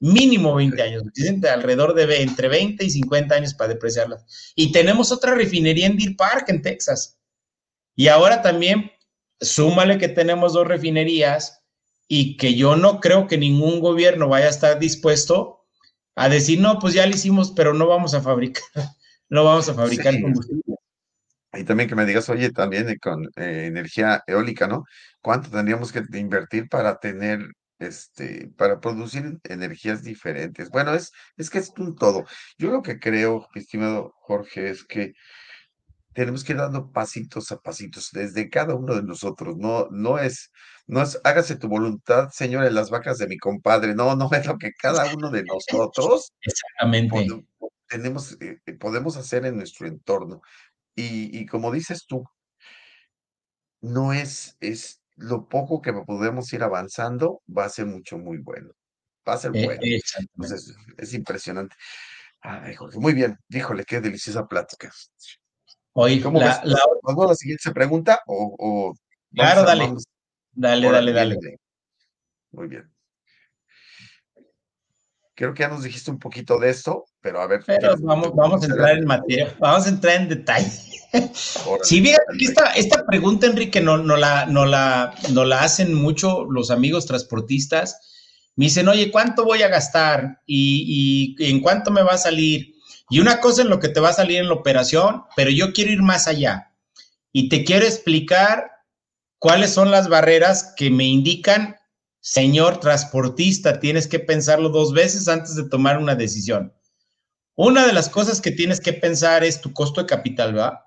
mínimo 0.00 0.54
20 0.54 0.82
años, 0.82 1.02
alrededor 1.50 1.94
de 1.94 2.22
entre 2.22 2.48
20 2.48 2.84
y 2.84 2.90
50 2.90 3.34
años 3.34 3.54
para 3.54 3.74
depreciarlas. 3.74 4.52
Y 4.54 4.72
tenemos 4.72 5.12
otra 5.12 5.34
refinería 5.34 5.86
en 5.86 5.96
Deer 5.96 6.16
Park, 6.16 6.46
en 6.48 6.62
Texas. 6.62 7.18
Y 7.94 8.08
ahora 8.08 8.42
también, 8.42 8.90
súmale 9.40 9.98
que 9.98 10.08
tenemos 10.08 10.52
dos 10.52 10.66
refinerías 10.66 11.62
y 12.08 12.36
que 12.36 12.54
yo 12.54 12.76
no 12.76 13.00
creo 13.00 13.26
que 13.26 13.38
ningún 13.38 13.80
gobierno 13.80 14.28
vaya 14.28 14.46
a 14.46 14.50
estar 14.50 14.78
dispuesto 14.78 15.64
a 16.14 16.28
decir, 16.28 16.60
no, 16.60 16.78
pues 16.78 16.94
ya 16.94 17.06
lo 17.06 17.14
hicimos, 17.14 17.52
pero 17.52 17.74
no 17.74 17.86
vamos 17.86 18.14
a 18.14 18.22
fabricar, 18.22 18.62
no 19.28 19.44
vamos 19.44 19.68
a 19.68 19.74
fabricar 19.74 20.20
combustible. 20.20 20.62
Y 21.52 21.64
también 21.64 21.88
que 21.88 21.94
me 21.94 22.04
digas, 22.04 22.28
oye, 22.28 22.50
también 22.50 22.98
con 23.00 23.24
eh, 23.36 23.64
energía 23.66 24.22
eólica, 24.26 24.66
¿no? 24.66 24.84
¿Cuánto 25.22 25.50
tendríamos 25.50 25.90
que 25.90 26.02
invertir 26.18 26.68
para 26.68 26.98
tener 26.98 27.48
este, 27.78 28.48
para 28.56 28.80
producir 28.80 29.38
energías 29.44 30.02
diferentes. 30.02 30.70
Bueno, 30.70 30.94
es, 30.94 31.12
es 31.36 31.50
que 31.50 31.58
es 31.58 31.72
un 31.78 31.96
todo. 31.96 32.24
Yo 32.58 32.70
lo 32.70 32.82
que 32.82 32.98
creo, 32.98 33.48
estimado 33.54 34.14
Jorge, 34.20 34.70
es 34.70 34.84
que 34.84 35.12
tenemos 36.14 36.44
que 36.44 36.52
ir 36.52 36.58
dando 36.58 36.90
pasitos 36.92 37.52
a 37.52 37.58
pasitos 37.58 38.10
desde 38.12 38.48
cada 38.48 38.74
uno 38.74 38.94
de 38.94 39.02
nosotros. 39.02 39.56
No, 39.58 39.88
no 39.90 40.18
es, 40.18 40.50
no 40.86 41.02
es, 41.02 41.20
hágase 41.24 41.56
tu 41.56 41.68
voluntad, 41.68 42.30
señores, 42.30 42.72
las 42.72 42.90
vacas 42.90 43.18
de 43.18 43.26
mi 43.26 43.38
compadre. 43.38 43.94
No, 43.94 44.14
no 44.14 44.28
es 44.32 44.46
lo 44.46 44.56
que 44.56 44.72
cada 44.72 45.12
uno 45.14 45.30
de 45.30 45.44
nosotros 45.44 46.32
Exactamente. 46.42 47.44
tenemos, 47.88 48.36
eh, 48.40 48.60
eh, 48.66 48.72
podemos 48.74 49.16
hacer 49.16 49.46
en 49.46 49.56
nuestro 49.56 49.86
entorno. 49.86 50.42
Y, 50.94 51.36
y 51.38 51.46
como 51.46 51.72
dices 51.72 52.06
tú, 52.06 52.24
no 53.80 54.12
es, 54.12 54.56
es, 54.60 55.02
lo 55.16 55.48
poco 55.48 55.80
que 55.80 55.92
podemos 55.92 56.52
ir 56.52 56.62
avanzando 56.62 57.42
va 57.46 57.64
a 57.64 57.70
ser 57.70 57.86
mucho, 57.86 58.18
muy 58.18 58.38
bueno. 58.38 58.70
Va 59.28 59.34
a 59.34 59.38
ser 59.38 59.56
e 59.56 59.64
bueno. 59.64 59.80
Entonces, 59.82 60.74
es 60.98 61.14
impresionante. 61.14 61.74
Ay, 62.40 62.74
Jorge, 62.74 62.98
muy 62.98 63.12
bien. 63.12 63.36
Híjole, 63.48 63.84
qué 63.84 64.00
deliciosa 64.00 64.46
plática. 64.46 64.92
Oye, 65.94 66.20
¿cómo 66.20 66.38
la? 66.38 66.62
¿Vamos 67.02 67.24
a 67.24 67.28
la 67.30 67.34
siguiente 67.34 67.70
pregunta? 67.72 68.20
O, 68.26 68.94
claro, 69.32 69.64
dale. 69.64 69.94
Dale, 70.56 70.90
dale, 70.90 71.12
dale. 71.12 71.60
Muy 72.50 72.66
bien. 72.68 72.90
Creo 75.34 75.52
que 75.52 75.62
ya 75.62 75.68
nos 75.68 75.82
dijiste 75.82 76.10
un 76.10 76.18
poquito 76.18 76.58
de 76.58 76.70
esto, 76.70 77.04
pero 77.20 77.42
a 77.42 77.46
ver. 77.46 77.62
Pero 77.66 77.94
vamos, 77.98 78.34
vamos 78.34 78.62
a 78.62 78.66
entrar 78.66 78.96
en 78.96 79.04
materia, 79.04 79.54
vamos 79.58 79.84
a 79.84 79.90
entrar 79.90 80.16
en 80.16 80.28
detalle. 80.30 80.70
Sí, 81.82 82.00
bien, 82.00 82.16
esta, 82.40 82.70
esta 82.72 83.04
pregunta, 83.04 83.46
Enrique, 83.46 83.82
no, 83.82 83.98
no, 83.98 84.16
la, 84.16 84.46
no, 84.46 84.64
la, 84.64 85.14
no 85.32 85.44
la 85.44 85.62
hacen 85.62 85.92
mucho 85.92 86.46
los 86.46 86.70
amigos 86.70 87.04
transportistas. 87.04 88.00
Me 88.56 88.64
dicen, 88.64 88.88
oye, 88.88 89.10
¿cuánto 89.10 89.44
voy 89.44 89.62
a 89.62 89.68
gastar? 89.68 90.40
¿Y, 90.46 91.36
y 91.38 91.50
en 91.50 91.60
cuánto 91.60 91.90
me 91.90 92.02
va 92.02 92.14
a 92.14 92.18
salir? 92.18 92.74
Y 93.10 93.20
una 93.20 93.40
cosa 93.40 93.60
en 93.60 93.68
lo 93.68 93.78
que 93.78 93.90
te 93.90 94.00
va 94.00 94.08
a 94.08 94.14
salir 94.14 94.38
en 94.38 94.48
la 94.48 94.54
operación, 94.54 95.24
pero 95.36 95.50
yo 95.50 95.74
quiero 95.74 95.92
ir 95.92 96.02
más 96.02 96.26
allá. 96.26 96.72
Y 97.30 97.50
te 97.50 97.62
quiero 97.62 97.84
explicar 97.84 98.70
cuáles 99.46 99.70
son 99.70 99.92
las 99.92 100.08
barreras 100.08 100.74
que 100.76 100.90
me 100.90 101.04
indican, 101.04 101.76
señor 102.18 102.80
transportista, 102.80 103.78
tienes 103.78 104.08
que 104.08 104.18
pensarlo 104.18 104.70
dos 104.70 104.92
veces 104.92 105.28
antes 105.28 105.54
de 105.54 105.68
tomar 105.68 105.98
una 105.98 106.16
decisión. 106.16 106.74
Una 107.54 107.86
de 107.86 107.92
las 107.92 108.08
cosas 108.08 108.40
que 108.40 108.50
tienes 108.50 108.80
que 108.80 108.92
pensar 108.92 109.44
es 109.44 109.60
tu 109.60 109.72
costo 109.72 110.00
de 110.00 110.08
capital, 110.08 110.52
¿verdad? 110.52 110.80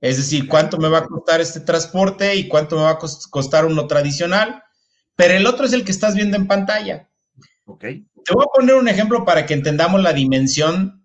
Es 0.00 0.18
decir, 0.18 0.46
cuánto 0.46 0.78
me 0.78 0.88
va 0.88 0.98
a 0.98 1.04
costar 1.04 1.40
este 1.40 1.58
transporte 1.58 2.36
y 2.36 2.46
cuánto 2.46 2.76
me 2.76 2.82
va 2.82 2.90
a 2.90 2.98
costar 2.98 3.64
uno 3.64 3.88
tradicional, 3.88 4.62
pero 5.16 5.34
el 5.34 5.44
otro 5.44 5.66
es 5.66 5.72
el 5.72 5.84
que 5.84 5.90
estás 5.90 6.14
viendo 6.14 6.36
en 6.36 6.46
pantalla. 6.46 7.10
Ok. 7.64 7.80
Te 7.80 8.34
voy 8.34 8.44
a 8.44 8.56
poner 8.56 8.76
un 8.76 8.86
ejemplo 8.86 9.24
para 9.24 9.46
que 9.46 9.54
entendamos 9.54 10.00
la 10.00 10.12
dimensión 10.12 11.04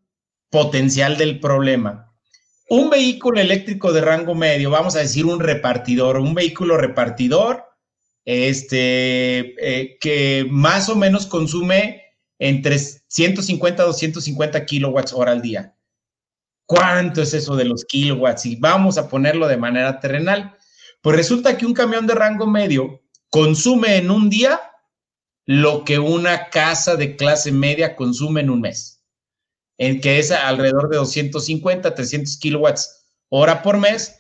potencial 0.51 1.17
del 1.17 1.39
problema. 1.39 2.10
Un 2.71 2.89
vehículo 2.89 3.41
eléctrico 3.41 3.91
de 3.91 3.99
rango 3.99 4.33
medio, 4.33 4.69
vamos 4.69 4.95
a 4.95 4.99
decir 4.99 5.25
un 5.25 5.41
repartidor, 5.41 6.17
un 6.17 6.33
vehículo 6.33 6.77
repartidor, 6.77 7.65
este, 8.23 9.55
eh, 9.59 9.97
que 9.99 10.47
más 10.49 10.87
o 10.87 10.95
menos 10.95 11.27
consume 11.27 12.01
entre 12.39 12.79
150 12.79 13.83
a 13.83 13.85
250 13.87 14.65
kilowatts 14.65 15.11
hora 15.11 15.33
al 15.33 15.41
día. 15.41 15.75
¿Cuánto 16.65 17.21
es 17.21 17.33
eso 17.33 17.57
de 17.57 17.65
los 17.65 17.83
kilowatts? 17.83 18.45
Y 18.45 18.55
vamos 18.55 18.97
a 18.97 19.09
ponerlo 19.09 19.49
de 19.49 19.57
manera 19.57 19.99
terrenal. 19.99 20.55
Pues 21.01 21.17
resulta 21.17 21.57
que 21.57 21.65
un 21.65 21.73
camión 21.73 22.07
de 22.07 22.15
rango 22.15 22.47
medio 22.47 23.01
consume 23.29 23.97
en 23.97 24.09
un 24.09 24.29
día 24.29 24.61
lo 25.45 25.83
que 25.83 25.99
una 25.99 26.47
casa 26.47 26.95
de 26.95 27.17
clase 27.17 27.51
media 27.51 27.97
consume 27.97 28.39
en 28.39 28.49
un 28.49 28.61
mes, 28.61 28.90
en 29.81 29.99
que 29.99 30.19
es 30.19 30.29
alrededor 30.29 30.89
de 30.89 30.97
250, 30.97 31.95
300 31.95 32.37
kilowatts 32.37 33.03
hora 33.29 33.63
por 33.63 33.79
mes, 33.79 34.15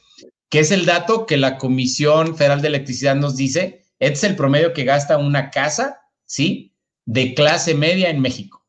que 0.49 0.57
es 0.57 0.71
el 0.71 0.87
dato 0.87 1.27
que 1.27 1.37
la 1.37 1.59
Comisión 1.59 2.35
Federal 2.35 2.63
de 2.63 2.69
Electricidad 2.69 3.15
nos 3.15 3.35
dice, 3.35 3.85
este 3.99 4.13
es 4.13 4.23
el 4.23 4.35
promedio 4.35 4.73
que 4.73 4.85
gasta 4.85 5.19
una 5.19 5.51
casa, 5.51 5.99
¿sí? 6.25 6.73
De 7.05 7.35
clase 7.35 7.75
media 7.75 8.09
en 8.09 8.21
México. 8.21 8.65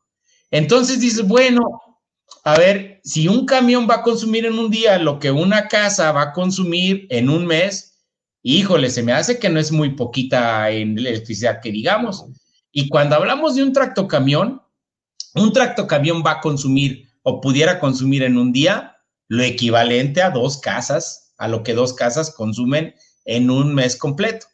Entonces 0.50 1.00
dices, 1.00 1.26
bueno, 1.26 1.62
a 2.44 2.58
ver, 2.58 3.00
si 3.02 3.26
un 3.26 3.46
camión 3.46 3.88
va 3.88 3.96
a 3.96 4.02
consumir 4.02 4.44
en 4.44 4.58
un 4.58 4.70
día 4.70 4.98
lo 4.98 5.18
que 5.18 5.30
una 5.30 5.68
casa 5.68 6.12
va 6.12 6.22
a 6.22 6.32
consumir 6.34 7.06
en 7.08 7.30
un 7.30 7.46
mes, 7.46 8.02
híjole, 8.42 8.90
se 8.90 9.02
me 9.02 9.14
hace 9.14 9.38
que 9.38 9.48
no 9.48 9.58
es 9.58 9.72
muy 9.72 9.94
poquita 9.94 10.68
en 10.68 10.98
electricidad 10.98 11.62
que 11.62 11.72
digamos. 11.72 12.26
Y 12.70 12.90
cuando 12.90 13.16
hablamos 13.16 13.54
de 13.54 13.62
un 13.62 13.72
tractocamión, 13.72 14.60
un 15.34 15.52
tractocamión 15.52 16.22
va 16.24 16.32
a 16.32 16.40
consumir 16.40 17.08
o 17.22 17.40
pudiera 17.40 17.78
consumir 17.78 18.22
en 18.22 18.36
un 18.36 18.52
día 18.52 18.96
lo 19.28 19.42
equivalente 19.42 20.22
a 20.22 20.30
dos 20.30 20.58
casas, 20.58 21.32
a 21.38 21.48
lo 21.48 21.62
que 21.62 21.74
dos 21.74 21.94
casas 21.94 22.30
consumen 22.30 22.94
en 23.24 23.50
un 23.50 23.74
mes 23.74 23.96
completo. 23.96 24.46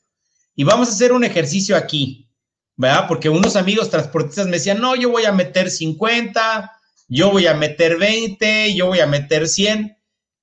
Y 0.54 0.64
vamos 0.64 0.88
a 0.88 0.92
hacer 0.92 1.12
un 1.12 1.24
ejercicio 1.24 1.76
aquí, 1.76 2.28
¿verdad? 2.76 3.06
Porque 3.08 3.28
unos 3.28 3.56
amigos 3.56 3.90
transportistas 3.90 4.46
me 4.46 4.52
decían, 4.52 4.80
no, 4.80 4.94
yo 4.94 5.10
voy 5.10 5.24
a 5.24 5.32
meter 5.32 5.70
50, 5.70 6.72
yo 7.08 7.30
voy 7.30 7.46
a 7.46 7.54
meter 7.54 7.98
20, 7.98 8.74
yo 8.74 8.86
voy 8.86 9.00
a 9.00 9.06
meter 9.06 9.48
100. 9.48 9.96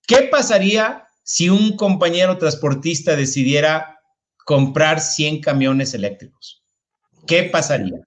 ¿Qué 0.08 0.24
pasaría 0.24 1.08
si 1.24 1.50
un 1.50 1.76
compañero 1.76 2.38
transportista 2.38 3.16
decidiera 3.16 4.00
comprar 4.46 5.00
100 5.00 5.42
camiones 5.42 5.94
eléctricos? 5.94 6.64
¿Qué 7.28 7.44
pasaría? 7.44 8.06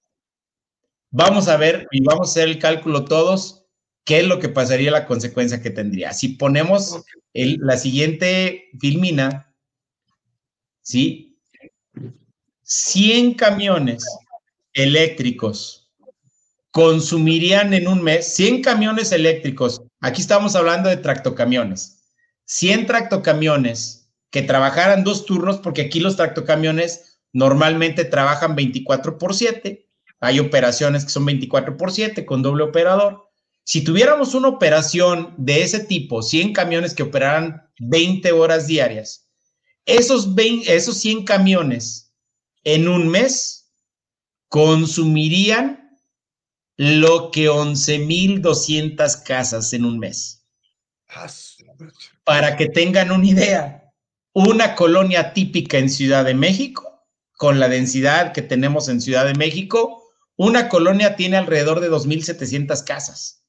Vamos 1.11 1.47
a 1.47 1.57
ver 1.57 1.87
y 1.91 2.01
vamos 2.03 2.27
a 2.27 2.31
hacer 2.31 2.49
el 2.49 2.59
cálculo 2.59 3.05
todos, 3.05 3.65
qué 4.05 4.19
es 4.19 4.27
lo 4.27 4.39
que 4.39 4.49
pasaría, 4.49 4.91
la 4.91 5.07
consecuencia 5.07 5.61
que 5.61 5.71
tendría. 5.71 6.13
Si 6.13 6.29
ponemos 6.29 7.03
la 7.33 7.77
siguiente 7.77 8.69
filmina, 8.79 9.53
¿sí? 10.81 11.37
100 12.63 13.33
camiones 13.33 14.05
eléctricos 14.73 15.91
consumirían 16.71 17.73
en 17.73 17.87
un 17.87 18.03
mes 18.03 18.27
100 18.35 18.61
camiones 18.61 19.11
eléctricos. 19.11 19.81
Aquí 20.01 20.21
estamos 20.21 20.55
hablando 20.55 20.89
de 20.89 20.97
tractocamiones. 20.97 22.11
100 22.45 22.85
tractocamiones 22.85 24.11
que 24.29 24.43
trabajaran 24.43 25.03
dos 25.03 25.25
turnos, 25.25 25.57
porque 25.57 25.81
aquí 25.81 25.99
los 25.99 26.15
tractocamiones 26.15 27.19
normalmente 27.33 28.05
trabajan 28.05 28.55
24 28.55 29.17
por 29.17 29.33
7. 29.33 29.88
Hay 30.19 30.39
operaciones 30.39 31.05
que 31.05 31.11
son 31.11 31.25
24 31.25 31.77
por 31.77 31.91
7 31.91 32.25
con 32.25 32.41
doble 32.41 32.63
operador. 32.63 33.29
Si 33.63 33.83
tuviéramos 33.83 34.33
una 34.33 34.47
operación 34.47 35.33
de 35.37 35.63
ese 35.63 35.79
tipo, 35.79 36.21
100 36.21 36.53
camiones 36.53 36.93
que 36.93 37.03
operaran 37.03 37.69
20 37.79 38.31
horas 38.31 38.67
diarias, 38.67 39.29
esos, 39.85 40.35
20, 40.35 40.75
esos 40.75 40.97
100 40.97 41.25
camiones 41.25 42.13
en 42.63 42.87
un 42.87 43.07
mes 43.07 43.71
consumirían 44.49 45.97
lo 46.77 47.31
que 47.31 47.49
11.200 47.49 49.23
casas 49.23 49.73
en 49.73 49.85
un 49.85 49.99
mes. 49.99 50.45
Para 52.23 52.55
que 52.55 52.67
tengan 52.67 53.11
una 53.11 53.25
idea, 53.25 53.83
una 54.33 54.75
colonia 54.75 55.33
típica 55.33 55.77
en 55.77 55.89
Ciudad 55.89 56.23
de 56.23 56.33
México, 56.33 57.05
con 57.37 57.59
la 57.59 57.67
densidad 57.67 58.31
que 58.31 58.41
tenemos 58.41 58.89
en 58.89 59.01
Ciudad 59.01 59.25
de 59.25 59.33
México, 59.33 59.98
una 60.39 60.69
colonia 60.69 61.17
tiene 61.17 61.35
alrededor 61.35 61.81
de 61.81 61.91
2.700 61.91 62.85
casas. 62.85 63.43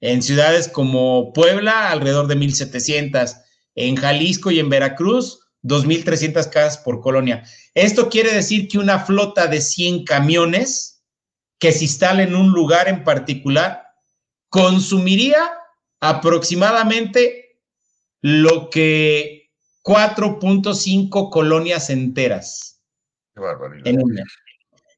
En 0.00 0.22
ciudades 0.22 0.68
como 0.68 1.32
Puebla, 1.32 1.90
alrededor 1.90 2.28
de 2.28 2.36
1.700. 2.36 3.42
En 3.74 3.96
Jalisco 3.96 4.52
y 4.52 4.60
en 4.60 4.68
Veracruz, 4.68 5.40
2.300 5.64 6.48
casas 6.48 6.78
por 6.78 7.00
colonia. 7.00 7.42
Esto 7.74 8.08
quiere 8.08 8.32
decir 8.32 8.68
que 8.68 8.78
una 8.78 9.00
flota 9.00 9.48
de 9.48 9.60
100 9.60 10.04
camiones 10.04 11.02
que 11.58 11.72
se 11.72 11.82
instale 11.82 12.22
en 12.22 12.36
un 12.36 12.52
lugar 12.52 12.86
en 12.86 13.02
particular 13.02 13.82
consumiría 14.48 15.58
aproximadamente 15.98 17.58
lo 18.20 18.70
que 18.70 19.50
4.5 19.82 21.30
colonias 21.30 21.90
enteras. 21.90 22.80
Qué 23.34 23.40
barbaridad. 23.40 23.88
En. 23.88 23.98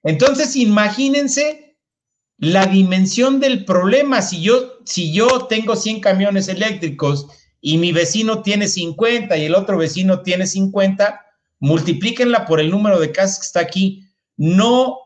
Entonces, 0.08 0.56
imagínense 0.56 1.76
la 2.38 2.64
dimensión 2.64 3.40
del 3.40 3.66
problema. 3.66 4.22
Si 4.22 4.40
yo, 4.40 4.78
si 4.86 5.12
yo 5.12 5.46
tengo 5.48 5.76
100 5.76 6.00
camiones 6.00 6.48
eléctricos 6.48 7.26
y 7.60 7.76
mi 7.76 7.92
vecino 7.92 8.40
tiene 8.40 8.68
50 8.68 9.36
y 9.36 9.44
el 9.44 9.54
otro 9.54 9.76
vecino 9.76 10.22
tiene 10.22 10.46
50, 10.46 11.20
multiplíquenla 11.60 12.46
por 12.46 12.58
el 12.58 12.70
número 12.70 12.98
de 12.98 13.12
casas 13.12 13.40
que 13.40 13.46
está 13.46 13.60
aquí. 13.60 14.08
No 14.38 14.96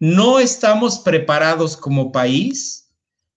no 0.00 0.38
estamos 0.38 1.00
preparados 1.00 1.76
como 1.76 2.10
país 2.10 2.88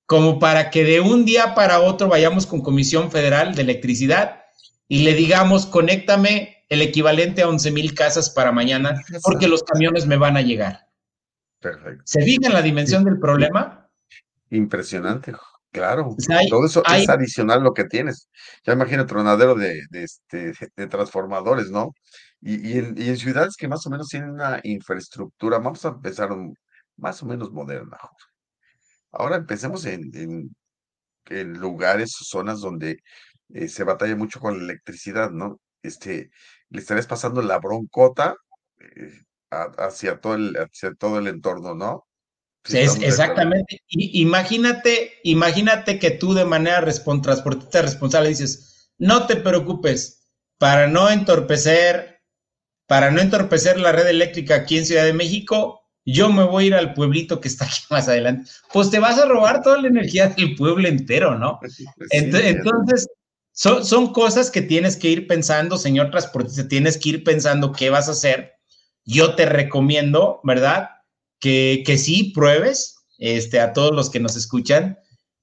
como 0.06 0.40
para 0.40 0.70
que 0.70 0.86
de 0.86 1.02
un 1.02 1.26
día 1.26 1.54
para 1.54 1.82
otro 1.82 2.08
vayamos 2.08 2.46
con 2.46 2.62
Comisión 2.62 3.12
Federal 3.12 3.56
de 3.56 3.64
Electricidad 3.64 4.42
y 4.88 5.00
le 5.00 5.16
digamos, 5.16 5.66
conéctame 5.66 6.61
el 6.72 6.82
equivalente 6.82 7.42
a 7.42 7.50
11 7.50 7.70
mil 7.72 7.94
casas 7.94 8.30
para 8.30 8.54
mañana, 8.54 9.02
porque 9.24 9.50
los 9.50 9.62
camiones 9.62 10.08
me 10.08 10.16
van 10.16 10.38
a 10.38 10.42
llegar. 10.42 10.88
Perfecto. 11.60 12.02
¿Se 12.06 12.24
fijan 12.24 12.54
la 12.54 12.62
dimensión 12.62 13.04
del 13.04 13.20
problema? 13.20 13.90
Impresionante, 14.50 15.34
claro. 15.70 16.16
Todo 16.50 16.66
eso 16.66 16.82
es 16.86 17.10
adicional 17.10 17.62
lo 17.62 17.74
que 17.74 17.84
tienes. 17.84 18.30
Ya 18.66 18.72
imagina 18.72 19.06
tronadero 19.06 19.54
de, 19.54 19.82
de, 19.90 20.04
este, 20.04 20.54
de 20.74 20.88
transformadores, 20.88 21.70
¿no? 21.70 21.92
Y, 22.40 22.78
en, 22.78 23.18
ciudades 23.18 23.58
que 23.58 23.68
más 23.68 23.86
o 23.86 23.90
menos 23.90 24.08
tienen 24.08 24.30
una 24.30 24.62
infraestructura, 24.64 25.58
vamos 25.58 25.84
a 25.84 25.90
empezar 25.90 26.30
más 26.96 27.22
o 27.22 27.26
menos 27.26 27.52
moderna. 27.52 27.98
Ahora 29.12 29.36
empecemos 29.36 29.86
en, 29.86 30.10
en, 31.26 31.54
lugares 31.54 32.16
o 32.22 32.24
zonas 32.24 32.62
donde 32.62 33.04
eh, 33.50 33.68
se 33.68 33.84
batalla 33.84 34.16
mucho 34.16 34.40
con 34.40 34.58
la 34.58 34.64
electricidad, 34.64 35.32
¿no? 35.32 35.60
Este, 35.84 36.32
le 36.72 36.80
estarías 36.80 37.08
pasando 37.08 37.42
la 37.42 37.60
broncota 37.60 38.36
eh, 38.80 39.24
hacia, 39.50 40.20
todo 40.20 40.36
el, 40.36 40.56
hacia 40.56 40.94
todo 40.96 41.20
el 41.20 41.28
entorno, 41.28 41.76
¿no? 41.76 42.08
es, 42.70 42.98
exactamente. 43.02 43.82
imagínate, 43.88 45.14
imagínate 45.24 46.00
que 46.00 46.12
tú 46.12 46.34
de 46.34 46.46
manera 46.46 46.84
transportista 46.84 47.82
responsable 47.82 48.30
dices, 48.30 48.92
no 48.98 49.28
te 49.28 49.36
preocupes, 49.36 50.28
para 50.58 50.88
no 50.88 51.10
entorpecer 51.10 52.12
para 52.92 53.10
no 53.10 53.22
entorpecer 53.22 53.80
la 53.80 53.94
red 53.94 54.06
eléctrica 54.06 54.56
aquí 54.56 54.78
en 54.78 54.86
Ciudad 54.86 55.06
de 55.06 55.14
México, 55.14 55.88
yo 56.04 56.30
me 56.30 56.44
voy 56.44 56.66
a 56.66 56.68
ir 56.68 56.76
al 56.76 56.94
pueblito 56.94 57.40
que 57.40 57.48
está 57.48 57.64
aquí 57.64 57.80
más 57.90 58.10
adelante. 58.10 58.52
Pues 58.74 58.90
te 58.90 59.00
vas 59.00 59.18
a 59.18 59.26
robar 59.26 59.64
toda 59.64 59.82
la 59.82 59.88
energía 59.88 60.28
del 60.28 60.56
pueblo 60.56 60.90
entero, 60.90 61.40
¿no? 61.40 61.58
entonces, 62.12 63.08
son, 63.54 63.86
son, 63.86 64.14
cosas 64.14 64.50
que 64.50 64.62
tienes 64.62 64.96
que 64.96 65.10
ir 65.10 65.28
pensando, 65.28 65.78
señor 65.78 66.10
transportista, 66.10 66.68
tienes 66.68 66.98
que 66.98 67.10
ir 67.10 67.24
pensando 67.24 67.72
qué 67.72 67.90
vas 67.90 68.08
a 68.08 68.12
hacer. 68.12 68.54
Yo 69.04 69.36
te 69.36 69.46
recomiendo, 69.46 70.40
¿verdad? 70.44 70.90
Que, 71.40 71.84
que 71.86 71.98
sí 71.98 72.32
pruebes, 72.34 72.96
este, 73.18 73.60
a 73.60 73.74
todos 73.74 73.94
los 73.94 74.10
que 74.10 74.20
nos 74.20 74.36
escuchan, 74.36 74.98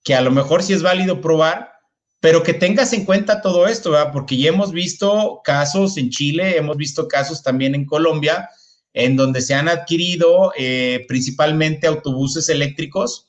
que 0.05 0.15
a 0.15 0.21
lo 0.21 0.31
mejor 0.31 0.63
sí 0.63 0.73
es 0.73 0.83
válido 0.83 1.21
probar, 1.21 1.73
pero 2.21 2.43
que 2.43 2.55
tengas 2.55 2.93
en 2.93 3.05
cuenta 3.05 3.43
todo 3.43 3.67
esto, 3.69 3.91
¿verdad? 3.91 4.13
Porque 4.13 4.37
ya 4.37 4.49
hemos 4.49 4.73
visto 4.73 5.41
casos 5.45 5.97
en 5.97 6.11
Chile, 6.11 6.57
hemos 6.57 6.77
visto 6.77 7.07
casos 7.07 7.43
también 7.43 7.75
en 7.75 7.87
Colombia, 7.87 8.49
en 8.93 9.17
donde 9.17 9.41
se 9.41 9.55
han 9.55 9.69
adquirido 9.69 10.53
eh, 10.57 11.05
principalmente 11.07 11.87
autobuses 11.87 12.49
eléctricos 12.49 13.27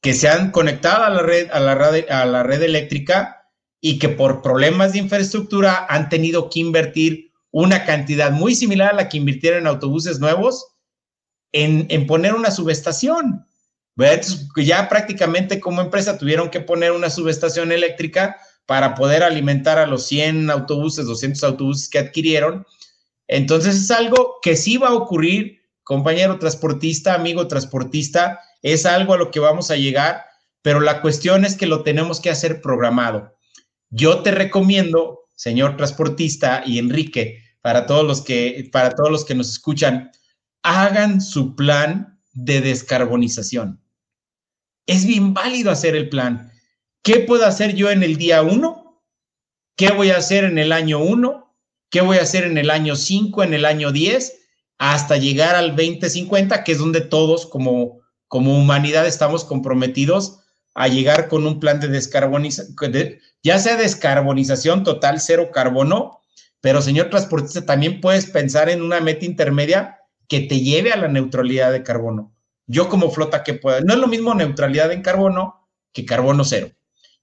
que 0.00 0.14
se 0.14 0.28
han 0.28 0.50
conectado 0.50 1.04
a 1.04 1.10
la 1.10 1.22
red, 1.22 1.48
a 1.52 1.60
la 1.60 1.74
red, 1.74 2.08
a 2.08 2.24
la 2.26 2.42
red 2.42 2.62
eléctrica 2.62 3.45
y 3.80 3.98
que 3.98 4.08
por 4.08 4.42
problemas 4.42 4.92
de 4.92 4.98
infraestructura 4.98 5.86
han 5.88 6.08
tenido 6.08 6.50
que 6.50 6.60
invertir 6.60 7.32
una 7.50 7.84
cantidad 7.84 8.32
muy 8.32 8.54
similar 8.54 8.92
a 8.92 8.96
la 8.96 9.08
que 9.08 9.18
invirtieron 9.18 9.60
en 9.60 9.66
autobuses 9.66 10.18
nuevos 10.18 10.66
en, 11.52 11.86
en 11.90 12.06
poner 12.06 12.34
una 12.34 12.50
subestación 12.50 13.46
ya 14.56 14.88
prácticamente 14.88 15.60
como 15.60 15.80
empresa 15.80 16.18
tuvieron 16.18 16.50
que 16.50 16.60
poner 16.60 16.92
una 16.92 17.10
subestación 17.10 17.72
eléctrica 17.72 18.36
para 18.66 18.94
poder 18.94 19.22
alimentar 19.22 19.78
a 19.78 19.86
los 19.86 20.06
100 20.06 20.50
autobuses, 20.50 21.06
200 21.06 21.42
autobuses 21.44 21.88
que 21.88 21.98
adquirieron. 21.98 22.66
Entonces 23.28 23.76
es 23.76 23.90
algo 23.90 24.36
que 24.42 24.56
sí 24.56 24.76
va 24.76 24.88
a 24.88 24.94
ocurrir, 24.94 25.62
compañero 25.82 26.38
transportista, 26.38 27.14
amigo 27.14 27.46
transportista, 27.48 28.40
es 28.62 28.86
algo 28.86 29.14
a 29.14 29.18
lo 29.18 29.30
que 29.30 29.40
vamos 29.40 29.70
a 29.70 29.76
llegar, 29.76 30.24
pero 30.62 30.80
la 30.80 31.00
cuestión 31.00 31.44
es 31.44 31.56
que 31.56 31.66
lo 31.66 31.82
tenemos 31.82 32.20
que 32.20 32.30
hacer 32.30 32.60
programado. 32.60 33.35
Yo 33.90 34.22
te 34.22 34.30
recomiendo, 34.30 35.28
señor 35.34 35.76
transportista 35.76 36.62
y 36.66 36.78
Enrique, 36.78 37.42
para 37.60 37.86
todos 37.86 38.04
los 38.04 38.22
que, 38.22 38.68
para 38.72 38.90
todos 38.90 39.10
los 39.10 39.24
que 39.24 39.34
nos 39.34 39.50
escuchan, 39.50 40.10
hagan 40.62 41.20
su 41.20 41.54
plan 41.56 42.20
de 42.32 42.60
descarbonización 42.60 43.80
es 44.86 45.04
bien 45.04 45.34
válido 45.34 45.70
hacer 45.70 45.96
el 45.96 46.08
plan. 46.08 46.52
¿Qué 47.02 47.20
puedo 47.20 47.44
hacer 47.44 47.74
yo 47.74 47.90
en 47.90 48.02
el 48.02 48.16
día 48.16 48.42
uno? 48.42 49.02
¿Qué 49.76 49.90
voy 49.90 50.10
a 50.10 50.16
hacer 50.16 50.44
en 50.44 50.58
el 50.58 50.72
año 50.72 51.00
uno? 51.00 51.54
¿Qué 51.90 52.00
voy 52.00 52.18
a 52.18 52.22
hacer 52.22 52.44
en 52.44 52.56
el 52.56 52.70
año 52.70 52.96
cinco, 52.96 53.42
en 53.42 53.52
el 53.52 53.64
año 53.64 53.92
diez? 53.92 54.38
Hasta 54.78 55.16
llegar 55.16 55.54
al 55.54 55.76
2050, 55.76 56.64
que 56.64 56.72
es 56.72 56.78
donde 56.78 57.00
todos 57.00 57.46
como, 57.46 58.00
como 58.28 58.58
humanidad 58.58 59.06
estamos 59.06 59.44
comprometidos 59.44 60.40
a 60.74 60.88
llegar 60.88 61.28
con 61.28 61.46
un 61.46 61.58
plan 61.58 61.80
de 61.80 61.88
descarbonización, 61.88 62.74
ya 63.46 63.58
sea 63.58 63.76
descarbonización 63.76 64.84
total, 64.84 65.20
cero 65.20 65.50
carbono, 65.52 66.20
pero 66.60 66.82
señor 66.82 67.10
transportista, 67.10 67.64
también 67.64 68.00
puedes 68.00 68.26
pensar 68.26 68.68
en 68.68 68.82
una 68.82 69.00
meta 69.00 69.24
intermedia 69.24 70.00
que 70.28 70.40
te 70.40 70.60
lleve 70.60 70.92
a 70.92 70.96
la 70.96 71.08
neutralidad 71.08 71.72
de 71.72 71.82
carbono 71.82 72.36
yo 72.66 72.88
como 72.88 73.10
flota 73.10 73.44
que 73.44 73.54
pueda. 73.54 73.80
No 73.80 73.94
es 73.94 73.98
lo 73.98 74.08
mismo 74.08 74.34
neutralidad 74.34 74.92
en 74.92 75.02
carbono 75.02 75.68
que 75.92 76.04
carbono 76.04 76.44
cero. 76.44 76.70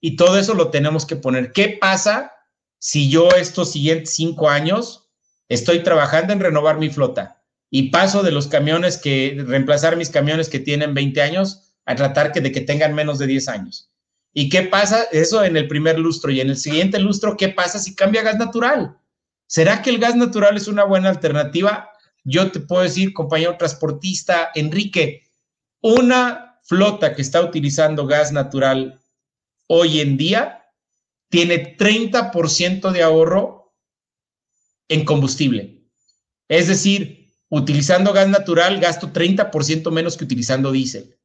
y 0.02 0.18
todo 0.18 0.38
eso 0.38 0.54
lo 0.54 0.70
tenemos 0.70 1.06
que 1.06 1.16
poner. 1.16 1.54
¿Qué 1.54 1.78
pasa 1.80 2.34
si 2.78 3.10
yo 3.10 3.30
estos 3.30 3.72
siguientes 3.72 4.14
cinco 4.16 4.50
años 4.50 5.08
estoy 5.48 5.82
trabajando 5.82 6.34
en 6.34 6.42
renovar 6.42 6.78
mi 6.78 6.90
flota 6.90 7.42
y 7.70 7.90
paso 7.90 8.22
de 8.22 8.32
los 8.32 8.48
camiones 8.48 8.98
que, 8.98 9.42
reemplazar 9.48 9.96
mis 9.96 10.10
camiones 10.10 10.50
que 10.50 10.60
tienen 10.60 10.94
20 10.94 11.22
años 11.22 11.74
a 11.86 11.96
tratar 11.96 12.34
que, 12.34 12.42
de 12.42 12.52
que 12.52 12.62
tengan 12.62 12.94
menos 12.94 13.18
de 13.18 13.28
10 13.28 13.48
años? 13.48 13.93
¿Y 14.34 14.50
qué 14.50 14.64
pasa? 14.64 15.04
Eso 15.12 15.44
en 15.44 15.56
el 15.58 15.68
primer 15.68 16.00
lustro. 16.00 16.32
Y 16.32 16.42
en 16.42 16.50
el 16.50 16.58
siguiente 16.58 17.00
lustro, 17.00 17.38
¿qué 17.38 17.50
pasa 17.50 17.80
si 17.80 17.96
cambia 17.96 18.24
gas 18.24 18.38
natural? 18.38 18.98
¿Será 19.48 19.82
que 19.82 19.92
el 19.92 20.00
gas 20.00 20.16
natural 20.16 20.58
es 20.58 20.68
una 20.68 20.84
buena 20.84 21.10
alternativa? 21.10 21.90
Yo 22.24 22.52
te 22.52 22.60
puedo 22.60 22.82
decir, 22.82 23.14
compañero 23.14 23.58
transportista, 23.58 24.50
Enrique, 24.56 25.30
una 25.82 26.60
flota 26.64 27.14
que 27.14 27.22
está 27.22 27.42
utilizando 27.42 28.08
gas 28.08 28.32
natural 28.32 29.02
hoy 29.68 30.00
en 30.00 30.18
día 30.18 30.66
tiene 31.30 31.78
30% 31.78 32.92
de 32.92 33.04
ahorro 33.04 33.74
en 34.88 35.06
combustible. 35.06 35.84
Es 36.48 36.68
decir, 36.68 37.32
utilizando 37.50 38.14
gas 38.14 38.30
natural 38.30 38.80
gasto 38.80 39.12
30% 39.12 39.92
menos 39.92 40.18
que 40.18 40.24
utilizando 40.24 40.72
diésel. 40.72 41.18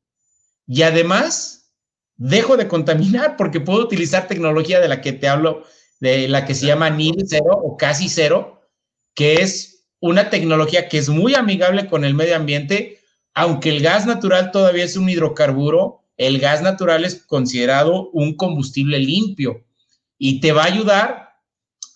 Y 0.67 0.83
además, 0.83 1.58
dejo 2.19 2.57
de 2.57 2.69
contaminar 2.69 3.37
porque 3.37 3.61
puedo 3.61 3.81
utilizar 3.81 4.27
tecnología 4.27 4.81
de 4.81 4.89
la 4.89 5.01
que 5.01 5.13
te 5.13 5.29
hablo, 5.29 5.65
de 6.01 6.29
la 6.29 6.45
que 6.45 6.55
se 6.55 6.67
llama 6.67 6.91
NIL 6.91 7.25
cero 7.27 7.59
o 7.63 7.77
casi 7.77 8.09
cero, 8.09 8.61
que 9.15 9.35
es 9.35 9.87
una 10.01 10.29
tecnología 10.29 10.89
que 10.89 10.99
es 10.99 11.09
muy 11.09 11.35
amigable 11.35 11.89
con 11.89 12.05
el 12.05 12.15
medio 12.15 12.37
ambiente, 12.37 13.01
aunque 13.35 13.71
el 13.71 13.83
gas 13.83 14.05
natural 14.05 14.51
todavía 14.51 14.85
es 14.85 14.97
un 14.97 15.09
hidrocarburo, 15.09 16.05
el 16.17 16.41
gas 16.41 16.61
natural 16.61 17.05
es 17.05 17.25
considerado 17.25 18.11
un 18.11 18.37
combustible 18.37 18.99
limpio 18.99 19.65
y 20.19 20.41
te 20.41 20.53
va 20.53 20.65
a 20.65 20.67
ayudar 20.67 21.29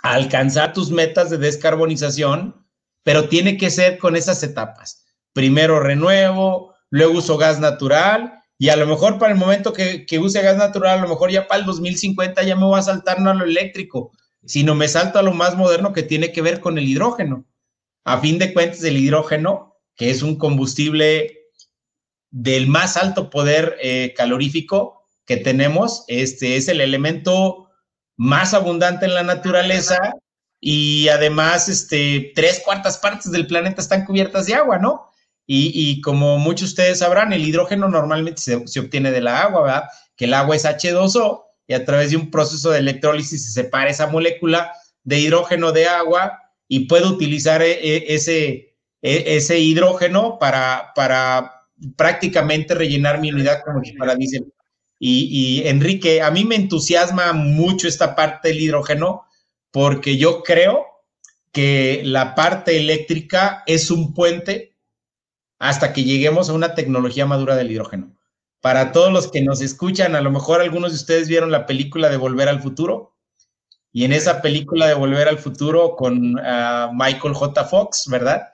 a 0.05 0.15
alcanzar 0.15 0.73
tus 0.73 0.91
metas 0.91 1.31
de 1.31 1.39
descarbonización, 1.39 2.65
pero 3.03 3.29
tiene 3.29 3.57
que 3.57 3.71
ser 3.71 3.99
con 3.99 4.15
esas 4.15 4.43
etapas. 4.45 5.05
Primero 5.33 5.81
renuevo, 5.81 6.75
luego 6.91 7.19
uso 7.19 7.37
gas 7.39 7.59
natural 7.59 8.42
y 8.63 8.69
a 8.69 8.77
lo 8.77 8.87
mejor 8.87 9.19
para 9.19 9.33
el 9.33 9.39
momento 9.41 9.73
que, 9.73 10.07
use 10.21 10.41
gas 10.41 10.57
natural, 10.57 11.01
a 11.01 11.03
lo 11.03 11.09
mejor 11.09 11.33
ya 11.33 11.49
para 11.49 11.59
el 11.59 11.67
2050 11.67 12.45
ya 12.45 12.55
me 12.55 12.65
voy 12.65 12.79
a 12.79 12.83
saltar 12.83 13.19
no 13.19 13.29
a 13.29 13.35
lo 13.35 13.45
eléctrico, 13.45 14.13
sino 14.45 14.77
me 14.77 14.87
salto 14.87 15.19
a 15.19 15.23
lo 15.25 15.33
más 15.33 15.57
moderno 15.57 15.93
que 15.93 16.05
tiene 16.05 16.31
que 16.31 16.43
ver 16.43 16.61
con 16.61 16.79
el 16.79 16.89
hidrógeno. 16.89 17.45
A 18.05 18.21
fin 18.21 18.39
de 18.39 18.53
cuentas, 18.53 18.85
el 18.85 18.99
hidrógeno, 18.99 19.75
que 19.97 20.11
es 20.11 20.23
un 20.23 20.39
combustible 20.39 21.41
del 22.31 22.69
más 22.69 22.97
alto 22.97 23.31
poder 23.31 23.79
eh, 23.83 24.15
calorífico 24.17 25.09
que 25.27 25.39
tenemos, 25.39 26.05
este 26.07 26.55
es 26.55 26.69
el 26.69 26.81
elemento 26.81 27.69
más 28.17 28.55
abundante 28.55 29.07
en 29.07 29.15
la 29.15 29.25
naturaleza 29.25 29.99
y 30.61 31.09
además 31.09 31.69
este, 31.69 32.31
tres 32.37 32.63
cuartas 32.65 32.97
partes 32.99 33.33
del 33.33 33.49
planeta 33.49 33.83
están 33.83 34.05
cubiertas 34.05 34.47
de 34.47 34.55
agua, 34.55 34.79
¿no? 34.79 35.12
Y, 35.47 36.01
como 36.01 36.39
muchos 36.39 36.69
de 36.69 36.73
ustedes 36.73 36.99
sabrán, 37.01 37.33
el 37.33 37.47
hidrógeno 37.47 37.89
normalmente 37.89 38.41
se, 38.41 38.67
se, 38.67 38.81
obtiene 38.81 39.11
de 39.11 39.21
la 39.21 39.43
agua, 39.43 39.63
¿verdad? 39.63 39.85
Que 40.17 40.25
el 40.25 40.35
agua 40.35 40.57
es 40.57 40.65
H2O 40.65 41.43
y 41.67 41.75
a 41.75 41.85
través 41.85 42.11
de 42.11 42.17
un 42.17 42.31
proceso 42.31 42.71
de 42.71 42.79
electrólisis 42.79 43.45
se 43.45 43.63
separa 43.63 43.91
esa 43.91 44.07
molécula 44.07 44.73
de 45.05 45.19
hidrógeno 45.19 45.73
de 45.73 45.87
agua 45.87 46.39
y 46.69 46.87
puedo 46.87 47.11
utilizar 47.11 47.61
e, 47.61 47.73
e, 47.73 48.15
ese, 48.15 48.77
e, 49.03 49.37
ese 49.37 49.59
hidrógeno 49.59 50.39
para, 50.39 50.93
para 50.95 51.53
prácticamente 51.97 52.75
rellenar 52.75 53.21
mi 53.21 53.31
unidad 53.31 53.63
como 53.65 53.83
si 53.85 53.93
para 53.93 54.15
diésel. 54.15 54.53
Y, 55.05 55.63
Enrique, 55.67 56.23
a 56.23 56.31
mí 56.31 56.45
me 56.45 56.55
entusiasma 56.55 57.33
mucho 57.33 57.89
esta 57.89 58.15
parte 58.15 58.49
del 58.49 58.61
hidrógeno 58.61 59.25
porque 59.73 60.17
yo 60.17 60.45
creo 60.45 60.87
que 61.51 62.03
la 62.05 62.37
parte 62.37 62.77
eléctrica 62.77 63.65
es 63.67 63.91
un 63.91 64.15
puente 64.15 64.72
hasta 65.63 65.93
que 65.93 66.05
lleguemos 66.05 66.49
a 66.49 66.55
una 66.55 66.75
tecnología 66.75 67.25
madura 67.25 67.57
del 67.57 67.71
hidrógeno. 67.71 68.17
Para 68.61 68.93
todos 68.93 69.13
los 69.13 69.31
que 69.31 69.43
nos 69.43 69.63
escuchan, 69.63 70.15
a 70.15 70.21
lo 70.21 70.31
mejor 70.31 70.61
algunos 70.61 70.93
de 70.93 70.97
ustedes 70.97 71.29
vieron 71.29 71.51
la 71.51 71.67
película 71.67 72.09
de 72.09 72.17
Volver 72.17 72.49
al 72.49 72.61
Futuro. 72.61 73.17
Y 73.93 74.05
en 74.05 74.13
esa 74.13 74.43
película 74.43 74.87
de 74.87 74.95
Volver 74.95 75.29
al 75.29 75.39
Futuro 75.39 75.97
con 75.97 76.39
ah, 76.39 76.91
Michael 76.93 77.35
J. 77.35 77.65
Fox, 77.65 78.07
¿verdad? 78.09 78.49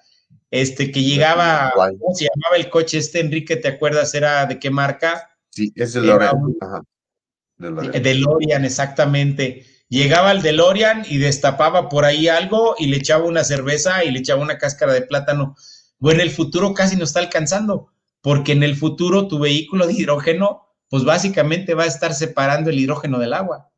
este, 0.50 0.90
que 0.90 1.02
llegaba, 1.02 1.72
¿cómo 1.74 2.14
se 2.14 2.26
llamaba 2.26 2.56
el 2.56 2.70
coche 2.70 2.98
este, 2.98 3.20
Enrique? 3.20 3.56
¿Te 3.56 3.68
acuerdas? 3.68 4.14
¿Era 4.14 4.46
de 4.46 4.58
qué 4.58 4.70
marca? 4.70 5.30
Sí, 5.50 5.72
es 5.76 5.94
el 5.94 6.02
DeLorean. 6.02 6.36
DeLorean, 7.58 8.64
exactamente. 8.64 9.66
Llegaba 9.88 10.32
el 10.32 10.42
DeLorean 10.42 11.04
y 11.08 11.18
destapaba 11.18 11.88
por 11.88 12.04
ahí 12.04 12.28
algo 12.28 12.74
y 12.78 12.86
le 12.86 12.98
echaba 12.98 13.24
una 13.24 13.44
cerveza 13.44 14.04
y 14.04 14.10
le 14.10 14.20
echaba 14.20 14.42
una 14.42 14.58
cáscara 14.58 14.92
de 14.92 15.02
plátano. 15.02 15.56
Bueno, 15.98 16.22
el 16.22 16.30
futuro 16.30 16.74
casi 16.74 16.96
no 16.96 17.04
está 17.04 17.20
alcanzando, 17.20 17.92
porque 18.20 18.52
en 18.52 18.62
el 18.62 18.76
futuro 18.76 19.28
tu 19.28 19.38
vehículo 19.38 19.86
de 19.86 19.94
hidrógeno, 19.94 20.66
pues 20.88 21.04
básicamente 21.04 21.74
va 21.74 21.84
a 21.84 21.88
estar 21.88 22.14
separando 22.14 22.70
el 22.70 22.78
hidrógeno 22.78 23.18
del 23.18 23.32
agua. 23.32 23.70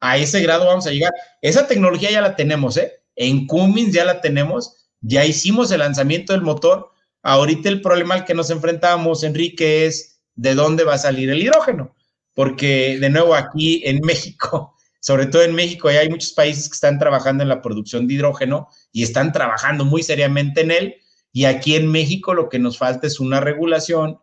A 0.00 0.18
ese 0.18 0.40
grado 0.42 0.66
vamos 0.66 0.86
a 0.86 0.90
llegar. 0.90 1.12
Esa 1.40 1.66
tecnología 1.66 2.10
ya 2.10 2.20
la 2.20 2.36
tenemos, 2.36 2.76
¿eh? 2.76 2.92
En 3.16 3.46
Cummins 3.46 3.92
ya 3.92 4.04
la 4.04 4.20
tenemos 4.20 4.84
ya 5.06 5.26
hicimos 5.26 5.70
el 5.70 5.80
lanzamiento 5.80 6.32
del 6.32 6.42
motor. 6.42 6.90
Ahorita 7.22 7.68
el 7.68 7.82
problema 7.82 8.14
al 8.14 8.24
que 8.24 8.34
nos 8.34 8.50
enfrentamos, 8.50 9.22
Enrique, 9.22 9.86
es 9.86 10.22
de 10.34 10.54
dónde 10.54 10.84
va 10.84 10.94
a 10.94 10.98
salir 10.98 11.28
el 11.28 11.42
hidrógeno. 11.42 11.94
Porque, 12.32 12.98
de 12.98 13.10
nuevo, 13.10 13.34
aquí 13.34 13.82
en 13.84 14.00
México, 14.00 14.74
sobre 15.00 15.26
todo 15.26 15.42
en 15.42 15.54
México, 15.54 15.90
ya 15.90 16.00
hay 16.00 16.08
muchos 16.08 16.32
países 16.32 16.68
que 16.68 16.74
están 16.74 16.98
trabajando 16.98 17.42
en 17.42 17.50
la 17.50 17.60
producción 17.60 18.08
de 18.08 18.14
hidrógeno 18.14 18.68
y 18.92 19.02
están 19.02 19.30
trabajando 19.32 19.84
muy 19.84 20.02
seriamente 20.02 20.62
en 20.62 20.70
él. 20.70 20.94
Y 21.34 21.46
aquí 21.46 21.74
en 21.74 21.90
México 21.90 22.32
lo 22.32 22.48
que 22.48 22.60
nos 22.60 22.78
falta 22.78 23.08
es 23.08 23.18
una 23.18 23.40
regulación 23.40 24.20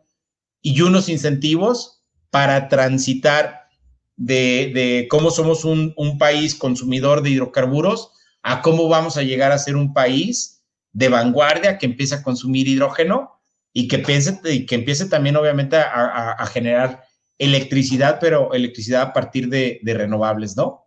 y 0.62 0.80
unos 0.80 1.09
incentivos 1.09 2.01
para 2.30 2.70
transitar 2.70 3.68
de, 4.16 5.07
cómo 5.09 5.30
somos 5.30 5.66
un, 5.66 5.93
país 6.18 6.55
consumidor 6.55 7.22
de 7.22 7.32
hidrocarburos 7.32 8.12
a 8.43 8.62
cómo 8.62 8.88
vamos 8.88 9.18
a 9.18 9.24
llegar 9.24 9.51
a 9.51 9.57
ser 9.57 9.76
un 9.76 9.93
país 9.93 10.64
de 10.93 11.09
vanguardia 11.09 11.78
que 11.78 11.86
empiece 11.86 12.16
a 12.16 12.24
consumir 12.24 12.70
hidrógeno 12.70 13.41
y 13.74 13.89
que, 13.89 13.99
piense, 13.99 14.39
y 14.45 14.66
que 14.66 14.76
empiece 14.76 15.05
también 15.07 15.36
obviamente 15.36 15.76
a, 15.76 16.45
generar 16.47 17.03
electricidad, 17.38 18.20
pero 18.22 18.53
electricidad 18.53 19.01
a 19.01 19.14
partir 19.14 19.49
de, 19.49 19.82
renovables, 19.84 20.55
¿no? 20.55 20.80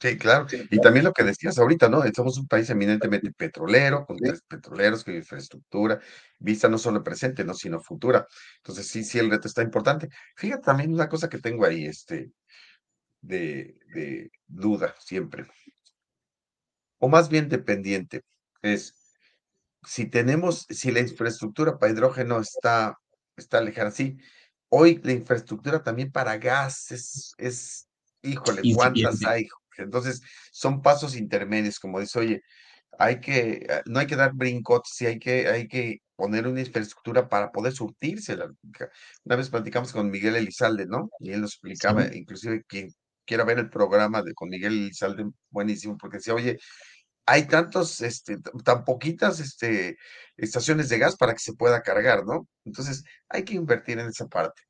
Sí, 0.00 0.16
claro. 0.16 0.46
Y 0.70 0.80
también 0.80 1.04
lo 1.04 1.12
que 1.12 1.24
decías 1.24 1.58
ahorita, 1.58 1.90
¿no? 1.90 2.02
Somos 2.14 2.38
un 2.38 2.48
país 2.48 2.70
eminentemente 2.70 3.30
petrolero, 3.32 4.06
con 4.06 4.16
tres 4.16 4.40
petroleros, 4.40 5.04
con 5.04 5.14
infraestructura, 5.14 6.00
vista 6.38 6.68
no 6.68 6.78
solo 6.78 7.04
presente, 7.04 7.44
no, 7.44 7.52
sino 7.52 7.80
futura. 7.80 8.26
Entonces, 8.56 8.86
sí, 8.86 9.04
sí, 9.04 9.18
el 9.18 9.30
reto 9.30 9.46
está 9.46 9.62
importante. 9.62 10.08
Fíjate 10.36 10.62
también 10.62 10.94
una 10.94 11.08
cosa 11.08 11.28
que 11.28 11.38
tengo 11.38 11.66
ahí, 11.66 11.84
este, 11.84 12.32
de, 13.20 13.78
de 13.94 14.30
duda 14.46 14.94
siempre, 14.98 15.46
o 16.98 17.08
más 17.08 17.28
bien 17.28 17.48
dependiente, 17.48 18.22
es 18.62 18.94
si 19.82 20.06
tenemos, 20.06 20.66
si 20.68 20.92
la 20.92 21.00
infraestructura 21.00 21.78
para 21.78 21.92
hidrógeno 21.92 22.40
está, 22.40 22.98
está 23.36 23.60
lejana, 23.60 23.90
sí, 23.90 24.18
hoy 24.68 25.00
la 25.02 25.12
infraestructura 25.12 25.82
también 25.82 26.12
para 26.12 26.36
gas 26.36 26.90
es, 26.90 27.34
es 27.38 27.88
híjole, 28.22 28.62
¿cuántas 28.74 29.24
hay? 29.24 29.48
Entonces, 29.82 30.22
son 30.52 30.82
pasos 30.82 31.16
intermedios, 31.16 31.78
como 31.80 32.00
dice, 32.00 32.18
oye, 32.18 32.42
hay 32.98 33.20
que, 33.20 33.66
ah, 33.70 33.82
no 33.86 34.00
hay 34.00 34.06
que 34.06 34.16
dar 34.16 34.32
brincos, 34.34 34.82
sí 34.92 35.06
hay 35.06 35.18
que, 35.18 35.48
hay 35.48 35.68
que 35.68 35.98
poner 36.16 36.46
una 36.46 36.60
infraestructura 36.60 37.28
para 37.28 37.50
poder 37.52 37.72
surtirse. 37.72 38.36
Una 39.24 39.36
vez 39.36 39.48
platicamos 39.50 39.92
con 39.92 40.10
Miguel 40.10 40.36
Elizalde, 40.36 40.86
¿no? 40.86 41.10
Y 41.18 41.32
él 41.32 41.40
nos 41.40 41.54
explicaba, 41.54 42.14
inclusive 42.14 42.64
quien 42.66 42.90
quiera 43.24 43.44
ver 43.44 43.58
el 43.58 43.70
programa 43.70 44.22
de 44.22 44.34
con 44.34 44.48
Miguel 44.48 44.74
Elizalde, 44.74 45.26
buenísimo, 45.50 45.96
porque 45.98 46.18
decía, 46.18 46.34
oye, 46.34 46.58
hay 47.26 47.46
tantos, 47.46 48.00
este, 48.00 48.38
tan 48.64 48.84
poquitas 48.84 49.40
este, 49.40 49.96
estaciones 50.36 50.88
de 50.88 50.98
gas 50.98 51.16
para 51.16 51.32
que 51.32 51.38
se 51.40 51.54
pueda 51.54 51.82
cargar, 51.82 52.24
¿no? 52.26 52.48
Entonces, 52.64 53.04
hay 53.28 53.44
que 53.44 53.54
invertir 53.54 53.98
en 54.00 54.08
esa 54.08 54.26
parte. 54.26 54.62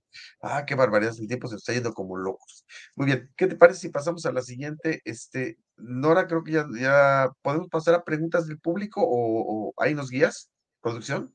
Ah, 0.42 0.64
qué 0.66 0.74
barbaridad, 0.74 1.14
el 1.18 1.28
tiempo 1.28 1.48
se 1.48 1.56
está 1.56 1.72
yendo 1.72 1.92
como 1.94 2.16
locos. 2.16 2.64
Muy 2.96 3.06
bien, 3.06 3.30
¿qué 3.36 3.46
te 3.46 3.56
parece 3.56 3.80
si 3.80 3.88
pasamos 3.90 4.26
a 4.26 4.32
la 4.32 4.42
siguiente? 4.42 5.00
Este, 5.04 5.58
Nora, 5.76 6.26
creo 6.26 6.44
que 6.44 6.52
ya, 6.52 6.66
ya 6.78 7.30
podemos 7.42 7.68
pasar 7.68 7.94
a 7.94 8.04
preguntas 8.04 8.46
del 8.46 8.58
público 8.58 9.02
o, 9.04 9.72
ahí 9.78 9.94
nos 9.94 10.10
guías, 10.10 10.50
producción. 10.80 11.34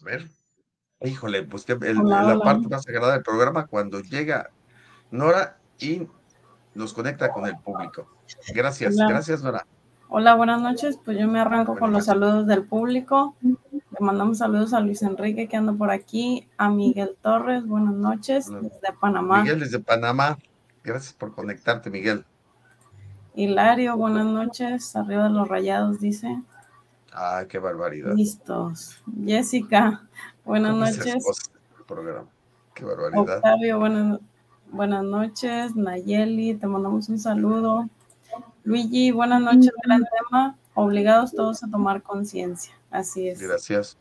A 0.00 0.04
ver. 0.04 0.28
Híjole, 1.04 1.42
pues 1.42 1.64
que 1.64 1.74
la 1.74 2.38
parte 2.38 2.68
más 2.68 2.84
sagrada 2.84 3.14
del 3.14 3.22
programa, 3.22 3.66
cuando 3.66 4.00
llega 4.00 4.50
Nora 5.10 5.58
y 5.78 6.06
nos 6.74 6.92
conecta 6.92 7.32
con 7.32 7.46
el 7.46 7.58
público. 7.58 8.08
Gracias, 8.54 8.96
gracias 8.96 9.42
Nora. 9.42 9.66
Hola, 10.14 10.34
buenas 10.34 10.60
noches. 10.60 10.98
Pues 11.02 11.18
yo 11.18 11.26
me 11.26 11.40
arranco 11.40 11.74
con 11.78 11.90
los 11.90 12.04
saludos 12.04 12.46
del 12.46 12.66
público. 12.66 13.34
Le 13.40 13.56
mandamos 13.98 14.36
saludos 14.36 14.74
a 14.74 14.80
Luis 14.80 15.00
Enrique 15.00 15.48
que 15.48 15.56
anda 15.56 15.72
por 15.72 15.90
aquí, 15.90 16.46
a 16.58 16.68
Miguel 16.68 17.16
Torres, 17.22 17.66
buenas 17.66 17.94
noches, 17.94 18.46
desde 18.50 18.92
Panamá. 19.00 19.40
Miguel 19.40 19.60
desde 19.60 19.78
Panamá, 19.78 20.36
gracias 20.84 21.14
por 21.14 21.34
conectarte, 21.34 21.88
Miguel. 21.88 22.26
Hilario, 23.34 23.96
buenas 23.96 24.26
noches, 24.26 24.94
arriba 24.96 25.24
de 25.24 25.30
los 25.30 25.48
rayados, 25.48 25.98
dice. 25.98 26.42
Ah, 27.14 27.46
qué 27.48 27.58
barbaridad. 27.58 28.12
Listos. 28.14 29.02
Jessica, 29.24 30.02
buenas 30.44 30.76
noches. 30.76 31.24
Qué 32.74 32.84
barbaridad. 32.84 33.36
Octavio, 33.36 33.78
buenas, 33.78 34.20
buenas 34.70 35.04
noches. 35.04 35.74
Nayeli, 35.74 36.54
te 36.56 36.66
mandamos 36.66 37.08
un 37.08 37.18
saludo. 37.18 37.88
Luigi, 38.64 39.10
buenas 39.10 39.40
noches. 39.40 39.72
Gran 39.84 40.04
tema. 40.04 40.56
Obligados 40.74 41.32
todos 41.32 41.62
a 41.64 41.68
tomar 41.68 42.02
conciencia. 42.02 42.74
Así 42.90 43.28
es. 43.28 43.40
Gracias. 43.40 43.98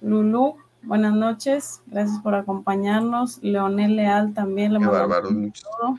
Lulu, 0.00 0.56
buenas 0.82 1.14
noches. 1.14 1.82
Gracias 1.86 2.18
por 2.20 2.34
acompañarnos. 2.34 3.38
Leonel 3.42 3.96
Leal 3.96 4.34
también 4.34 4.72
le 4.72 4.80
Qué 4.80 4.86
bárbaro. 4.86 5.28
Saludo. 5.28 5.98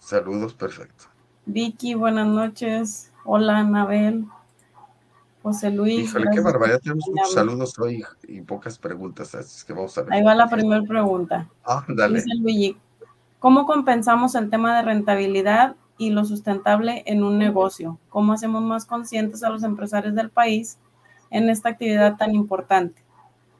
Saludos, 0.00 0.54
perfecto. 0.54 1.04
Vicky, 1.44 1.94
buenas 1.94 2.26
noches. 2.26 3.12
Hola, 3.24 3.58
Anabel. 3.58 4.26
José 5.42 5.70
Luis. 5.70 6.08
Híjole, 6.10 6.26
qué 6.32 6.40
barbaridad. 6.40 6.80
Tenemos 6.80 7.04
muchos 7.08 7.32
saludos 7.32 7.78
hoy 7.78 8.04
y 8.26 8.40
pocas 8.40 8.78
preguntas, 8.78 9.32
así 9.34 9.64
que 9.64 9.72
vamos 9.72 9.96
a 9.96 10.02
ver. 10.02 10.12
Ahí 10.14 10.24
va 10.24 10.34
la 10.34 10.48
primera 10.48 10.82
pregunta. 10.82 11.48
Ah, 11.64 11.84
dale. 11.88 12.16
Dice 12.16 12.34
Luigi, 12.40 12.76
¿cómo 13.38 13.64
compensamos 13.64 14.34
el 14.34 14.50
tema 14.50 14.76
de 14.76 14.82
rentabilidad 14.82 15.76
y 15.98 16.10
lo 16.10 16.24
sustentable 16.24 17.02
en 17.06 17.22
un 17.22 17.38
negocio? 17.38 17.98
¿Cómo 18.08 18.32
hacemos 18.32 18.62
más 18.62 18.84
conscientes 18.84 19.42
a 19.42 19.50
los 19.50 19.62
empresarios 19.62 20.14
del 20.14 20.30
país 20.30 20.78
en 21.30 21.50
esta 21.50 21.70
actividad 21.70 22.16
tan 22.16 22.34
importante? 22.34 23.02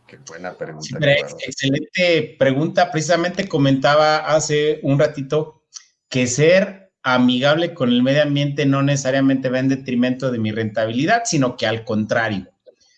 Qué 0.07 0.19
buena 0.29 0.53
pregunta. 0.55 0.99
excelente 1.45 2.37
pregunta. 2.39 2.91
Precisamente 2.93 3.49
comentaba 3.49 4.19
hace 4.19 4.79
un 4.83 4.99
ratito 4.99 5.65
que 6.09 6.27
ser 6.27 6.93
amigable 7.03 7.75
con 7.75 7.91
el 7.91 8.03
medio 8.03 8.23
ambiente 8.23 8.67
no 8.67 8.83
necesariamente 8.83 9.49
va 9.49 9.61
en 9.61 9.69
detrimento 9.69 10.31
de 10.31 10.39
mi 10.39 10.53
rentabilidad, 10.53 11.23
sino 11.25 11.57
que 11.57 11.67
al 11.67 11.85
contrario. 11.85 12.49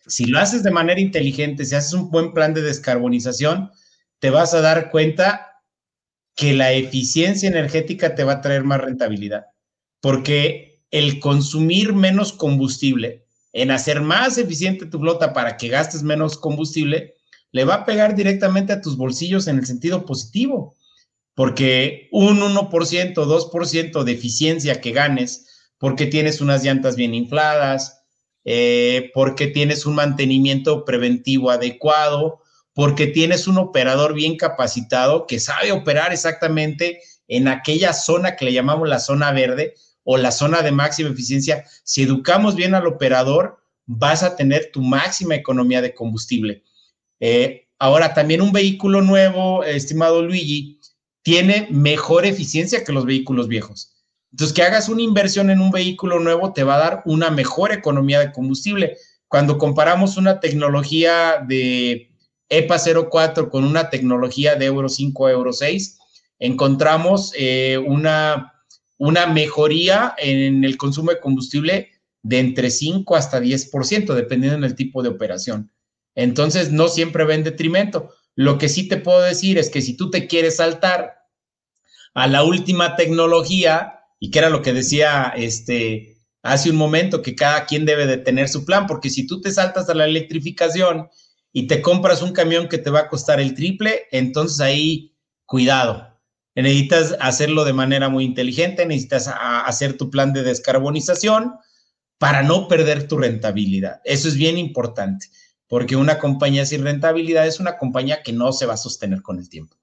Si 0.07 0.25
lo 0.25 0.39
haces 0.39 0.63
de 0.63 0.71
manera 0.71 1.01
inteligente, 1.01 1.65
si 1.65 1.75
haces 1.75 1.93
un 1.93 2.11
buen 2.11 2.33
plan 2.33 2.55
de 2.55 2.63
descarbonización, 2.63 3.71
te 4.19 4.31
vas 4.31 4.55
a 4.55 4.61
dar 4.61 4.91
cuenta 4.91 5.48
que 6.39 6.55
la 6.55 6.73
eficiencia 6.73 7.49
energética 7.49 8.15
te 8.15 8.23
va 8.25 8.35
a 8.35 8.41
traer 8.41 8.65
más 8.65 8.81
rentabilidad, 8.81 9.47
porque 10.01 10.81
el 10.91 11.21
consumir 11.21 11.93
menos 11.93 12.33
combustible, 12.33 13.27
en 13.53 13.73
hacer 13.73 14.01
más 14.01 14.39
eficiente 14.39 14.87
tu 14.87 15.01
flota 15.01 15.35
para 15.35 15.57
que 15.57 15.69
gastes 15.69 16.03
menos 16.03 16.39
combustible, 16.39 17.17
le 17.51 17.65
va 17.65 17.75
a 17.75 17.85
pegar 17.85 18.15
directamente 18.15 18.73
a 18.73 18.81
tus 18.81 18.97
bolsillos 18.97 19.49
en 19.49 19.59
el 19.59 19.67
sentido 19.67 20.07
positivo 20.07 20.77
porque 21.39 22.09
un 22.11 22.41
1%, 22.41 23.15
2% 23.15 24.03
de 24.03 24.13
eficiencia 24.13 24.81
que 24.81 24.91
ganes, 24.91 25.71
porque 25.79 26.07
tienes 26.07 26.41
unas 26.41 26.65
llantas 26.65 26.97
bien 26.97 27.15
infladas, 27.15 28.03
eh, 28.45 29.13
porque 29.15 29.47
tienes 29.47 29.87
un 29.87 29.95
mantenimiento 29.95 30.85
preventivo 30.85 31.53
adecuado, 31.53 32.41
porque 32.79 33.09
tienes 33.09 33.49
un 33.49 33.59
operador 33.59 34.15
bien 34.15 34.37
capacitado 34.37 35.27
que 35.27 35.41
sabe 35.41 35.73
operar 35.73 36.13
exactamente 36.13 37.01
en 37.27 37.49
aquella 37.49 37.93
zona 37.93 38.37
que 38.37 38.45
le 38.45 38.53
llamamos 38.53 38.89
la 38.89 39.01
zona 39.01 39.33
verde 39.33 39.75
o 40.05 40.17
la 40.17 40.31
zona 40.31 40.63
de 40.63 40.71
máxima 40.71 41.11
eficiencia. 41.11 41.65
Si 41.83 42.05
educamos 42.05 42.55
bien 42.55 42.77
al 42.77 42.87
operador, 42.87 43.59
vas 43.85 44.23
a 44.23 44.37
tener 44.37 44.71
tu 44.73 44.81
máxima 44.81 45.35
economía 45.35 45.83
de 45.83 45.93
combustible. 45.93 46.63
Eh, 47.19 47.67
ahora, 47.81 48.15
también 48.15 48.43
un 48.43 48.53
vehículo 48.53 49.03
nuevo, 49.03 49.65
estimado 49.65 50.23
Luigi, 50.23 50.79
tiene 51.23 51.67
mejor 51.73 52.27
eficiencia 52.27 52.85
que 52.85 52.93
los 52.93 53.07
vehículos 53.07 53.49
viejos. 53.49 54.05
Entonces, 54.31 54.55
que 54.55 54.63
hagas 54.63 54.89
una 54.89 55.03
inversión 55.03 55.51
en 55.51 55.61
un 55.61 55.73
vehículo 55.73 56.21
nuevo 56.21 56.53
te 56.53 56.63
va 56.63 56.77
a 56.77 56.91
dar 56.91 57.03
una 57.07 57.33
mejor 57.33 57.73
economía 57.73 58.21
de 58.21 58.31
combustible. 58.31 58.97
Cuando 59.27 59.59
comparamos 59.59 60.17
una 60.17 60.39
tecnología 60.39 61.45
de 61.45 62.09
EPA 62.49 62.79
04 63.11 63.51
con 63.51 63.65
una 63.65 63.91
tecnología 63.91 64.57
de 64.57 64.67
Euro 64.67 64.89
5, 64.89 65.29
Euro 65.29 65.53
6, 65.53 65.99
encontramos 66.39 67.33
eh, 67.37 67.79
una, 67.79 68.55
una 68.97 69.27
mejoría 69.27 70.15
en 70.19 70.65
el 70.65 70.77
consumo 70.77 71.11
de 71.11 71.21
combustible 71.21 71.91
de 72.23 72.39
entre 72.39 72.71
5 72.71 73.17
hasta 73.17 73.41
10%, 73.41 74.15
dependiendo 74.15 74.67
del 74.67 74.77
tipo 74.77 75.03
de 75.03 75.09
operación. 75.09 75.73
Entonces, 76.15 76.73
no 76.73 76.89
siempre 76.89 77.25
va 77.25 77.35
en 77.35 77.45
detrimento. 77.45 78.11
Lo 78.35 78.59
que 78.59 78.69
sí 78.69 78.89
te 78.89 78.97
puedo 78.97 79.21
decir 79.21 79.59
es 79.59 79.71
que 79.71 79.83
si 79.83 79.97
tú 79.97 80.11
te 80.11 80.27
quieres 80.27 80.57
saltar 80.57 81.15
a 82.15 82.27
la 82.27 82.43
última 82.43 82.97
tecnología, 82.97 83.99
y 84.21 84.31
que 84.31 84.39
era 84.39 84.51
lo 84.51 84.63
que 84.63 84.73
decía 84.73 85.33
este 85.37 86.17
hace 86.43 86.71
un 86.71 86.77
momento, 86.77 87.21
que 87.23 87.35
cada 87.35 87.67
quien 87.67 87.85
debe 87.85 88.07
de 88.07 88.17
tener 88.17 88.49
su 88.49 88.65
plan, 88.65 88.87
porque 88.87 89.11
si 89.11 89.27
tú 89.27 89.41
te 89.41 89.51
saltas 89.51 89.89
a 89.89 89.95
la 89.95 90.07
electrificación 90.07 91.09
y 91.53 91.67
te 91.67 91.83
compras 91.83 92.23
un 92.23 92.33
camión 92.33 92.69
que 92.69 92.79
te 92.79 92.91
va 92.91 93.01
a 93.01 93.09
costar 93.09 93.41
el 93.41 93.55
triple, 93.55 94.07
entonces 94.11 94.61
ahí 94.61 95.17
cuidado. 95.47 96.19
Necesitas 96.55 97.17
hacerlo 97.21 97.65
de 97.65 97.73
manera 97.73 98.09
muy 98.09 98.25
inteligente, 98.25 98.85
necesitas 98.85 99.33
hacer 99.33 99.97
tu 99.97 100.11
plan 100.11 100.33
de 100.33 100.43
descarbonización 100.43 101.55
para 102.19 102.43
no 102.43 102.69
perder 102.69 103.07
tu 103.07 103.17
rentabilidad. 103.17 104.01
Eso 104.05 104.29
es 104.29 104.37
bien 104.37 104.59
importante, 104.59 105.27
porque 105.69 105.97
una 105.97 106.19
compañía 106.19 106.67
sin 106.67 106.83
rentabilidad 106.83 107.47
es 107.47 107.61
una 107.61 107.79
compañía 107.79 108.23
que 108.23 108.33
no 108.33 108.53
se 108.53 108.67
va 108.67 108.75
a 108.75 108.79
sostener 108.79 109.23
con 109.23 109.39
el 109.39 109.49
tiempo. 109.49 109.77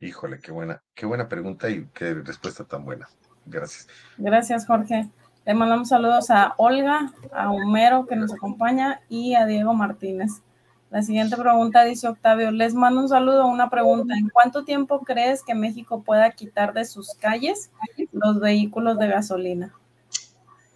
Híjole, 0.00 0.40
qué 0.40 0.52
buena, 0.52 0.82
qué 0.94 1.06
buena 1.06 1.28
pregunta 1.28 1.70
y 1.70 1.86
qué 1.94 2.14
respuesta 2.14 2.64
tan 2.64 2.84
buena. 2.84 3.08
Gracias. 3.46 3.88
Gracias, 4.18 4.66
Jorge. 4.66 5.08
Le 5.46 5.54
mandamos 5.54 5.90
saludos 5.90 6.28
a 6.30 6.54
Olga, 6.56 7.12
a 7.32 7.52
Homero 7.52 8.04
que 8.06 8.16
nos 8.16 8.34
acompaña 8.34 9.00
y 9.08 9.34
a 9.34 9.46
Diego 9.46 9.74
Martínez. 9.74 10.42
La 10.90 11.02
siguiente 11.02 11.36
pregunta 11.36 11.84
dice 11.84 12.08
Octavio, 12.08 12.50
les 12.50 12.74
mando 12.74 13.00
un 13.00 13.08
saludo, 13.08 13.46
una 13.46 13.70
pregunta. 13.70 14.14
¿En 14.16 14.28
cuánto 14.28 14.64
tiempo 14.64 15.02
crees 15.04 15.44
que 15.44 15.54
México 15.54 16.02
pueda 16.02 16.32
quitar 16.32 16.74
de 16.74 16.84
sus 16.84 17.14
calles 17.14 17.70
los 18.10 18.40
vehículos 18.40 18.98
de 18.98 19.06
gasolina? 19.06 19.72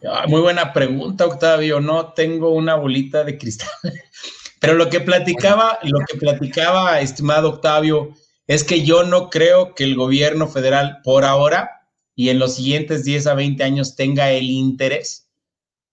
Ah, 0.09 0.27
muy 0.29 0.41
buena 0.41 0.73
pregunta, 0.73 1.27
Octavio. 1.27 1.81
No 1.81 2.13
tengo 2.13 2.51
una 2.51 2.77
bolita 2.77 3.25
de 3.25 3.39
cristal. 3.39 3.69
Pero 4.61 4.75
lo 4.75 4.89
que 4.89 5.01
platicaba, 5.01 5.81
lo 5.83 5.99
que 6.07 6.17
platicaba, 6.17 7.01
estimado 7.01 7.49
Octavio, 7.49 8.11
es 8.47 8.63
que 8.63 8.85
yo 8.85 9.03
no 9.03 9.31
creo 9.31 9.75
que 9.75 9.83
el 9.83 9.97
gobierno 9.97 10.47
federal 10.47 11.01
por 11.03 11.25
ahora 11.25 11.80
y 12.21 12.29
en 12.29 12.39
los 12.39 12.57
siguientes 12.57 13.03
10 13.05 13.29
a 13.29 13.35
20 13.35 13.65
años 13.65 13.97
tenga 13.97 14.31
el 14.31 14.51
interés 14.51 15.31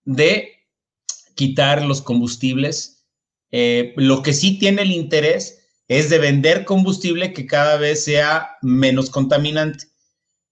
de 0.04 0.66
quitar 1.34 1.82
los 1.86 2.02
combustibles. 2.02 3.06
Eh, 3.50 3.94
lo 3.96 4.20
que 4.22 4.34
sí 4.34 4.58
tiene 4.58 4.82
el 4.82 4.90
interés 4.90 5.60
es 5.88 6.10
de 6.10 6.18
vender 6.18 6.66
combustible 6.66 7.32
que 7.32 7.46
cada 7.46 7.78
vez 7.78 8.04
sea 8.04 8.50
menos 8.60 9.08
contaminante. 9.08 9.86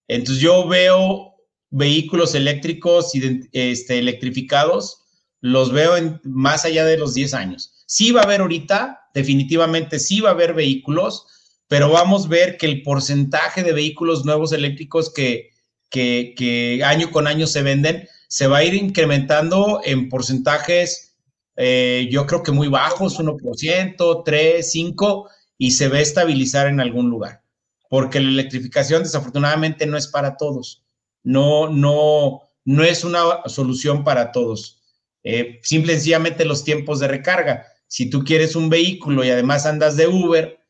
Entonces 0.09 0.43
yo 0.43 0.67
veo 0.67 1.35
vehículos 1.69 2.35
eléctricos 2.35 3.11
este, 3.53 3.99
electrificados, 3.99 5.03
los 5.43 5.73
veo 5.73 5.93
más 6.23 6.65
allá 6.65 6.87
de 6.87 6.97
los 6.97 7.13
10 7.13 7.35
años. 7.35 7.85
Sí 7.85 8.13
va 8.13 8.23
a 8.23 8.25
haber 8.25 8.41
ahorita, 8.41 9.11
definitivamente 9.13 9.99
sí 9.99 10.23
va 10.23 10.31
a 10.31 10.33
haber 10.33 10.55
vehículos, 10.55 11.27
pero 11.69 11.91
vamos 11.91 12.25
a 12.25 12.29
ver 12.29 12.57
que 12.57 12.65
el 12.65 12.81
porcentaje 12.81 13.63
de 13.63 13.75
vehículos 13.75 14.25
nuevos 14.25 14.53
eléctricos 14.53 15.13
que, 15.13 15.55
que, 15.91 16.83
año 16.85 17.11
con 17.11 17.27
año 17.27 17.47
se 17.47 17.63
venden 17.63 18.09
se 18.29 18.49
va 18.49 18.59
a 18.59 18.65
ir 18.65 18.75
incrementando 18.75 19.81
en 19.85 20.09
porcentajes, 20.09 21.17
eh, 21.57 22.09
yo 22.11 22.27
creo 22.27 22.43
que 22.43 22.51
muy 22.51 22.69
bajos, 22.69 23.21
1%, 23.21 24.23
3, 24.25 24.71
5, 24.71 25.31
y 25.59 25.71
se 25.71 25.89
va 25.89 25.99
a 25.99 26.01
estabilizar 26.01 26.67
en 26.67 26.81
algún 26.81 27.09
lugar, 27.09 27.43
porque 27.89 28.21
la 28.21 28.29
electrificación 28.29 29.05
desafortunadamente 29.05 29.87
no 29.87 29.97
es 29.97 30.09
para 30.09 30.37
todos, 30.37 30.85
no, 31.23 31.69
no, 31.69 32.43
no 32.65 32.85
es 32.85 33.05
una 33.05 33.21
solución 33.47 34.05
para 34.05 34.33
todos. 34.33 34.83
Eh, 35.23 35.59
simple 35.63 35.93
y 35.93 35.97
sencillamente 35.97 36.45
los 36.45 36.63
tiempos 36.63 37.01
de 37.01 37.09
recarga. 37.09 37.67
Si 37.89 38.11
tú 38.11 38.23
quieres 38.23 38.55
un 38.55 38.69
vehículo 38.69 39.25
y 39.25 39.31
además 39.31 39.67
andas 39.67 39.97
de 39.97 40.07
Uber, 40.07 40.61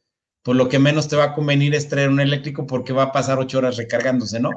pues 0.42 0.56
lo 0.56 0.68
que 0.68 0.78
menos 0.78 1.08
te 1.08 1.16
va 1.16 1.24
a 1.24 1.34
convenir 1.34 1.74
es 1.74 1.88
traer 1.88 2.08
un 2.08 2.20
eléctrico 2.20 2.66
porque 2.66 2.92
va 2.92 3.04
a 3.04 3.12
pasar 3.12 3.38
ocho 3.38 3.58
horas 3.58 3.76
recargándose, 3.76 4.40
¿no? 4.40 4.50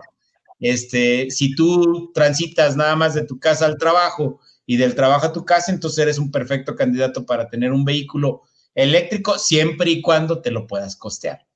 Este, 0.60 1.30
si 1.30 1.56
tú 1.56 2.12
transitas 2.14 2.76
nada 2.76 2.96
más 2.96 3.14
de 3.14 3.26
tu 3.26 3.40
casa 3.40 3.66
al 3.66 3.78
trabajo 3.78 4.40
y 4.66 4.78
del 4.78 4.96
trabajo 4.96 5.28
a 5.28 5.34
tu 5.34 5.46
casa, 5.46 5.72
entonces 5.72 6.00
eres 6.00 6.20
un 6.20 6.32
perfecto 6.32 6.76
candidato 6.76 7.26
para 7.26 7.50
tener 7.50 7.72
un 7.72 7.86
vehículo 7.86 8.44
eléctrico 8.76 9.38
siempre 9.40 9.92
y 9.92 10.02
cuando 10.02 10.42
te 10.42 10.52
lo 10.52 10.68
puedas 10.68 10.96
costear. 10.96 11.48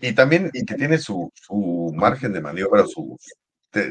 Y 0.00 0.12
también 0.12 0.50
y 0.52 0.64
que 0.64 0.74
tiene 0.74 0.98
su, 0.98 1.32
su 1.34 1.92
margen 1.94 2.32
de 2.32 2.40
maniobra, 2.40 2.84
sus, 2.86 3.16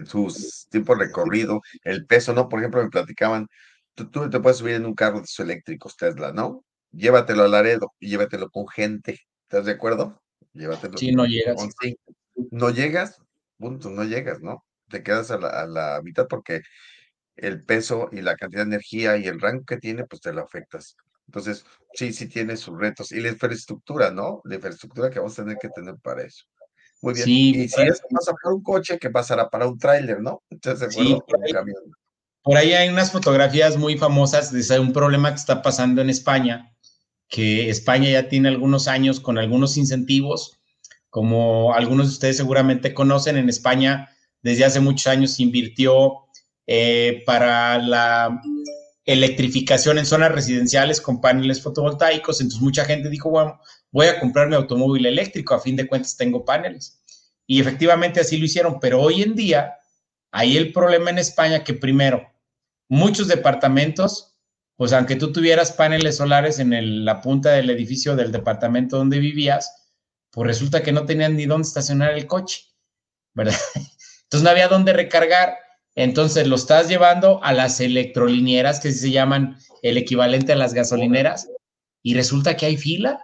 sus 0.10 0.68
tiempos 0.70 0.98
recorrido, 0.98 1.62
el 1.84 2.06
peso, 2.06 2.34
¿no? 2.34 2.48
Por 2.48 2.60
ejemplo, 2.60 2.84
me 2.84 2.90
platicaban 2.90 3.48
tú, 3.96 4.30
te 4.30 4.40
puedes 4.40 4.58
subir 4.58 4.76
en 4.76 4.86
un 4.86 4.94
carro 4.94 5.18
de 5.18 5.26
esos 5.26 5.40
eléctricos 5.40 5.98
Tesla, 5.98 6.32
¿no? 6.32 6.64
Llévatelo 6.92 7.44
a 7.44 7.48
Laredo 7.48 7.94
y 8.00 8.10
llévatelo 8.10 8.50
con 8.50 8.68
gente. 8.68 9.20
¿Estás 9.44 9.66
de 9.66 9.74
acuerdo? 9.74 10.22
Llévatelo. 10.54 10.98
Sí, 10.98 11.12
no 11.12 11.26
llegas. 11.26 11.58
No 12.52 12.70
llegas, 12.70 13.20
punto, 13.58 13.90
no 13.90 14.04
llegas, 14.04 14.42
¿no? 14.42 14.66
Te 14.90 15.04
quedas 15.04 15.32
a 15.32 15.38
la, 15.38 15.50
a 15.50 15.66
la 15.68 16.02
mitad 16.04 16.28
porque 16.28 16.62
el 17.36 17.64
peso 17.64 18.10
y 18.12 18.22
la 18.22 18.36
cantidad 18.36 18.64
de 18.64 18.76
energía 18.76 19.18
y 19.18 19.28
el 19.28 19.40
rango 19.40 19.64
que 19.66 19.78
tiene, 19.78 20.06
pues 20.06 20.22
te 20.22 20.34
lo 20.34 20.42
afectas. 20.42 20.96
Entonces, 21.28 21.66
sí, 21.94 22.14
sí 22.14 22.28
tiene 22.28 22.58
sus 22.58 22.78
retos. 22.78 23.12
Y 23.12 23.20
la 23.20 23.30
infraestructura, 23.30 24.12
¿no? 24.12 24.42
La 24.46 24.56
infraestructura 24.56 25.10
que 25.10 25.20
vamos 25.20 25.38
a 25.38 25.44
tener 25.44 25.58
que 25.58 25.70
tener 25.70 25.96
para 26.02 26.24
eso. 26.24 26.46
Muy 27.02 27.14
bien. 27.14 27.30
y 27.30 27.70
si 27.70 27.82
eso 27.82 28.02
pasa 28.10 28.34
para 28.42 28.56
un 28.56 28.64
coche, 28.64 28.98
¿qué 28.98 29.10
pasará 29.10 29.50
para 29.50 29.68
un 29.68 29.78
tráiler, 29.78 30.20
no? 30.20 30.42
Entonces, 30.50 30.94
sí, 30.94 31.18
por, 31.28 31.44
ahí, 31.44 31.74
por 32.42 32.58
ahí 32.58 32.74
hay 32.74 32.90
unas 32.90 33.12
fotografías 33.12 33.78
muy 33.78 33.98
famosas 33.98 34.52
de 34.52 34.80
un 34.80 34.94
problema 34.94 35.30
que 35.30 35.40
está 35.40 35.62
pasando 35.62 36.02
en 36.02 36.10
España, 36.10 36.74
que 37.28 37.70
España 37.70 38.10
ya 38.10 38.30
tiene 38.30 38.50
algunos 38.50 38.88
años 38.88 39.20
con 39.20 39.38
algunos 39.38 39.78
incentivos, 39.78 40.57
como 41.10 41.74
algunos 41.74 42.08
de 42.08 42.14
ustedes 42.14 42.38
seguramente 42.38 42.94
conocen, 42.94 43.38
en 43.38 43.50
España 43.50 44.10
desde 44.42 44.66
hace 44.66 44.80
muchos 44.80 45.08
años 45.08 45.40
invirtió 45.40 46.28
eh, 46.68 47.24
para 47.26 47.80
la 47.80 48.42
electrificación 49.06 49.98
en 49.98 50.06
zonas 50.06 50.32
residenciales 50.32 51.02
con 51.02 51.22
paneles 51.22 51.62
fotovoltaicos. 51.62 52.42
Entonces 52.42 52.62
mucha 52.62 52.86
gente 52.86 53.10
dijo, 53.10 53.30
bueno, 53.30 53.60
voy 53.92 54.08
a 54.08 54.20
comprar 54.20 54.50
mi 54.50 54.56
automóvil 54.56 55.06
eléctrico, 55.06 55.56
a 55.56 55.60
fin 55.60 55.76
de 55.76 55.88
cuentas 55.88 56.18
tengo 56.18 56.46
paneles. 56.46 57.02
Y 57.48 57.62
efectivamente 57.62 58.20
así 58.20 58.38
lo 58.38 58.46
hicieron, 58.46 58.80
pero 58.80 59.02
hoy 59.02 59.24
en 59.24 59.34
día 59.34 59.76
hay 60.32 60.58
el 60.58 60.74
problema 60.74 61.10
en 61.10 61.20
España 61.20 61.64
que 61.64 61.74
primero, 61.74 62.28
muchos 62.90 63.30
departamentos, 63.30 64.38
pues 64.76 64.92
aunque 64.92 65.16
tú 65.16 65.32
tuvieras 65.32 65.72
paneles 65.72 66.18
solares 66.18 66.60
en 66.60 67.06
la 67.06 67.22
punta 67.22 67.52
del 67.52 67.70
edificio 67.70 68.16
del 68.16 68.34
departamento 68.34 68.98
donde 68.98 69.20
vivías, 69.20 69.77
pues 70.38 70.48
resulta 70.48 70.84
que 70.84 70.92
no 70.92 71.06
tenían 71.06 71.36
ni 71.36 71.48
dónde 71.48 71.68
estacionar 71.68 72.12
el 72.12 72.28
coche, 72.28 72.66
¿verdad? 73.34 73.58
Entonces 74.24 74.44
no 74.44 74.50
había 74.50 74.68
dónde 74.68 74.94
recargar 74.94 75.58
entonces 75.98 76.46
lo 76.46 76.58
estás 76.58 76.88
llevando 76.88 77.44
a 77.44 77.54
las 77.54 77.80
electrolineras, 77.80 78.80
que 78.80 78.92
se 78.92 79.10
llaman 79.10 79.58
el 79.82 79.98
equivalente 79.98 80.54
a 80.54 80.56
las 80.56 80.76
gasolineras, 80.76 81.50
y 82.04 82.14
resulta 82.14 82.56
que 82.56 82.68
hay 82.68 82.78
fila, 82.78 83.20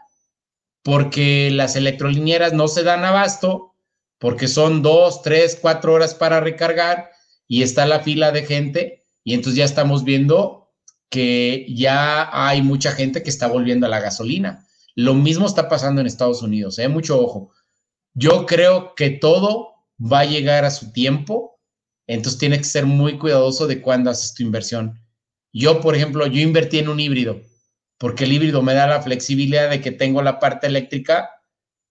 porque 0.82 1.52
las 1.52 1.76
electrolineras 1.76 2.52
no 2.52 2.68
se 2.68 2.82
dan 2.82 3.06
abasto, 3.06 3.76
porque 4.18 4.48
son 4.48 4.82
dos, 4.82 5.22
tres, 5.22 5.56
cuatro 5.62 5.94
horas 5.94 6.16
para 6.16 6.40
recargar, 6.40 7.12
y 7.48 7.62
está 7.62 7.86
la 7.86 8.00
fila 8.00 8.32
de 8.32 8.44
gente, 8.44 9.04
y 9.24 9.36
entonces 9.36 9.60
ya 9.60 9.66
estamos 9.66 10.04
viendo 10.04 10.72
que 11.10 11.68
ya 11.70 12.28
hay 12.32 12.64
mucha 12.64 12.92
gente 12.94 13.22
que 13.22 13.30
está 13.30 13.46
volviendo 13.46 13.86
a 13.86 13.90
la 13.90 14.00
gasolina. 14.00 14.68
Lo 14.96 15.14
mismo 15.14 15.46
está 15.46 15.70
pasando 15.70 16.02
en 16.02 16.08
Estados 16.08 16.42
Unidos, 16.42 16.80
¿eh? 16.80 16.88
mucho 16.88 17.20
ojo. 17.20 17.52
Yo 18.14 18.46
creo 18.46 18.94
que 18.96 19.10
todo 19.10 19.74
va 20.00 20.20
a 20.20 20.26
llegar 20.26 20.66
a 20.66 20.72
su 20.72 20.92
tiempo 20.92 21.54
entonces 22.08 22.40
tiene 22.40 22.58
que 22.58 22.64
ser 22.64 22.86
muy 22.86 23.18
cuidadoso 23.18 23.68
de 23.68 23.82
cuándo 23.82 24.10
haces 24.10 24.34
tu 24.34 24.44
inversión. 24.44 25.00
Yo, 25.54 25.80
por 25.82 25.96
ejemplo, 25.96 26.26
yo 26.28 26.42
invertí 26.42 26.80
en 26.80 26.90
un 26.90 27.00
híbrido, 27.00 27.42
porque 27.98 28.26
el 28.26 28.34
híbrido 28.34 28.62
me 28.62 28.74
da 28.74 28.88
la 28.88 29.02
flexibilidad 29.02 29.70
de 29.70 29.82
que 29.82 29.92
tengo 29.92 30.22
la 30.22 30.40
parte 30.40 30.68
eléctrica, 30.68 31.30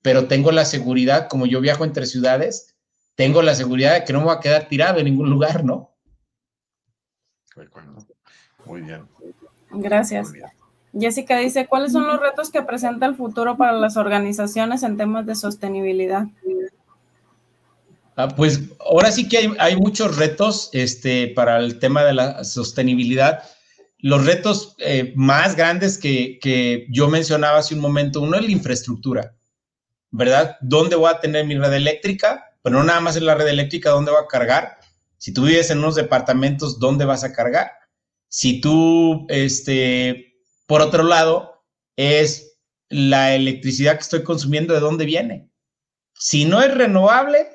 pero 0.02 0.26
tengo 0.26 0.52
la 0.52 0.64
seguridad, 0.64 1.28
como 1.28 1.46
yo 1.46 1.60
viajo 1.60 1.84
entre 1.84 2.06
ciudades, 2.06 2.76
tengo 3.14 3.40
la 3.42 3.54
seguridad 3.54 3.94
de 3.94 4.04
que 4.04 4.12
no 4.12 4.20
me 4.20 4.26
va 4.26 4.34
a 4.34 4.40
quedar 4.40 4.68
tirado 4.68 4.98
en 4.98 5.04
ningún 5.04 5.30
lugar, 5.30 5.64
¿no? 5.64 5.96
Muy 8.64 8.82
bien. 8.82 9.06
Gracias. 9.70 10.32
Jessica 10.98 11.38
dice, 11.38 11.66
¿cuáles 11.66 11.92
son 11.92 12.06
los 12.06 12.20
retos 12.20 12.50
que 12.50 12.62
presenta 12.62 13.06
el 13.06 13.14
futuro 13.14 13.56
para 13.56 13.72
las 13.72 13.96
organizaciones 13.96 14.82
en 14.82 14.96
temas 14.96 15.24
de 15.26 15.34
sostenibilidad? 15.34 16.26
Ah, 18.16 18.28
pues 18.28 18.60
ahora 18.78 19.10
sí 19.10 19.26
que 19.26 19.54
hay, 19.58 19.76
muchos 19.76 20.16
retos 20.16 20.68
este, 20.72 21.28
para 21.28 21.58
el 21.58 21.78
tema 21.78 22.04
de 22.04 22.12
la 22.12 22.44
sostenibilidad. 22.44 23.42
Los 23.98 24.26
retos 24.26 24.74
eh, 24.78 25.14
más 25.16 25.56
grandes 25.56 25.96
que, 25.96 26.86
yo 26.90 27.08
mencionaba 27.08 27.58
hace 27.58 27.74
un 27.74 27.80
momento, 27.80 28.20
uno 28.20 28.36
es 28.36 28.44
la 28.44 28.50
infraestructura, 28.50 29.34
¿verdad? 30.10 30.58
¿Dónde 30.60 30.96
voy 30.96 31.10
a 31.10 31.20
tener 31.20 31.46
mi 31.46 31.56
red 31.56 31.72
eléctrica? 31.72 32.44
Pero 32.62 32.76
no 32.76 32.84
nada 32.84 33.00
más 33.00 33.16
en 33.16 33.24
la 33.24 33.34
red 33.34 33.48
eléctrica, 33.48 33.90
¿dónde 33.90 34.10
voy 34.10 34.20
a 34.22 34.28
cargar? 34.28 34.78
Si 35.16 35.32
tú 35.32 35.44
vives 35.44 35.70
en 35.70 35.78
unos 35.78 35.94
departamentos, 35.94 36.78
¿dónde 36.78 37.06
vas 37.06 37.24
a 37.24 37.32
cargar? 37.32 37.72
Si 38.28 38.60
tú, 38.60 39.26
este, 39.28 40.31
por 40.72 40.80
otro 40.80 41.02
lado, 41.02 41.66
es 41.98 42.58
la 42.88 43.34
electricidad 43.34 43.96
que 43.96 44.04
estoy 44.04 44.22
consumiendo, 44.22 44.72
¿de 44.72 44.80
dónde 44.80 45.04
viene? 45.04 45.50
Si 46.14 46.46
no 46.46 46.62
es 46.62 46.72
renovable, 46.72 47.46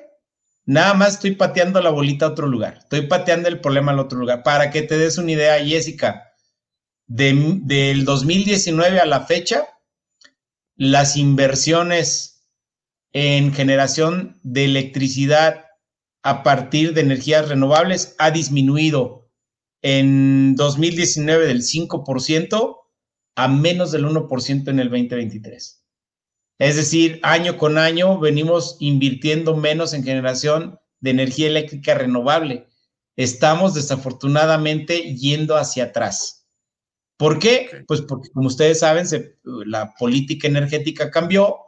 Nada 0.66 0.92
más 0.92 1.14
estoy 1.14 1.34
pateando 1.34 1.80
la 1.80 1.88
bolita 1.88 2.26
a 2.26 2.28
otro 2.28 2.46
lugar. 2.46 2.76
Estoy 2.80 3.06
pateando 3.06 3.48
el 3.48 3.58
problema 3.58 3.90
al 3.90 3.98
otro 3.98 4.18
lugar. 4.18 4.42
Para 4.42 4.70
que 4.70 4.82
te 4.82 4.98
des 4.98 5.16
una 5.16 5.32
idea, 5.32 5.64
Jessica, 5.64 6.30
del 7.06 8.04
2019 8.04 9.00
a 9.00 9.06
la 9.06 9.22
fecha, 9.22 9.66
las 10.76 11.16
inversiones 11.16 12.46
en 13.12 13.52
generación 13.52 14.38
de 14.42 14.66
electricidad 14.66 15.64
a 16.22 16.42
partir 16.42 16.92
de 16.92 17.00
energías 17.00 17.48
renovables 17.48 18.14
ha 18.18 18.30
disminuido 18.30 19.28
en 19.80 20.54
2019 20.54 21.46
del 21.46 21.62
5% 21.62 22.78
a 23.38 23.46
menos 23.46 23.92
del 23.92 24.04
1% 24.04 24.68
en 24.68 24.80
el 24.80 24.90
2023. 24.90 25.84
Es 26.58 26.74
decir, 26.74 27.20
año 27.22 27.56
con 27.56 27.78
año 27.78 28.18
venimos 28.18 28.76
invirtiendo 28.80 29.56
menos 29.56 29.94
en 29.94 30.02
generación 30.02 30.80
de 30.98 31.10
energía 31.10 31.46
eléctrica 31.46 31.94
renovable. 31.94 32.66
Estamos 33.14 33.74
desafortunadamente 33.74 35.14
yendo 35.14 35.56
hacia 35.56 35.84
atrás. 35.84 36.48
¿Por 37.16 37.38
qué? 37.38 37.84
Pues 37.86 38.00
porque, 38.00 38.28
como 38.30 38.48
ustedes 38.48 38.80
saben, 38.80 39.06
la 39.44 39.94
política 39.94 40.48
energética 40.48 41.12
cambió. 41.12 41.58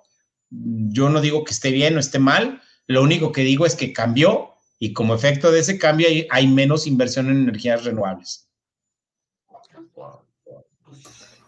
Yo 0.51 1.09
no 1.09 1.21
digo 1.21 1.45
que 1.45 1.53
esté 1.53 1.71
bien 1.71 1.97
o 1.97 2.01
esté 2.01 2.19
mal, 2.19 2.61
lo 2.89 3.01
único 3.01 3.31
que 3.31 3.43
digo 3.43 3.65
es 3.65 3.77
que 3.77 3.93
cambió 3.93 4.55
y 4.81 4.93
como 4.93 5.15
efecto 5.15 5.53
de 5.53 5.61
ese 5.61 5.79
cambio 5.79 6.09
hay, 6.31 6.47
menos 6.49 6.89
inversión 6.89 7.29
en 7.29 7.43
energías 7.43 7.85
renovables. 7.85 8.50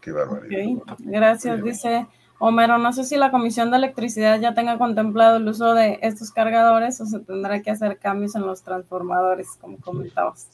Qué 0.03 0.13
barbaridad. 0.13 0.83
Gracias, 0.99 1.63
dice 1.63 2.07
Homero, 2.39 2.77
no 2.77 2.93
sé 2.93 3.05
si 3.05 3.17
la 3.17 3.31
Comisión 3.31 3.71
de 3.71 3.77
Electricidad 3.77 4.41
ya 4.41 4.53
tenga 4.53 4.77
contemplado 4.77 5.37
el 5.37 5.47
uso 5.47 5.75
de 5.75 6.01
estos 6.03 6.33
cargadores 6.33 7.01
o 7.01 7.07
se 7.07 7.21
tendrá 7.21 7.63
que 7.63 7.71
hacer 7.71 7.99
cambios 7.99 8.35
en 8.35 8.43
los 8.43 8.65
transformadores, 8.65 9.51
como 9.61 9.79
comentabas. 9.79 10.49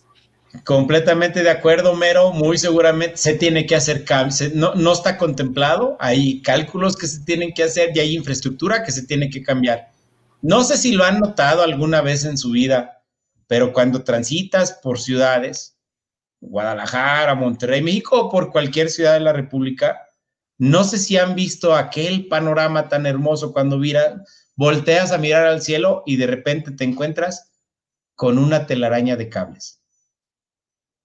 Completamente 0.64 1.42
de 1.42 1.48
acuerdo, 1.48 1.92
Homero. 1.92 2.32
Muy 2.32 2.58
seguramente 2.58 3.16
se 3.16 3.34
tiene 3.34 3.64
que 3.64 3.74
hacer 3.74 4.04
cambios. 4.04 4.52
No, 4.54 4.74
no 4.74 4.92
está 4.92 5.16
contemplado. 5.16 5.96
Hay 5.98 6.42
cálculos 6.42 6.94
que 6.94 7.06
se 7.06 7.24
tienen 7.24 7.54
que 7.54 7.62
hacer 7.62 7.90
y 7.94 8.00
hay 8.00 8.14
infraestructura 8.14 8.82
que 8.82 8.92
se 8.92 9.06
tiene 9.06 9.30
que 9.30 9.42
cambiar. 9.42 9.88
No 10.42 10.64
sé 10.64 10.76
si 10.76 10.92
lo 10.92 11.04
han 11.04 11.20
notado 11.20 11.62
alguna 11.62 12.02
vez 12.02 12.26
en 12.26 12.36
su 12.36 12.50
vida, 12.50 13.02
pero 13.46 13.72
cuando 13.72 14.04
transitas 14.04 14.74
por 14.82 15.00
ciudades, 15.00 15.77
Guadalajara, 16.40 17.34
Monterrey, 17.34 17.82
México 17.82 18.30
por 18.30 18.50
cualquier 18.50 18.90
ciudad 18.90 19.14
de 19.14 19.20
la 19.20 19.32
República, 19.32 20.08
no 20.58 20.82
sé 20.82 20.98
si 20.98 21.16
han 21.16 21.34
visto 21.36 21.74
aquel 21.74 22.26
panorama 22.26 22.88
tan 22.88 23.06
hermoso 23.06 23.52
cuando 23.52 23.78
mira, 23.78 24.24
volteas 24.56 25.12
a 25.12 25.18
mirar 25.18 25.46
al 25.46 25.62
cielo 25.62 26.02
y 26.04 26.16
de 26.16 26.26
repente 26.26 26.72
te 26.72 26.84
encuentras 26.84 27.52
con 28.16 28.38
una 28.38 28.66
telaraña 28.66 29.14
de 29.14 29.28
cables. 29.28 29.80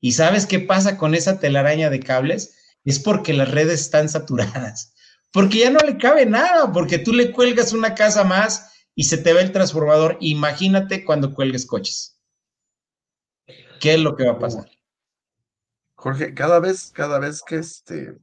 ¿Y 0.02 0.14
sabes 0.14 0.48
qué 0.48 0.60
pasa 0.60 0.98
con 0.98 1.14
esa 1.14 1.40
telaraña 1.40 1.92
de 1.92 2.00
cables? 2.00 2.58
Es 2.84 3.00
porque 3.00 3.34
las 3.34 3.52
redes 3.52 3.82
están 3.82 4.10
saturadas, 4.10 4.96
porque 5.32 5.60
ya 5.60 5.70
no 5.70 5.80
le 5.80 5.98
cabe 5.98 6.26
nada, 6.26 6.72
porque 6.74 6.98
tú 6.98 7.14
le 7.14 7.32
cuelgas 7.32 7.74
una 7.74 7.94
casa 7.94 8.24
más 8.24 8.74
y 8.96 9.04
se 9.04 9.20
te 9.20 9.34
ve 9.34 9.42
el 9.42 9.52
transformador. 9.52 10.18
Imagínate 10.20 11.06
cuando 11.06 11.34
cuelgues 11.34 11.68
coches. 11.68 12.20
¿Qué 13.80 13.94
es 13.94 14.00
lo 14.00 14.16
que 14.16 14.26
va 14.26 14.34
a 14.34 14.40
pasar? 14.40 14.66
Jorge, 16.04 16.34
cada 16.34 16.60
vez, 16.60 16.92
cada 16.94 17.18
vez 17.18 17.42
que 17.48 17.56
este, 17.56 18.14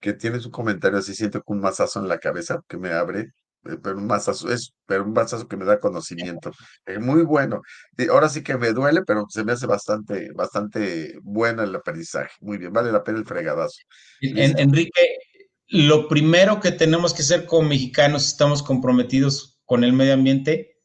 que 0.00 0.14
tienes 0.14 0.46
un 0.46 0.50
comentario 0.50 0.98
así, 0.98 1.14
siento 1.14 1.42
que 1.42 1.52
un 1.52 1.60
mazazo 1.60 2.00
en 2.00 2.08
la 2.08 2.16
cabeza 2.16 2.62
que 2.66 2.78
me 2.78 2.92
abre, 2.92 3.34
eh, 3.66 3.76
pero 3.82 3.98
un 3.98 4.06
mazazo, 4.06 4.50
es, 4.50 4.72
pero 4.86 5.04
un 5.04 5.12
mazazo 5.12 5.46
que 5.46 5.58
me 5.58 5.66
da 5.66 5.78
conocimiento. 5.78 6.50
es 6.86 6.98
muy 6.98 7.24
bueno. 7.24 7.60
ahora 8.08 8.30
sí 8.30 8.42
que 8.42 8.56
me 8.56 8.72
duele, 8.72 9.02
pero 9.06 9.26
se 9.28 9.44
me 9.44 9.52
hace 9.52 9.66
bastante, 9.66 10.32
bastante 10.32 11.12
bueno 11.20 11.62
el 11.62 11.76
aprendizaje. 11.76 12.30
Muy 12.40 12.56
bien, 12.56 12.72
vale 12.72 12.90
la 12.90 13.04
pena 13.04 13.18
el 13.18 13.26
fregadazo. 13.26 13.76
Enrique, 14.22 15.18
lo 15.66 16.08
primero 16.08 16.58
que 16.58 16.72
tenemos 16.72 17.12
que 17.12 17.20
hacer 17.20 17.44
como 17.44 17.68
mexicanos, 17.68 18.26
estamos 18.26 18.62
comprometidos 18.62 19.60
con 19.66 19.84
el 19.84 19.92
medio 19.92 20.14
ambiente, 20.14 20.78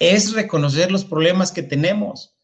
es 0.00 0.32
reconocer 0.32 0.90
los 0.90 1.04
problemas 1.04 1.52
que 1.52 1.62
tenemos. 1.62 2.37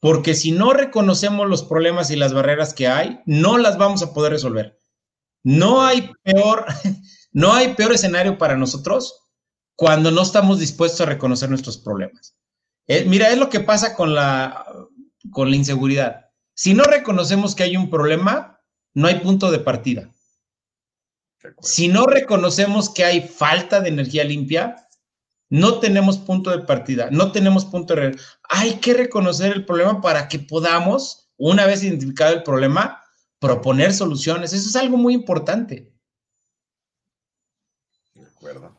Porque 0.00 0.34
si 0.34 0.52
no 0.52 0.72
reconocemos 0.72 1.48
los 1.48 1.64
problemas 1.64 2.10
y 2.10 2.16
las 2.16 2.32
barreras 2.32 2.74
que 2.74 2.88
hay, 2.88 3.20
no 3.26 3.58
las 3.58 3.78
vamos 3.78 4.02
a 4.02 4.12
poder 4.12 4.32
resolver. 4.32 4.78
No 5.42 5.82
hay 5.82 6.10
peor, 6.22 6.66
no 7.32 7.52
hay 7.52 7.74
peor 7.74 7.92
escenario 7.92 8.38
para 8.38 8.56
nosotros 8.56 9.28
cuando 9.74 10.10
no 10.10 10.22
estamos 10.22 10.58
dispuestos 10.58 11.00
a 11.00 11.06
reconocer 11.06 11.48
nuestros 11.48 11.78
problemas. 11.78 12.36
Eh, 12.86 13.04
mira, 13.06 13.30
es 13.30 13.38
lo 13.38 13.48
que 13.48 13.60
pasa 13.60 13.94
con 13.94 14.14
la, 14.14 14.66
con 15.30 15.50
la 15.50 15.56
inseguridad. 15.56 16.30
Si 16.54 16.74
no 16.74 16.84
reconocemos 16.84 17.54
que 17.54 17.62
hay 17.64 17.76
un 17.76 17.90
problema, 17.90 18.60
no 18.94 19.06
hay 19.06 19.20
punto 19.20 19.50
de 19.50 19.60
partida. 19.60 20.12
Si 21.60 21.88
no 21.88 22.06
reconocemos 22.06 22.90
que 22.90 23.04
hay 23.04 23.20
falta 23.20 23.80
de 23.80 23.90
energía 23.90 24.24
limpia, 24.24 24.87
no 25.50 25.78
tenemos 25.80 26.18
punto 26.18 26.50
de 26.50 26.64
partida, 26.64 27.08
no 27.10 27.32
tenemos 27.32 27.64
punto 27.64 27.94
de... 27.94 28.16
Hay 28.48 28.74
que 28.80 28.94
reconocer 28.94 29.52
el 29.52 29.64
problema 29.64 30.00
para 30.00 30.28
que 30.28 30.38
podamos, 30.38 31.30
una 31.36 31.66
vez 31.66 31.82
identificado 31.82 32.34
el 32.34 32.42
problema, 32.42 33.02
proponer 33.38 33.92
soluciones. 33.92 34.52
Eso 34.52 34.68
es 34.68 34.76
algo 34.76 34.96
muy 34.96 35.14
importante. 35.14 35.92
De 38.14 38.26
acuerdo. 38.26 38.76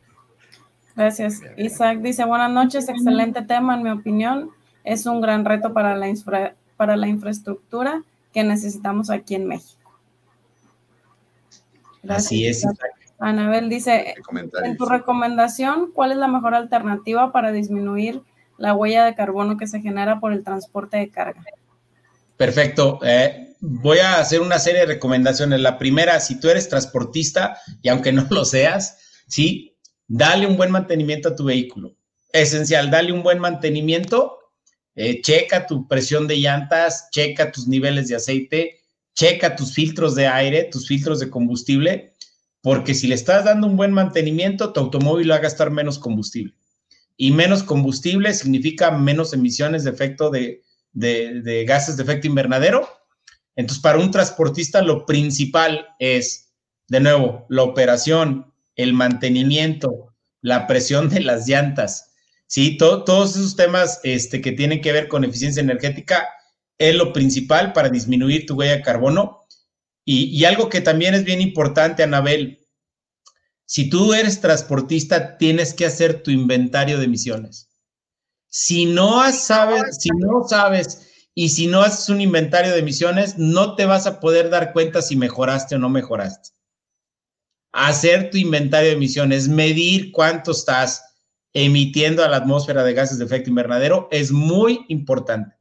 Gracias. 0.96 1.42
Isaac 1.58 2.00
dice, 2.02 2.26
buenas 2.26 2.52
noches, 2.52 2.90
excelente 2.90 3.42
tema, 3.42 3.76
en 3.76 3.84
mi 3.84 3.90
opinión. 3.90 4.52
Es 4.84 5.06
un 5.06 5.22
gran 5.22 5.46
reto 5.46 5.74
para 5.74 5.96
la, 5.96 6.14
para 6.76 6.98
la 6.98 7.08
infraestructura 7.08 8.04
que 8.34 8.44
necesitamos 8.44 9.10
aquí 9.10 9.36
en 9.36 9.48
México. 9.48 9.80
Así 12.08 12.46
es. 12.46 12.66
Anabel 13.20 13.70
dice, 13.70 14.16
en 14.64 14.78
tu 14.78 14.86
recomendación, 14.86 15.92
¿cuál 15.94 16.14
es 16.14 16.18
la 16.18 16.28
mejor 16.28 16.56
alternativa 16.56 17.32
para 17.34 17.52
disminuir 17.52 18.22
la 18.58 18.74
huella 18.74 19.06
de 19.06 19.14
carbono 19.14 19.58
que 19.58 19.68
se 19.68 19.82
genera 19.82 20.20
por 20.22 20.32
el 20.32 20.44
transporte 20.44 20.98
de 20.98 21.10
carga? 21.10 21.44
Perfecto. 22.38 23.00
Eh, 23.04 23.56
voy 23.60 24.00
a 24.00 24.20
hacer 24.20 24.40
una 24.40 24.58
serie 24.58 24.82
de 24.82 24.86
recomendaciones. 24.86 25.60
La 25.60 25.78
primera, 25.78 26.20
si 26.22 26.40
tú 26.40 26.50
eres 26.50 26.70
transportista 26.70 27.58
y 27.82 27.90
aunque 27.90 28.14
no 28.14 28.26
lo 28.30 28.46
seas, 28.46 28.98
sí, 29.28 29.76
dale 30.08 30.48
un 30.48 30.56
buen 30.56 30.72
mantenimiento 30.72 31.30
a 31.30 31.36
tu 31.36 31.44
vehículo. 31.44 31.96
Esencial, 32.32 32.90
dale 32.90 33.12
un 33.12 33.22
buen 33.22 33.40
mantenimiento. 33.40 34.38
Eh, 34.96 35.22
checa 35.22 35.68
tu 35.68 35.88
presión 35.90 36.26
de 36.28 36.38
llantas, 36.38 37.10
checa 37.12 37.52
tus 37.52 37.68
niveles 37.68 38.08
de 38.08 38.16
aceite, 38.16 38.80
checa 39.14 39.58
tus 39.58 39.74
filtros 39.74 40.16
de 40.16 40.28
aire, 40.28 40.66
tus 40.66 40.88
filtros 40.88 41.20
de 41.20 41.30
combustible 41.30 42.14
porque 42.62 42.94
si 42.94 43.08
le 43.08 43.16
estás 43.16 43.46
dando 43.46 43.68
un 43.68 43.78
buen 43.78 43.92
mantenimiento, 43.92 44.74
tu 44.74 44.80
automóvil 44.80 45.32
va 45.32 45.36
a 45.36 45.40
gastar 45.40 45.72
menos 45.72 45.98
combustible. 45.98 46.54
Y 47.16 47.32
menos 47.32 47.64
combustible 47.64 48.34
significa 48.34 48.92
menos 48.92 49.34
emisiones 49.34 49.84
de 49.84 49.92
efecto 49.92 50.30
de, 50.30 50.62
gases 50.94 51.98
de 51.98 52.04
efecto 52.04 52.28
invernadero. 52.28 52.88
Entonces, 53.56 53.82
para 53.82 54.00
un 54.00 54.12
transportista, 54.12 54.82
lo 54.82 55.06
principal 55.06 55.88
es, 56.00 56.54
de 56.88 57.00
nuevo, 57.00 57.46
la 57.50 57.64
operación, 57.64 58.54
el 58.76 58.94
mantenimiento, 58.94 60.14
la 60.42 60.68
presión 60.68 61.10
de 61.10 61.22
las 61.22 61.48
llantas. 61.48 62.14
Sí, 62.48 62.78
todos 62.78 63.36
esos 63.36 63.56
temas 63.56 64.00
este, 64.04 64.42
que 64.42 64.54
tienen 64.54 64.82
que 64.82 64.92
ver 64.92 65.08
con 65.08 65.24
eficiencia 65.24 65.62
energética 65.62 66.28
es 66.78 66.96
lo 66.96 67.14
principal 67.14 67.74
para 67.74 67.90
disminuir 67.90 68.46
tu 68.46 68.56
huella 68.56 68.78
de 68.78 68.82
carbono 68.82 69.39
y, 70.12 70.44
algo 70.46 70.70
que 70.70 70.82
también 70.82 71.14
es 71.14 71.24
bien 71.24 71.40
importante, 71.40 72.02
Anabel, 72.02 72.68
si 73.66 73.92
tú 73.92 74.16
eres 74.16 74.42
transportista, 74.42 75.38
tienes 75.38 75.76
que 75.76 75.86
hacer 75.86 76.24
tu 76.24 76.32
inventario 76.32 76.98
de 76.98 77.06
emisiones. 77.06 77.70
Si 78.48 78.88
no 78.88 79.32
sabes, 79.32 79.98
si 80.00 80.10
no 80.10 80.48
sabes 80.48 81.30
y 81.36 81.50
si 81.50 81.68
no 81.68 81.82
haces 81.82 82.10
un 82.10 82.22
inventario 82.22 82.72
de 82.72 82.80
emisiones, 82.80 83.38
no 83.38 83.76
te 83.76 83.86
vas 83.86 84.08
a 84.08 84.20
poder 84.20 84.50
dar 84.50 84.74
cuenta 84.74 85.04
si 85.04 85.16
mejoraste 85.16 85.76
o 85.76 85.78
no 85.78 85.90
mejoraste. 85.90 86.50
Hacer 87.72 88.32
tu 88.32 88.38
inventario 88.38 88.90
de 88.90 88.96
emisiones, 88.96 89.48
medir 89.48 90.12
cuánto 90.12 90.50
estás 90.50 91.04
emitiendo 91.54 92.24
a 92.24 92.30
la 92.30 92.38
atmósfera 92.38 92.84
de 92.84 92.96
gases 92.96 93.20
de 93.20 93.26
efecto 93.26 93.52
invernadero 93.52 94.08
es 94.10 94.32
muy 94.32 94.86
importante 94.88 95.59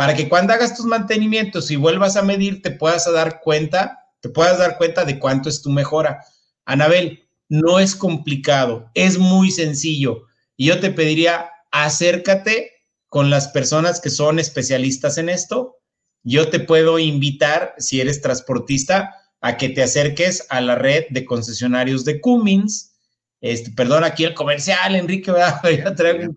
para 0.00 0.14
que 0.14 0.30
cuando 0.30 0.54
hagas 0.54 0.74
tus 0.74 0.86
mantenimientos 0.86 1.70
y 1.70 1.76
vuelvas 1.76 2.16
a 2.16 2.22
medir, 2.22 2.62
te 2.62 2.70
puedas 2.70 3.04
dar 3.12 3.42
cuenta, 3.42 4.06
te 4.20 4.30
puedas 4.30 4.56
dar 4.56 4.78
cuenta 4.78 5.04
de 5.04 5.18
cuánto 5.18 5.50
es 5.50 5.60
tu 5.60 5.68
mejora. 5.68 6.24
Anabel, 6.64 7.28
no 7.50 7.78
es 7.78 7.94
complicado, 7.94 8.90
es 8.94 9.18
muy 9.18 9.50
sencillo. 9.50 10.22
Y 10.56 10.68
yo 10.68 10.80
te 10.80 10.90
pediría, 10.90 11.50
acércate 11.70 12.70
con 13.08 13.28
las 13.28 13.48
personas 13.48 14.00
que 14.00 14.08
son 14.08 14.38
especialistas 14.38 15.18
en 15.18 15.28
esto. 15.28 15.76
Yo 16.22 16.48
te 16.48 16.60
puedo 16.60 16.98
invitar, 16.98 17.74
si 17.76 18.00
eres 18.00 18.22
transportista, 18.22 19.14
a 19.42 19.58
que 19.58 19.68
te 19.68 19.82
acerques 19.82 20.46
a 20.48 20.62
la 20.62 20.76
red 20.76 21.08
de 21.10 21.26
concesionarios 21.26 22.06
de 22.06 22.22
Cummins. 22.22 22.96
Este, 23.42 23.70
perdón, 23.72 24.04
aquí 24.04 24.24
el 24.24 24.32
comercial, 24.32 24.96
Enrique, 24.96 25.30
a 25.30 25.94
traer 25.94 26.26
un 26.26 26.34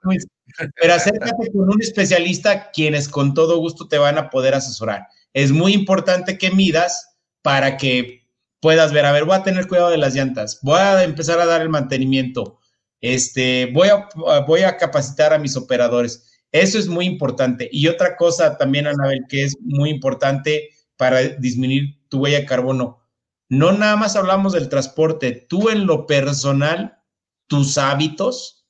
pero 0.79 0.93
acércate 0.93 1.51
con 1.51 1.69
un 1.69 1.81
especialista 1.81 2.71
quienes 2.71 3.07
con 3.07 3.33
todo 3.33 3.57
gusto 3.57 3.87
te 3.87 3.97
van 3.97 4.17
a 4.17 4.29
poder 4.29 4.53
asesorar. 4.53 5.07
Es 5.33 5.51
muy 5.51 5.73
importante 5.73 6.37
que 6.37 6.51
midas 6.51 7.17
para 7.41 7.77
que 7.77 8.27
puedas 8.59 8.93
ver, 8.93 9.05
a 9.05 9.11
ver, 9.11 9.25
voy 9.25 9.35
a 9.35 9.43
tener 9.43 9.67
cuidado 9.67 9.89
de 9.89 9.97
las 9.97 10.15
llantas, 10.15 10.59
voy 10.61 10.79
a 10.79 11.03
empezar 11.03 11.39
a 11.39 11.45
dar 11.45 11.61
el 11.61 11.69
mantenimiento, 11.69 12.59
este, 13.01 13.69
voy 13.73 13.89
a, 13.89 14.07
voy 14.47 14.61
a 14.61 14.77
capacitar 14.77 15.33
a 15.33 15.37
mis 15.37 15.57
operadores. 15.57 16.31
Eso 16.53 16.77
es 16.79 16.87
muy 16.87 17.05
importante. 17.05 17.67
Y 17.71 17.87
otra 17.87 18.15
cosa 18.15 18.57
también, 18.57 18.87
Anabel, 18.87 19.25
que 19.27 19.43
es 19.43 19.57
muy 19.59 19.89
importante 19.89 20.69
para 20.95 21.19
disminuir 21.21 21.99
tu 22.07 22.19
huella 22.19 22.39
de 22.39 22.45
carbono. 22.45 23.01
No 23.49 23.71
nada 23.71 23.97
más 23.97 24.15
hablamos 24.15 24.53
del 24.53 24.69
transporte, 24.69 25.45
tú 25.49 25.69
en 25.69 25.85
lo 25.85 26.05
personal, 26.07 26.99
tus 27.47 27.77
hábitos, 27.77 28.62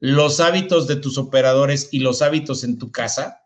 los 0.00 0.40
hábitos 0.40 0.86
de 0.86 0.96
tus 0.96 1.18
operadores 1.18 1.88
y 1.92 2.00
los 2.00 2.22
hábitos 2.22 2.64
en 2.64 2.78
tu 2.78 2.92
casa, 2.92 3.42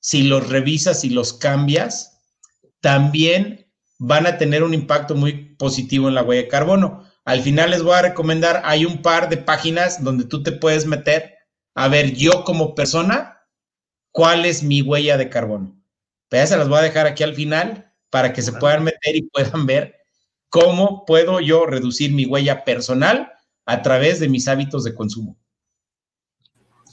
si 0.00 0.22
los 0.22 0.48
revisas 0.48 1.04
y 1.04 1.10
los 1.10 1.32
cambias, 1.32 2.22
también 2.80 3.72
van 3.98 4.26
a 4.26 4.36
tener 4.36 4.62
un 4.62 4.74
impacto 4.74 5.14
muy 5.14 5.54
positivo 5.56 6.08
en 6.08 6.14
la 6.14 6.22
huella 6.22 6.42
de 6.42 6.48
carbono. 6.48 7.08
Al 7.24 7.40
final 7.40 7.70
les 7.70 7.82
voy 7.82 7.94
a 7.94 8.02
recomendar, 8.02 8.60
hay 8.64 8.84
un 8.84 9.00
par 9.00 9.30
de 9.30 9.38
páginas 9.38 10.04
donde 10.04 10.24
tú 10.24 10.42
te 10.42 10.52
puedes 10.52 10.84
meter 10.84 11.34
a 11.74 11.88
ver 11.88 12.12
yo 12.12 12.44
como 12.44 12.74
persona 12.74 13.40
cuál 14.12 14.44
es 14.44 14.62
mi 14.62 14.82
huella 14.82 15.16
de 15.16 15.30
carbono. 15.30 15.82
Pero 16.28 16.42
ya 16.42 16.46
se 16.46 16.56
las 16.58 16.68
voy 16.68 16.78
a 16.78 16.82
dejar 16.82 17.06
aquí 17.06 17.22
al 17.22 17.34
final 17.34 17.92
para 18.10 18.32
que 18.32 18.42
se 18.42 18.52
puedan 18.52 18.84
meter 18.84 19.16
y 19.16 19.22
puedan 19.22 19.64
ver 19.66 19.96
cómo 20.50 21.04
puedo 21.06 21.40
yo 21.40 21.66
reducir 21.66 22.12
mi 22.12 22.26
huella 22.26 22.64
personal 22.64 23.32
a 23.66 23.82
través 23.82 24.20
de 24.20 24.28
mis 24.28 24.46
hábitos 24.46 24.84
de 24.84 24.94
consumo. 24.94 25.38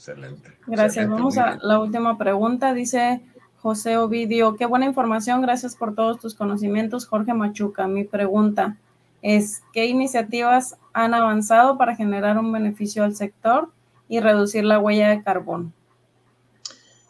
Excelente. 0.02 0.50
Gracias. 0.66 1.08
Vamos 1.08 1.38
a 1.38 1.58
la 1.62 1.78
última 1.78 2.18
pregunta. 2.18 2.74
Dice 2.74 3.20
José 3.58 3.96
Ovidio, 3.98 4.56
qué 4.56 4.66
buena 4.66 4.86
información. 4.86 5.40
Gracias 5.42 5.76
por 5.76 5.94
todos 5.94 6.18
tus 6.20 6.34
conocimientos, 6.34 7.06
Jorge 7.06 7.32
Machuca. 7.34 7.86
Mi 7.86 8.02
pregunta 8.02 8.78
es, 9.22 9.62
¿qué 9.72 9.86
iniciativas 9.86 10.76
han 10.92 11.14
avanzado 11.14 11.78
para 11.78 11.94
generar 11.94 12.36
un 12.36 12.50
beneficio 12.50 13.04
al 13.04 13.14
sector 13.14 13.70
y 14.08 14.18
reducir 14.18 14.64
la 14.64 14.80
huella 14.80 15.10
de 15.10 15.22
carbono? 15.22 15.72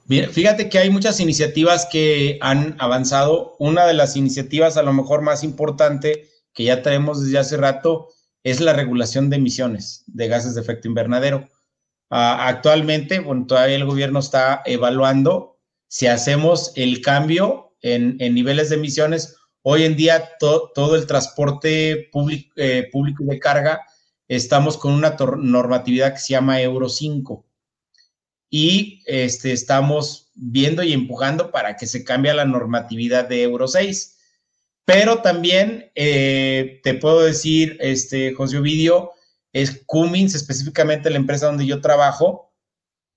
Bien, 0.05 0.31
fíjate 0.31 0.69
que 0.69 0.79
hay 0.79 0.91
muchas 0.91 1.19
iniciativas 1.19 1.89
que 1.91 2.37
han 2.43 2.77
avanzado. 2.79 3.57
Una 3.59 3.87
de 3.87 3.95
las 3.95 4.19
iniciativas 4.19 4.77
a 4.77 4.83
lo 4.83 4.93
mejor 4.93 5.23
más 5.23 5.43
importante 5.45 6.29
que 6.53 6.65
ya 6.65 6.83
tenemos 6.83 7.25
desde 7.25 7.39
hace 7.39 7.57
rato 7.57 8.09
es 8.45 8.61
la 8.61 8.75
regulación 8.75 9.31
de 9.31 9.37
emisiones 9.37 10.05
de 10.09 10.29
gases 10.29 10.55
de 10.55 10.61
efecto 10.61 10.89
invernadero. 10.89 11.49
Ah, 12.15 12.47
actualmente, 12.47 13.21
bueno, 13.21 13.47
todavía 13.47 13.77
el 13.77 13.87
gobierno 13.87 14.19
está 14.19 14.61
evaluando 14.67 15.59
si 15.89 16.09
hacemos 16.09 16.73
el 16.77 17.01
cambio 17.01 17.75
en, 17.81 18.19
niveles 18.19 18.69
de 18.69 18.75
emisiones. 18.77 19.39
Hoy 19.63 19.85
en 19.85 19.97
día 19.97 20.29
todo 20.39 20.95
el 20.95 21.07
transporte 21.07 22.11
público, 22.13 22.53
eh, 22.57 22.87
público 22.93 23.25
de 23.25 23.39
carga 23.39 23.87
estamos 24.29 24.77
con 24.77 24.93
una 24.93 25.17
normatividad 25.39 26.13
que 26.13 26.19
se 26.19 26.35
llama 26.35 26.61
Euro 26.61 26.91
5 26.91 27.47
y 28.51 29.03
este, 29.07 29.53
estamos 29.53 30.31
viendo 30.35 30.83
y 30.83 30.93
empujando 30.93 31.51
para 31.51 31.79
que 31.79 31.87
se 31.87 32.05
cambie 32.05 32.35
la 32.35 32.45
normatividad 32.45 33.27
de 33.27 33.43
Euro 33.45 33.69
6. 33.69 34.19
Pero 34.85 35.23
también 35.23 35.91
eh, 35.95 36.79
te 36.83 36.93
puedo 36.93 37.23
decir, 37.23 37.79
este, 37.81 38.35
José 38.35 38.59
Ovidio, 38.59 39.13
es 39.53 39.83
Cummins, 39.87 40.35
específicamente 40.35 41.11
la 41.11 41.17
empresa 41.17 41.47
donde 41.47 41.67
yo 41.67 41.81
trabajo. 41.81 42.53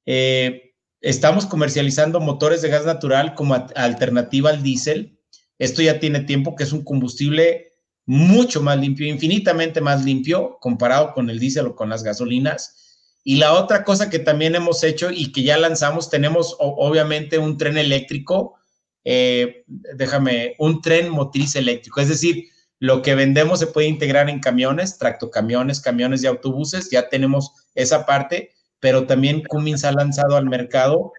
Eh, 0.05 0.73
estamos 1.01 1.45
comercializando 1.45 2.19
motores 2.19 2.61
de 2.61 2.69
gas 2.69 2.85
natural 2.85 3.33
como 3.35 3.55
alternativa 3.75 4.49
al 4.49 4.63
diésel. 4.63 5.19
Esto 5.57 5.81
ya 5.81 5.99
tiene 5.99 6.21
tiempo, 6.21 6.55
que 6.55 6.63
es 6.63 6.73
un 6.73 6.83
combustible 6.83 7.71
mucho 8.05 8.61
más 8.61 8.77
limpio, 8.77 9.07
infinitamente 9.07 9.81
más 9.81 10.03
limpio 10.03 10.57
comparado 10.59 11.13
con 11.13 11.29
el 11.29 11.39
diésel 11.39 11.67
o 11.67 11.75
con 11.75 11.89
las 11.89 12.03
gasolinas. 12.03 12.85
Y 13.23 13.37
la 13.37 13.53
otra 13.53 13.83
cosa 13.83 14.09
que 14.09 14.19
también 14.19 14.53
hemos 14.53 14.83
hecho 14.83 15.09
y 15.09 15.31
que 15.31 15.41
ya 15.41 15.57
lanzamos, 15.57 16.09
tenemos 16.09 16.55
obviamente 16.59 17.39
un 17.39 17.57
tren 17.57 17.77
eléctrico, 17.77 18.55
eh, 19.03 19.63
déjame, 19.67 20.55
un 20.59 20.81
tren 20.81 21.09
motriz 21.09 21.55
eléctrico, 21.55 22.01
es 22.01 22.09
decir, 22.09 22.49
lo 22.79 23.01
que 23.01 23.15
vendemos 23.15 23.59
se 23.59 23.67
puede 23.67 23.87
integrar 23.87 24.29
en 24.29 24.39
camiones, 24.39 24.97
tractocamiones, 24.97 25.79
camiones 25.79 26.23
y 26.23 26.27
autobuses, 26.27 26.89
ya 26.89 27.09
tenemos 27.09 27.51
esa 27.73 28.05
parte, 28.05 28.51
pero 28.79 29.07
también 29.07 29.43
Cummins 29.43 29.85
ha 29.85 29.91
lanzado 29.91 30.35
al 30.35 30.45
mercado 30.45 31.13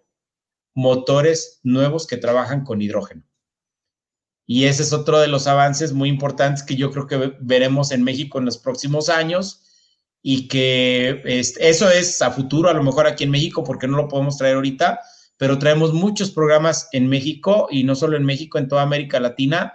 motores 0.73 1.59
nuevos 1.63 2.05
que 2.05 2.17
trabajan 2.17 2.63
con 2.63 2.81
hidrógeno. 2.81 3.23
Y 4.45 4.65
ese 4.65 4.83
es 4.83 4.93
otro 4.93 5.19
de 5.19 5.27
los 5.27 5.47
avances 5.47 5.91
muy 5.91 6.07
importantes 6.07 6.63
que 6.63 6.75
yo 6.75 6.91
creo 6.91 7.07
que 7.07 7.33
veremos 7.41 7.91
en 7.91 8.03
México 8.03 8.39
en 8.39 8.45
los 8.45 8.57
próximos 8.57 9.09
años 9.09 9.63
y 10.21 10.47
que 10.47 11.21
eso 11.25 11.89
es 11.89 12.21
a 12.21 12.31
futuro, 12.31 12.69
a 12.69 12.73
lo 12.73 12.83
mejor 12.83 13.07
aquí 13.07 13.25
en 13.25 13.31
México, 13.31 13.63
porque 13.63 13.87
no 13.87 13.97
lo 13.97 14.07
podemos 14.07 14.37
traer 14.37 14.55
ahorita, 14.55 14.99
pero 15.37 15.59
traemos 15.59 15.93
muchos 15.93 16.31
programas 16.31 16.87
en 16.93 17.07
México 17.07 17.67
y 17.69 17.83
no 17.83 17.95
solo 17.95 18.15
en 18.15 18.25
México, 18.25 18.57
en 18.57 18.67
toda 18.67 18.83
América 18.83 19.19
Latina, 19.19 19.73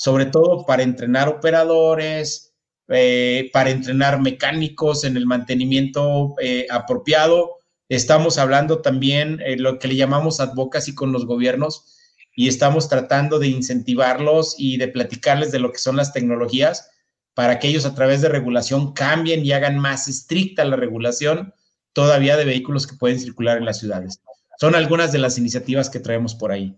sobre 0.00 0.26
todo 0.26 0.64
para 0.64 0.82
entrenar 0.82 1.28
operadores, 1.28 2.54
eh, 2.88 3.50
para 3.52 3.70
entrenar 3.70 4.20
mecánicos 4.20 5.04
en 5.04 5.16
el 5.16 5.26
mantenimiento 5.26 6.34
eh, 6.40 6.66
apropiado 6.70 7.60
Estamos 7.90 8.38
hablando 8.38 8.82
también 8.82 9.40
eh, 9.44 9.56
lo 9.56 9.80
que 9.80 9.88
le 9.88 9.96
llamamos 9.96 10.38
advocacy 10.38 10.94
con 10.94 11.10
los 11.10 11.26
gobiernos 11.26 11.96
y 12.36 12.46
estamos 12.46 12.88
tratando 12.88 13.40
de 13.40 13.48
incentivarlos 13.48 14.54
y 14.56 14.76
de 14.76 14.86
platicarles 14.86 15.50
de 15.50 15.58
lo 15.58 15.72
que 15.72 15.78
son 15.78 15.96
las 15.96 16.12
tecnologías 16.12 16.88
para 17.34 17.58
que 17.58 17.66
ellos 17.66 17.86
a 17.86 17.94
través 17.96 18.20
de 18.22 18.28
regulación 18.28 18.92
cambien 18.92 19.44
y 19.44 19.50
hagan 19.50 19.76
más 19.76 20.06
estricta 20.06 20.64
la 20.64 20.76
regulación 20.76 21.52
todavía 21.92 22.36
de 22.36 22.44
vehículos 22.44 22.86
que 22.86 22.94
pueden 22.94 23.18
circular 23.18 23.58
en 23.58 23.64
las 23.64 23.80
ciudades. 23.80 24.22
Son 24.60 24.76
algunas 24.76 25.10
de 25.10 25.18
las 25.18 25.36
iniciativas 25.36 25.90
que 25.90 25.98
traemos 25.98 26.36
por 26.36 26.52
ahí. 26.52 26.76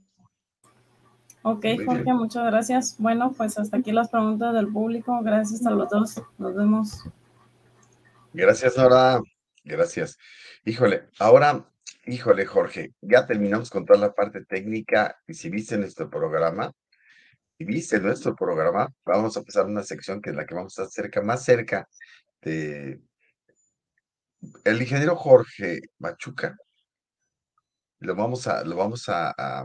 Ok, 1.42 1.66
Jorge, 1.84 2.12
muchas 2.12 2.46
gracias. 2.46 2.96
Bueno, 2.98 3.32
pues 3.36 3.58
hasta 3.58 3.76
aquí 3.76 3.92
las 3.92 4.10
preguntas 4.10 4.54
del 4.54 4.68
público. 4.68 5.20
Gracias 5.22 5.66
a 5.66 5.70
los 5.70 5.88
dos. 5.90 6.22
Nos 6.38 6.54
vemos. 6.54 7.04
Gracias, 8.32 8.76
Nora. 8.76 9.20
Gracias. 9.64 10.16
Híjole, 10.64 11.08
ahora, 11.18 11.68
híjole, 12.06 12.46
Jorge, 12.46 12.94
ya 13.00 13.26
terminamos 13.26 13.70
con 13.70 13.84
toda 13.84 13.98
la 13.98 14.12
parte 14.12 14.44
técnica 14.44 15.16
y 15.26 15.34
si 15.34 15.50
viste 15.50 15.76
nuestro 15.76 16.08
programa, 16.08 16.72
si 17.58 17.64
viste 17.64 18.00
nuestro 18.00 18.34
programa, 18.34 18.88
vamos 19.04 19.36
a 19.36 19.40
empezar 19.40 19.66
una 19.66 19.82
sección 19.82 20.22
que 20.22 20.30
es 20.30 20.36
la 20.36 20.46
que 20.46 20.54
vamos 20.54 20.78
a 20.78 20.82
estar 20.84 21.04
cerca, 21.04 21.22
más 21.22 21.44
cerca 21.44 21.88
de 22.40 23.00
el 24.64 24.82
ingeniero 24.82 25.16
Jorge 25.16 25.80
Machuca. 25.98 26.56
Lo 28.00 28.16
vamos 28.16 28.46
a, 28.48 28.64
lo 28.64 28.76
vamos 28.76 29.08
a, 29.08 29.64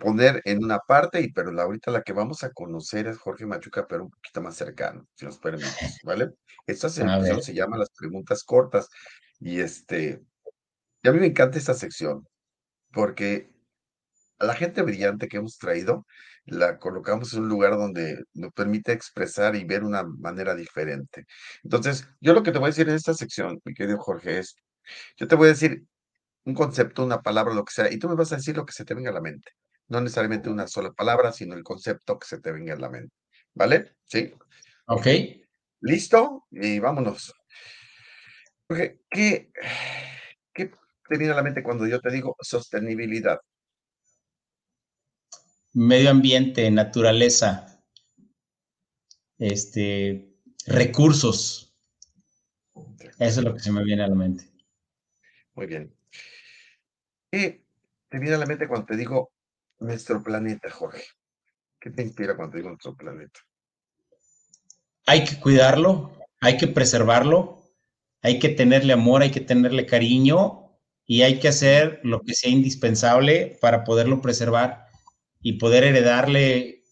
poner 0.00 0.42
en 0.44 0.64
una 0.64 0.78
parte, 0.78 1.20
y 1.20 1.32
pero 1.32 1.52
la, 1.52 1.62
ahorita 1.62 1.90
la 1.90 2.02
que 2.02 2.12
vamos 2.12 2.44
a 2.44 2.50
conocer 2.52 3.06
es 3.06 3.18
Jorge 3.18 3.46
Machuca, 3.46 3.86
pero 3.86 4.04
un 4.04 4.10
poquito 4.10 4.40
más 4.40 4.56
cercano, 4.56 5.06
si 5.14 5.24
nos 5.24 5.38
permites, 5.38 5.98
¿vale? 6.04 6.30
Esta 6.66 6.88
sección 6.88 7.42
se 7.42 7.54
llama 7.54 7.78
las 7.78 7.90
preguntas 7.90 8.44
cortas. 8.44 8.88
Y 9.40 9.60
este, 9.60 10.20
y 11.02 11.08
a 11.08 11.12
mí 11.12 11.20
me 11.20 11.26
encanta 11.26 11.58
esta 11.58 11.74
sección, 11.74 12.26
porque 12.92 13.50
a 14.38 14.44
la 14.44 14.54
gente 14.54 14.82
brillante 14.82 15.28
que 15.28 15.38
hemos 15.38 15.58
traído, 15.58 16.06
la 16.44 16.78
colocamos 16.78 17.32
en 17.34 17.42
un 17.42 17.48
lugar 17.48 17.76
donde 17.76 18.24
nos 18.34 18.52
permite 18.52 18.92
expresar 18.92 19.54
y 19.56 19.64
ver 19.64 19.84
una 19.84 20.04
manera 20.04 20.54
diferente. 20.54 21.26
Entonces, 21.62 22.08
yo 22.20 22.32
lo 22.32 22.42
que 22.42 22.52
te 22.52 22.58
voy 22.58 22.66
a 22.66 22.70
decir 22.70 22.88
en 22.88 22.94
esta 22.94 23.14
sección, 23.14 23.60
mi 23.64 23.74
querido 23.74 23.98
Jorge, 23.98 24.38
es, 24.38 24.56
yo 25.16 25.28
te 25.28 25.36
voy 25.36 25.46
a 25.46 25.50
decir 25.50 25.84
un 26.48 26.54
concepto, 26.54 27.04
una 27.04 27.20
palabra, 27.20 27.52
lo 27.52 27.62
que 27.62 27.74
sea, 27.74 27.92
y 27.92 27.98
tú 27.98 28.08
me 28.08 28.14
vas 28.14 28.32
a 28.32 28.36
decir 28.36 28.56
lo 28.56 28.64
que 28.64 28.72
se 28.72 28.86
te 28.86 28.94
venga 28.94 29.10
a 29.10 29.12
la 29.12 29.20
mente. 29.20 29.52
No 29.88 30.00
necesariamente 30.00 30.48
una 30.48 30.66
sola 30.66 30.92
palabra, 30.92 31.30
sino 31.30 31.54
el 31.54 31.62
concepto 31.62 32.18
que 32.18 32.26
se 32.26 32.40
te 32.40 32.52
venga 32.52 32.72
a 32.72 32.78
la 32.78 32.88
mente. 32.88 33.14
¿Vale? 33.54 33.96
¿Sí? 34.06 34.32
Ok. 34.86 35.06
¿Listo? 35.82 36.46
Y 36.50 36.78
vámonos. 36.78 37.34
¿qué, 38.66 39.50
¿qué 40.54 40.72
te 41.08 41.18
viene 41.18 41.34
a 41.34 41.36
la 41.36 41.42
mente 41.42 41.62
cuando 41.62 41.86
yo 41.86 42.00
te 42.00 42.10
digo 42.10 42.34
sostenibilidad? 42.40 43.40
Medio 45.74 46.10
ambiente, 46.10 46.70
naturaleza, 46.70 47.82
este, 49.36 50.34
recursos. 50.66 51.76
Eso 53.18 53.40
es 53.40 53.44
lo 53.44 53.52
que 53.52 53.60
se 53.60 53.70
me 53.70 53.84
viene 53.84 54.02
a 54.02 54.08
la 54.08 54.14
mente. 54.14 54.50
Muy 55.54 55.66
bien. 55.66 55.97
¿Qué 57.30 57.62
te 58.08 58.18
viene 58.18 58.36
a 58.36 58.38
la 58.38 58.46
mente 58.46 58.68
cuando 58.68 58.86
te 58.86 58.96
digo 58.96 59.32
nuestro 59.80 60.22
planeta, 60.22 60.70
Jorge? 60.70 61.04
¿Qué 61.78 61.90
te 61.90 62.02
inspira 62.02 62.36
cuando 62.36 62.52
te 62.52 62.58
digo 62.58 62.70
nuestro 62.70 62.96
planeta? 62.96 63.40
Hay 65.06 65.24
que 65.24 65.38
cuidarlo, 65.38 66.12
hay 66.40 66.56
que 66.56 66.68
preservarlo, 66.68 67.62
hay 68.22 68.38
que 68.38 68.48
tenerle 68.48 68.92
amor, 68.92 69.22
hay 69.22 69.30
que 69.30 69.40
tenerle 69.40 69.86
cariño 69.86 70.78
y 71.06 71.22
hay 71.22 71.38
que 71.38 71.48
hacer 71.48 72.00
lo 72.02 72.20
que 72.22 72.34
sea 72.34 72.50
indispensable 72.50 73.58
para 73.60 73.84
poderlo 73.84 74.20
preservar 74.20 74.86
y 75.40 75.54
poder 75.54 75.84
heredarle 75.84 76.84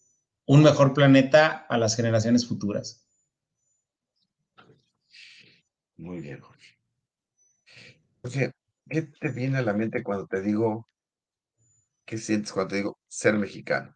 un 0.46 0.62
mejor 0.62 0.94
planeta 0.94 1.66
a 1.68 1.78
las 1.78 1.96
generaciones 1.96 2.46
futuras. 2.46 3.06
Muy 5.96 6.20
bien, 6.20 6.40
Jorge. 6.40 6.76
¿Qué 8.88 9.02
te 9.02 9.30
viene 9.30 9.58
a 9.58 9.62
la 9.62 9.72
mente 9.72 10.02
cuando 10.02 10.26
te 10.26 10.40
digo, 10.40 10.88
qué 12.04 12.18
sientes 12.18 12.52
cuando 12.52 12.70
te 12.70 12.76
digo 12.76 12.98
ser 13.08 13.34
mexicano? 13.34 13.94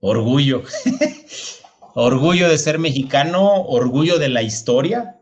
Orgullo. 0.00 0.62
orgullo 1.94 2.48
de 2.48 2.58
ser 2.58 2.78
mexicano, 2.78 3.62
orgullo 3.62 4.18
de 4.18 4.28
la 4.28 4.42
historia, 4.42 5.18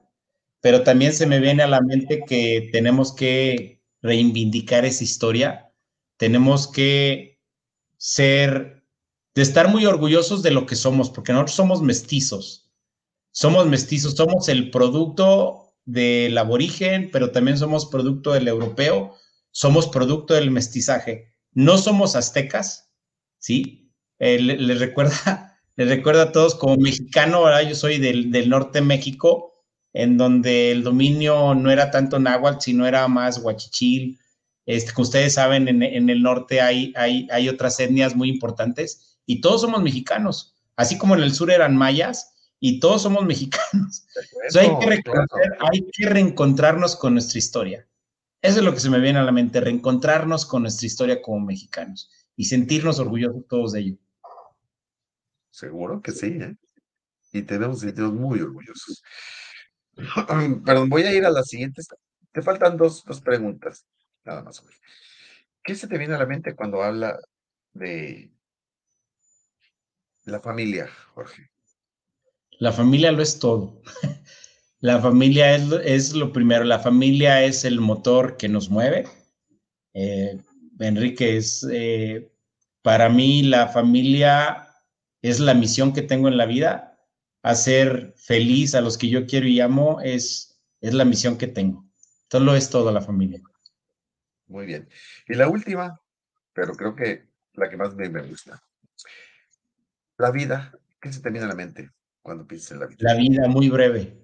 pero 0.61 0.82
también 0.82 1.12
se 1.12 1.26
me 1.26 1.39
viene 1.39 1.62
a 1.62 1.68
la 1.68 1.80
mente 1.80 2.24
que 2.26 2.68
tenemos 2.72 3.14
que 3.14 3.80
reivindicar 4.03 4.85
esa 4.85 5.05
historia, 5.05 5.72
tenemos 6.16 6.66
que 6.66 7.41
ser, 7.97 8.85
de 9.35 9.43
estar 9.43 9.68
muy 9.68 9.87
orgullosos 9.87 10.43
de 10.43 10.51
lo 10.51 10.66
que 10.66 10.74
somos, 10.74 11.11
porque 11.11 11.32
nosotros 11.32 11.55
somos 11.57 11.82
mestizos, 11.82 12.72
somos 13.30 13.66
mestizos, 13.66 14.14
somos 14.14 14.49
el 14.49 14.70
producto 14.70 15.64
del 15.85 16.37
aborigen, 16.39 17.11
pero 17.12 17.30
también 17.30 17.59
somos 17.59 17.87
producto 17.87 18.32
del 18.32 18.49
europeo, 18.49 19.14
somos 19.51 19.89
producto 19.89 20.35
del 20.35 20.51
mestizaje. 20.51 21.32
No 21.53 21.78
somos 21.78 22.16
aztecas, 22.16 22.91
¿sí? 23.39 23.93
Eh, 24.19 24.39
les, 24.40 24.78
recuerda, 24.78 25.59
les 25.77 25.89
recuerda 25.89 26.24
a 26.24 26.32
todos 26.32 26.55
como 26.55 26.77
mexicano, 26.77 27.39
ahora 27.39 27.62
yo 27.62 27.74
soy 27.74 27.98
del, 27.98 28.31
del 28.31 28.48
norte 28.48 28.81
de 28.81 28.86
México, 28.86 29.55
en 29.93 30.16
donde 30.16 30.73
el 30.73 30.82
dominio 30.82 31.55
no 31.55 31.70
era 31.70 31.90
tanto 31.90 32.19
náhuatl, 32.19 32.61
sino 32.61 32.86
era 32.86 33.06
más 33.06 33.39
huachichil. 33.39 34.19
Este, 34.66 34.93
como 34.93 35.05
ustedes 35.05 35.35
saben, 35.35 35.69
en, 35.69 36.11
el 36.11 36.23
norte 36.23 36.61
hay, 36.61 36.93
hay, 36.97 37.28
hay, 37.31 37.48
otras 37.48 37.78
etnias 37.78 38.16
muy 38.16 38.31
importantes 38.31 39.19
y 39.27 39.40
todos 39.40 39.61
somos 39.61 39.82
mexicanos, 39.82 40.55
así 40.74 40.97
como 40.97 41.15
en 41.15 41.23
el 41.23 41.35
sur 41.35 41.51
eran 41.51 41.77
mayas 41.77 42.34
y 42.66 42.81
todos 42.81 43.03
somos 43.03 43.27
mexicanos. 43.27 44.07
hay, 44.59 44.69
que 44.78 45.03
hay 45.61 45.86
que 45.93 46.09
reencontrarnos 46.09 46.97
con 46.97 47.12
nuestra 47.12 47.39
historia. 47.39 47.86
Eso 48.41 48.61
es 48.61 48.65
lo 48.65 48.73
que 48.73 48.81
se 48.81 48.89
me 48.89 49.01
viene 49.01 49.19
a 49.19 49.23
la 49.23 49.32
mente, 49.32 49.61
reencontrarnos 49.61 50.47
con 50.47 50.62
nuestra 50.62 50.86
historia 50.86 51.20
como 51.20 51.45
mexicanos 51.45 52.11
y 52.36 52.47
sentirnos 52.47 52.99
orgullosos 53.01 53.47
todos 53.51 53.73
de 53.73 53.81
ello. 53.81 53.97
Seguro 55.51 56.01
que 56.01 56.12
sí, 56.12 56.39
¿eh? 56.41 56.57
Y 57.35 57.43
tenemos 57.43 57.81
sentirnos 57.81 58.15
muy 58.15 58.41
orgullosos. 58.41 59.03
Perdón, 60.65 60.89
voy 60.89 61.03
a 61.03 61.12
ir 61.12 61.27
a 61.27 61.31
las 61.31 61.49
siguientes. 61.49 61.86
Te 62.32 62.41
faltan 62.41 62.78
dos, 62.78 63.05
dos 63.05 63.20
preguntas, 63.20 63.85
nada 64.24 64.43
más. 64.43 64.65
¿Qué 65.62 65.74
se 65.74 65.86
te 65.86 65.99
viene 65.99 66.15
a 66.15 66.19
la 66.19 66.27
mente 66.27 66.55
cuando 66.55 66.82
habla 66.82 67.20
de 67.74 68.32
la 70.24 70.41
familia, 70.41 70.89
Jorge? 71.12 71.51
La 72.59 72.72
familia 72.72 73.12
lo 73.12 73.22
es 73.22 73.39
todo. 73.39 73.82
La 74.81 75.01
familia 75.01 75.55
es, 75.55 75.72
es 75.85 76.12
lo 76.14 76.32
primero. 76.32 76.64
La 76.64 76.78
familia 76.78 77.43
es 77.43 77.64
el 77.64 77.81
motor 77.81 78.36
que 78.36 78.48
nos 78.48 78.68
mueve. 78.68 79.06
Eh, 79.94 80.39
Enrique, 80.78 81.36
es 81.36 81.66
eh, 81.70 82.31
para 82.82 83.09
mí 83.09 83.43
la 83.43 83.68
familia 83.68 84.68
es 85.22 85.40
la 85.40 85.55
misión 85.55 85.94
que 85.94 86.02
tengo 86.02 86.28
en 86.28 86.36
la 86.36 86.44
vida 86.47 86.98
hacer 87.43 88.12
feliz 88.16 88.74
a 88.74 88.81
los 88.81 88.98
que 88.98 89.09
yo 89.09 89.26
quiero 89.26 89.47
y 89.47 89.60
amo 89.60 90.01
es, 90.02 90.60
es 90.81 90.93
la 90.93 91.05
misión 91.05 91.39
que 91.39 91.47
tengo. 91.47 91.86
Entonces 92.24 92.44
lo 92.44 92.55
es 92.55 92.68
todo 92.68 92.93
la 92.93 93.01
familia. 93.01 93.40
Muy 94.47 94.66
bien. 94.66 94.89
Y 95.26 95.35
la 95.35 95.48
última, 95.48 96.01
pero 96.52 96.74
creo 96.74 96.94
que 96.94 97.26
la 97.55 97.70
que 97.70 97.76
más 97.76 97.94
me, 97.94 98.09
me 98.09 98.22
gusta. 98.22 98.62
La 100.18 100.31
vida, 100.31 100.72
¿qué 101.01 101.12
se 101.12 101.20
te 101.20 101.31
viene 101.31 101.47
a 101.47 101.48
la 101.48 101.55
mente 101.55 101.90
cuando 102.25 102.49
piensas 102.49 102.73
en 102.73 102.81
la 102.81 102.87
vida? 102.89 102.99
La 102.99 103.15
vida 103.15 103.49
muy 103.49 103.69
breve. 103.69 104.21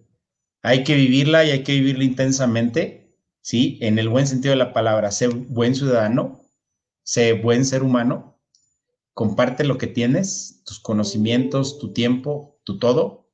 hay 0.63 0.85
que 0.85 0.97
vivirla 0.97 1.45
y 1.45 1.51
hay 1.53 1.65
que 1.65 1.73
vivirla 1.75 2.05
intensamente, 2.05 3.17
¿sí? 3.43 3.79
En 3.83 3.99
el 3.99 4.09
buen 4.11 4.27
sentido 4.27 4.53
de 4.53 4.59
la 4.59 4.73
palabra, 4.75 5.13
sé 5.13 5.29
buen 5.29 5.75
ciudadano, 5.77 6.41
sé 7.05 7.35
buen 7.35 7.65
ser 7.67 7.83
humano, 7.85 8.41
comparte 9.15 9.65
lo 9.65 9.79
que 9.79 9.89
tienes, 9.89 10.63
tus 10.67 10.81
conocimientos, 10.81 11.79
tu 11.79 11.93
tiempo, 11.95 12.61
tu 12.65 12.79
todo, 12.79 13.31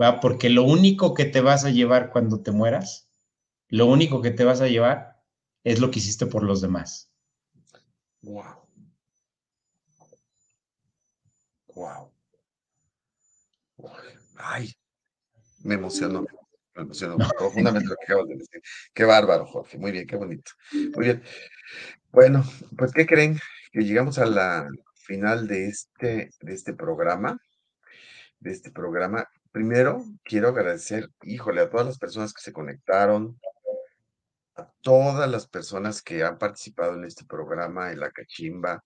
¿va? 0.00 0.20
Porque 0.20 0.50
lo 0.50 0.64
único 0.64 1.14
que 1.14 1.26
te 1.26 1.40
vas 1.42 1.64
a 1.66 1.70
llevar 1.70 2.10
cuando 2.12 2.42
te 2.42 2.52
mueras, 2.52 3.10
lo 3.68 3.86
único 3.86 4.22
que 4.22 4.32
te 4.32 4.44
vas 4.44 4.60
a 4.62 4.68
llevar 4.68 5.22
es 5.64 5.80
lo 5.80 5.90
que 5.90 6.00
hiciste 6.00 6.26
por 6.26 6.44
los 6.44 6.60
demás. 6.62 7.12
Wow. 8.22 8.66
Wow. 11.76 12.10
Ay, 14.36 14.72
me 15.64 15.74
emocionó. 15.74 16.26
Me 16.74 16.82
emocionó 16.82 17.16
profundamente 17.38 17.88
lo 17.88 17.96
que 17.96 18.04
acabas 18.04 18.28
de 18.28 18.36
decir. 18.36 18.62
Qué 18.92 19.04
bárbaro, 19.04 19.46
Jorge. 19.46 19.78
Muy 19.78 19.92
bien, 19.92 20.06
qué 20.06 20.16
bonito. 20.16 20.52
Muy 20.72 21.04
bien. 21.04 21.22
Bueno, 22.12 22.44
pues, 22.76 22.92
¿qué 22.92 23.06
creen? 23.06 23.38
Que 23.72 23.80
llegamos 23.80 24.18
a 24.18 24.26
la 24.26 24.68
final 24.94 25.46
de 25.48 25.68
este, 25.68 26.30
de 26.40 26.54
este 26.54 26.74
programa. 26.74 27.40
De 28.40 28.50
este 28.52 28.70
programa. 28.70 29.26
Primero, 29.52 30.04
quiero 30.22 30.48
agradecer, 30.48 31.08
híjole, 31.22 31.62
a 31.62 31.70
todas 31.70 31.86
las 31.86 31.98
personas 31.98 32.34
que 32.34 32.42
se 32.42 32.52
conectaron, 32.52 33.40
a 34.56 34.70
todas 34.82 35.30
las 35.30 35.48
personas 35.48 36.02
que 36.02 36.22
han 36.22 36.36
participado 36.36 36.94
en 36.94 37.04
este 37.04 37.24
programa, 37.24 37.90
en 37.90 38.00
la 38.00 38.10
cachimba, 38.10 38.84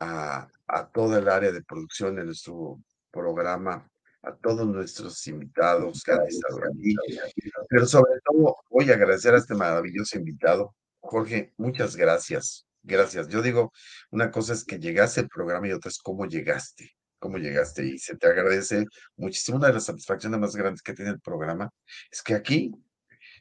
a, 0.00 0.48
a 0.66 0.88
toda 0.90 1.18
el 1.18 1.28
área 1.28 1.52
de 1.52 1.62
producción 1.62 2.16
de 2.16 2.24
nuestro 2.24 2.80
programa, 3.10 3.86
a 4.24 4.34
todos 4.36 4.66
nuestros 4.66 5.26
invitados 5.26 5.98
estado 5.98 6.58
aquí, 6.72 6.94
pero 7.68 7.86
sobre 7.86 8.12
todo 8.24 8.56
voy 8.70 8.90
a 8.90 8.94
agradecer 8.94 9.34
a 9.34 9.38
este 9.38 9.54
maravilloso 9.54 10.18
invitado. 10.18 10.74
Jorge, 11.00 11.52
muchas 11.56 11.96
gracias. 11.96 12.66
Gracias. 12.82 13.28
Yo 13.28 13.40
digo, 13.40 13.72
una 14.10 14.30
cosa 14.30 14.52
es 14.52 14.64
que 14.64 14.78
llegaste 14.78 15.20
al 15.20 15.28
programa 15.28 15.68
y 15.68 15.72
otra 15.72 15.88
es 15.88 15.98
cómo 15.98 16.26
llegaste, 16.26 16.90
cómo 17.18 17.38
llegaste 17.38 17.86
y 17.86 17.98
se 17.98 18.16
te 18.16 18.26
agradece 18.26 18.84
muchísimo. 19.16 19.58
Una 19.58 19.68
de 19.68 19.74
las 19.74 19.84
satisfacciones 19.84 20.38
más 20.38 20.54
grandes 20.54 20.82
que 20.82 20.92
tiene 20.92 21.12
el 21.12 21.20
programa 21.20 21.70
es 22.10 22.22
que 22.22 22.34
aquí 22.34 22.72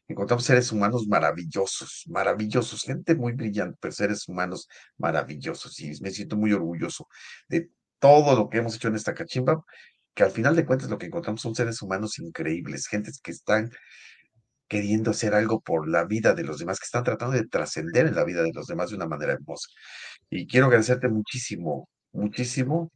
encontramos 0.07 0.45
seres 0.45 0.72
humanos 0.72 1.07
maravillosos, 1.07 2.03
maravillosos, 2.07 2.84
gente 2.84 3.15
muy 3.15 3.34
brillante, 3.34 3.77
pero 3.81 3.91
seres 3.91 4.27
humanos 4.27 4.68
maravillosos 4.97 5.80
y 5.80 5.91
me 6.01 6.11
siento 6.11 6.38
muy 6.38 6.53
orgulloso 6.53 7.07
de 7.47 7.69
todo 7.99 8.35
lo 8.35 8.49
que 8.49 8.57
hemos 8.57 8.76
hecho 8.76 8.89
en 8.89 8.95
esta 8.95 9.14
cachimba 9.14 9.64
que 10.14 10.23
al 10.23 10.31
final 10.31 10.56
de 10.56 10.65
cuentas 10.65 10.90
lo 10.90 10.98
que 10.98 11.07
encontramos 11.07 11.41
son 11.41 11.56
seres 11.56 11.81
humanos 11.81 12.19
increíbles, 12.19 12.88
gentes 12.88 13.19
que 13.22 13.31
están 13.31 13.72
queriendo 14.68 15.11
hacer 15.11 15.34
algo 15.34 15.61
por 15.61 15.88
la 15.88 16.06
vida 16.06 16.34
de 16.34 16.44
los 16.44 16.57
demás, 16.60 16.80
que 16.80 16.85
están 16.85 17.03
tratando 17.03 17.35
de 17.35 17.48
trascender 17.48 18.07
en 18.07 18.15
la 18.15 18.23
vida 18.23 18.41
de 18.44 18.52
los 18.53 18.68
demás 18.68 18.90
de 18.90 18.95
una 18.95 19.07
manera 19.07 19.34
hermosa. 19.34 19.68
Y 20.30 20.48
quiero 20.48 20.68
agradecerte 20.68 21.10
muchísimo, 21.10 21.90
muchísimo, 22.11 22.91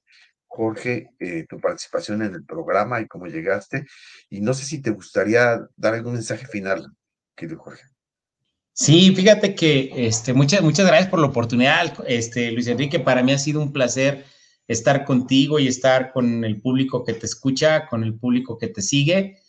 Jorge, 0.47 1.09
eh, 1.19 1.45
tu 1.47 1.59
participación 1.59 2.23
en 2.23 2.33
el 2.33 2.43
programa 2.45 2.99
y 3.01 3.07
cómo 3.07 3.27
llegaste. 3.27 3.85
Y 4.29 4.41
no 4.41 4.53
sé 4.53 4.65
si 4.65 4.81
te 4.81 4.91
gustaría 4.91 5.59
dar 5.75 5.93
algún 5.93 6.13
mensaje 6.13 6.47
final, 6.47 6.87
querido 7.35 7.59
Jorge. 7.59 7.83
Sí, 8.73 9.13
fíjate 9.15 9.55
que 9.55 9.91
este, 10.07 10.33
muchas, 10.33 10.61
muchas 10.61 10.85
gracias 10.87 11.09
por 11.09 11.19
la 11.19 11.27
oportunidad, 11.27 11.93
este, 12.07 12.51
Luis 12.51 12.67
Enrique. 12.67 12.99
Para 12.99 13.23
mí 13.23 13.33
ha 13.33 13.39
sido 13.39 13.61
un 13.61 13.73
placer 13.73 14.25
estar 14.67 15.05
contigo 15.05 15.59
y 15.59 15.67
estar 15.67 16.11
con 16.11 16.43
el 16.43 16.61
público 16.61 17.03
que 17.03 17.13
te 17.13 17.25
escucha, 17.25 17.87
con 17.87 18.03
el 18.03 18.17
público 18.19 18.57
que 18.57 18.67
te 18.67 18.81
sigue, 18.81 19.39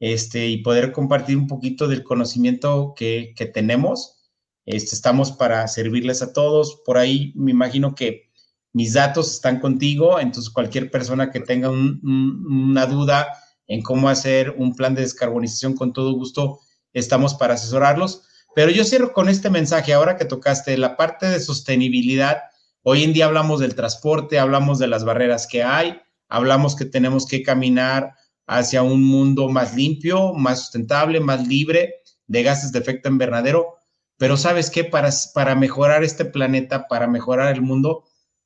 este, 0.00 0.48
y 0.48 0.58
poder 0.58 0.92
compartir 0.92 1.36
un 1.36 1.46
poquito 1.46 1.88
del 1.88 2.02
conocimiento 2.02 2.94
que, 2.96 3.34
tenemos. 3.54 4.30
Este, 4.66 4.94
estamos 4.94 5.32
para 5.32 5.66
servirles 5.68 6.22
a 6.22 6.32
todos. 6.32 6.82
Por 6.84 6.98
ahí 6.98 7.32
me 7.36 7.52
imagino 7.52 7.94
que 7.94 8.30
mis 8.72 8.92
datos 8.94 9.30
están 9.30 9.60
contigo, 9.60 10.18
entonces 10.18 10.52
cualquier 10.52 10.90
persona 10.90 11.30
que 11.30 11.40
tenga 11.40 11.70
una 11.70 12.86
duda 12.86 13.28
en 13.68 13.82
cómo 13.82 14.08
hacer 14.08 14.54
un 14.58 14.74
plan 14.74 14.94
de 14.94 15.02
descarbonización, 15.02 15.74
con 15.74 15.92
todo 15.92 16.12
gusto 16.12 16.60
estamos 16.92 17.34
para 17.34 17.54
asesorarlos. 17.54 18.22
Pero 18.54 18.70
yo 18.70 18.84
cierro 18.84 19.12
con 19.12 19.28
este 19.28 19.50
mensaje, 19.50 19.92
ahora 19.92 20.16
que 20.16 20.24
tocaste 20.24 20.76
la 20.78 20.96
parte 20.96 21.26
de 21.26 21.40
sostenibilidad, 21.40 22.42
Hoy 22.86 23.02
en 23.02 23.14
día 23.14 23.24
hablamos 23.24 23.60
del 23.60 23.74
transporte, 23.74 24.38
hablamos 24.38 24.78
de 24.78 24.88
las 24.88 25.06
barreras 25.06 25.46
que 25.46 25.62
hay, 25.62 26.02
hablamos 26.28 26.76
que 26.76 26.84
tenemos 26.84 27.26
que 27.26 27.42
caminar 27.42 28.12
hacia 28.46 28.82
un 28.82 29.02
mundo 29.02 29.48
más 29.48 29.74
limpio, 29.74 30.34
más 30.34 30.60
sustentable, 30.60 31.18
más 31.18 31.48
libre 31.48 31.94
de 32.26 32.42
gases 32.42 32.72
de 32.72 32.80
efecto 32.80 33.08
invernadero. 33.08 33.76
Pero 34.18 34.36
sabes 34.36 34.68
qué, 34.68 34.84
para, 34.84 35.08
para 35.32 35.54
mejorar 35.54 36.04
este 36.04 36.26
planeta, 36.26 36.86
para 36.86 37.06
mejorar 37.06 37.54
el 37.54 37.62
mundo, 37.62 38.04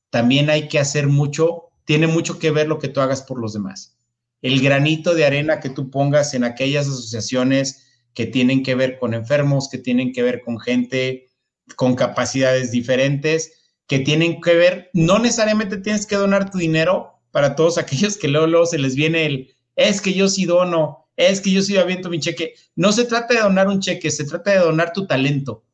también 0.09 0.51
hay 0.51 0.69
que 0.69 0.79
hacer 0.79 1.09
mucho, 1.09 1.71
tiene 1.85 2.07
mucho 2.07 2.39
que 2.39 2.53
ver 2.53 2.69
lo 2.69 2.79
que 2.79 2.87
tú 2.87 3.01
hagas 3.01 3.23
por 3.23 3.41
los 3.41 3.55
demás. 3.55 3.99
El 4.41 4.63
granito 4.63 5.17
de 5.17 5.27
arena 5.27 5.59
que 5.59 5.71
tú 5.71 5.91
pongas 5.91 6.33
en 6.35 6.45
aquellas 6.45 6.87
asociaciones 6.87 7.89
que 8.15 8.27
tienen 8.27 8.63
que 8.63 8.77
ver 8.77 9.01
con 9.01 9.15
enfermos, 9.15 9.69
que 9.69 9.79
tienen 9.79 10.13
que 10.13 10.23
ver 10.23 10.43
con 10.43 10.61
gente 10.61 11.33
con 11.75 11.97
capacidades 11.97 12.71
diferentes, 12.71 13.58
que 13.89 13.99
tienen 13.99 14.41
que 14.41 14.55
ver, 14.55 14.91
no 14.93 15.19
necesariamente 15.19 15.79
tienes 15.79 16.07
que 16.07 16.15
donar 16.15 16.51
tu 16.51 16.59
dinero 16.59 17.21
para 17.33 17.57
todos 17.57 17.79
aquellos 17.79 18.17
que 18.17 18.29
luego, 18.29 18.67
se 18.67 18.79
les 18.79 18.95
viene 18.95 19.27
el, 19.27 19.55
es 19.75 20.01
que 20.01 20.13
yo 20.13 20.29
sí 20.29 20.45
dono, 20.45 21.09
es 21.17 21.41
que 21.41 21.51
yo 21.51 21.63
sí 21.63 21.77
aviento 21.77 22.11
mi 22.11 22.21
cheque. 22.21 22.55
No 22.77 22.93
se 22.93 23.05
trata 23.05 23.35
de 23.35 23.41
donar 23.41 23.67
un 23.67 23.81
cheque, 23.81 24.11
se 24.11 24.25
trata 24.25 24.53
de 24.53 24.59
donar 24.59 24.93
tu 24.93 25.07
talento. 25.07 25.65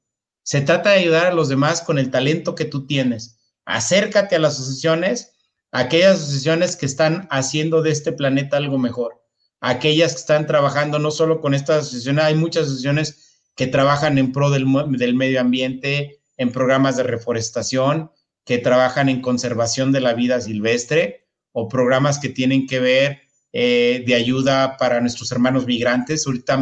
Se 0.42 0.60
trata 0.60 0.90
de 0.90 1.00
ayudar 1.00 1.26
a 1.26 1.34
los 1.34 1.48
demás 1.48 1.82
con 1.82 1.98
el 1.98 2.10
talento 2.10 2.54
que 2.54 2.64
tú 2.64 2.86
tienes. 2.86 3.38
Acércate 3.64 4.36
a 4.36 4.38
las 4.38 4.54
asociaciones, 4.54 5.32
aquellas 5.72 6.20
asociaciones 6.20 6.76
que 6.76 6.86
están 6.86 7.26
haciendo 7.30 7.82
de 7.82 7.90
este 7.90 8.12
planeta 8.12 8.58
algo 8.58 8.78
mejor, 8.78 9.22
aquellas 9.60 10.12
que 10.12 10.20
están 10.20 10.46
trabajando 10.46 10.98
no 10.98 11.10
solo 11.10 11.40
con 11.40 11.54
estas 11.54 11.86
asociaciones, 11.86 12.24
hay 12.24 12.34
muchas 12.34 12.64
asociaciones 12.64 13.40
que 13.56 13.66
trabajan 13.66 14.18
en 14.18 14.32
pro 14.32 14.50
del, 14.50 14.66
del 14.98 15.14
medio 15.14 15.40
ambiente, 15.40 16.20
en 16.36 16.52
programas 16.52 16.96
de 16.96 17.04
reforestación, 17.04 18.10
que 18.44 18.58
trabajan 18.58 19.08
en 19.08 19.22
conservación 19.22 19.92
de 19.92 20.00
la 20.00 20.14
vida 20.14 20.40
silvestre 20.40 21.26
o 21.52 21.68
programas 21.68 22.18
que 22.18 22.28
tienen 22.28 22.66
que 22.66 22.80
ver 22.80 23.22
eh, 23.52 24.02
de 24.06 24.14
ayuda 24.14 24.76
para 24.76 25.00
nuestros 25.00 25.32
hermanos 25.32 25.66
migrantes. 25.66 26.26
Ahorita 26.26 26.60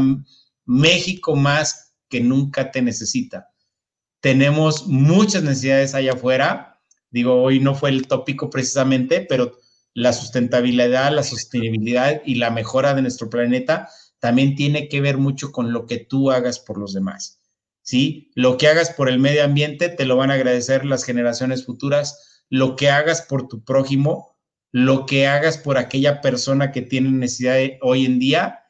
México 0.65 1.35
más 1.35 1.95
que 2.09 2.21
nunca 2.21 2.71
te 2.71 2.83
necesita. 2.83 3.49
Tenemos 4.21 4.87
muchas 4.87 5.43
necesidades 5.43 5.95
allá 5.95 6.13
afuera. 6.13 6.81
Digo, 7.11 7.43
hoy 7.43 7.59
no 7.59 7.75
fue 7.75 7.91
el 7.91 8.07
tópico 8.07 8.49
precisamente, 8.51 9.27
pero 9.29 9.59
la 9.95 10.13
sustentabilidad, 10.13 11.13
la 11.13 11.23
sostenibilidad 11.23 12.23
y 12.25 12.37
la 12.37 12.51
mejora 12.51 12.95
de 12.95 13.03
nuestro 13.03 13.29
planeta 13.29 13.89
también 14.21 14.55
tiene 14.55 14.89
que 14.89 15.01
ver 15.01 15.19
mucho 15.19 15.51
con 15.51 15.73
lo 15.73 15.87
que 15.87 15.99
tú 15.99 16.31
hagas 16.31 16.61
por 16.61 16.79
los 16.79 16.93
demás. 16.93 17.42
¿Sí? 17.83 18.31
Lo 18.35 18.57
que 18.57 18.69
hagas 18.69 18.91
por 18.91 19.09
el 19.09 19.19
medio 19.19 19.45
ambiente 19.45 19.89
te 19.89 20.05
lo 20.05 20.17
van 20.17 20.31
a 20.31 20.35
agradecer 20.35 20.85
las 20.85 21.05
generaciones 21.05 21.67
futuras, 21.67 22.45
lo 22.49 22.77
que 22.77 22.91
hagas 22.91 23.23
por 23.23 23.49
tu 23.49 23.65
prójimo, 23.65 24.39
lo 24.71 25.07
que 25.07 25.27
hagas 25.27 25.59
por 25.59 25.77
aquella 25.77 26.21
persona 26.21 26.73
que 26.73 26.83
tiene 26.83 27.11
necesidad 27.11 27.59
hoy 27.83 28.07
en 28.07 28.19
día, 28.19 28.61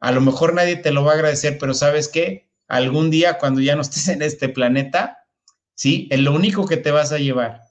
a 0.00 0.12
lo 0.12 0.20
mejor 0.20 0.54
nadie 0.54 0.76
te 0.76 0.92
lo 0.92 1.04
va 1.04 1.12
a 1.12 1.14
agradecer, 1.14 1.58
pero 1.58 1.74
sabes 1.74 2.08
qué, 2.08 2.50
algún 2.68 3.10
día 3.10 3.38
cuando 3.38 3.60
ya 3.60 3.76
no 3.76 3.82
estés 3.82 4.08
en 4.08 4.22
este 4.22 4.48
planeta, 4.48 5.18
¿sí? 5.74 6.08
Es 6.10 6.20
lo 6.20 6.34
único 6.34 6.66
que 6.66 6.76
te 6.76 6.90
vas 6.90 7.12
a 7.12 7.18
llevar. 7.18 7.62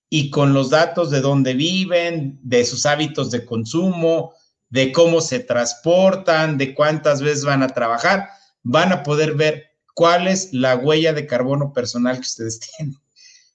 y 0.08 0.30
con 0.30 0.54
los 0.54 0.70
datos 0.70 1.10
de 1.10 1.20
dónde 1.20 1.54
viven, 1.54 2.38
de 2.40 2.64
sus 2.64 2.86
hábitos 2.86 3.32
de 3.32 3.44
consumo, 3.44 4.32
de 4.70 4.92
cómo 4.92 5.20
se 5.20 5.40
transportan, 5.40 6.56
de 6.56 6.72
cuántas 6.72 7.20
veces 7.20 7.44
van 7.44 7.64
a 7.64 7.70
trabajar, 7.70 8.28
van 8.62 8.92
a 8.92 9.02
poder 9.02 9.34
ver 9.34 9.72
cuál 9.92 10.28
es 10.28 10.52
la 10.52 10.76
huella 10.76 11.12
de 11.12 11.26
carbono 11.26 11.72
personal 11.72 12.14
que 12.14 12.20
ustedes 12.20 12.60
tienen. 12.76 12.96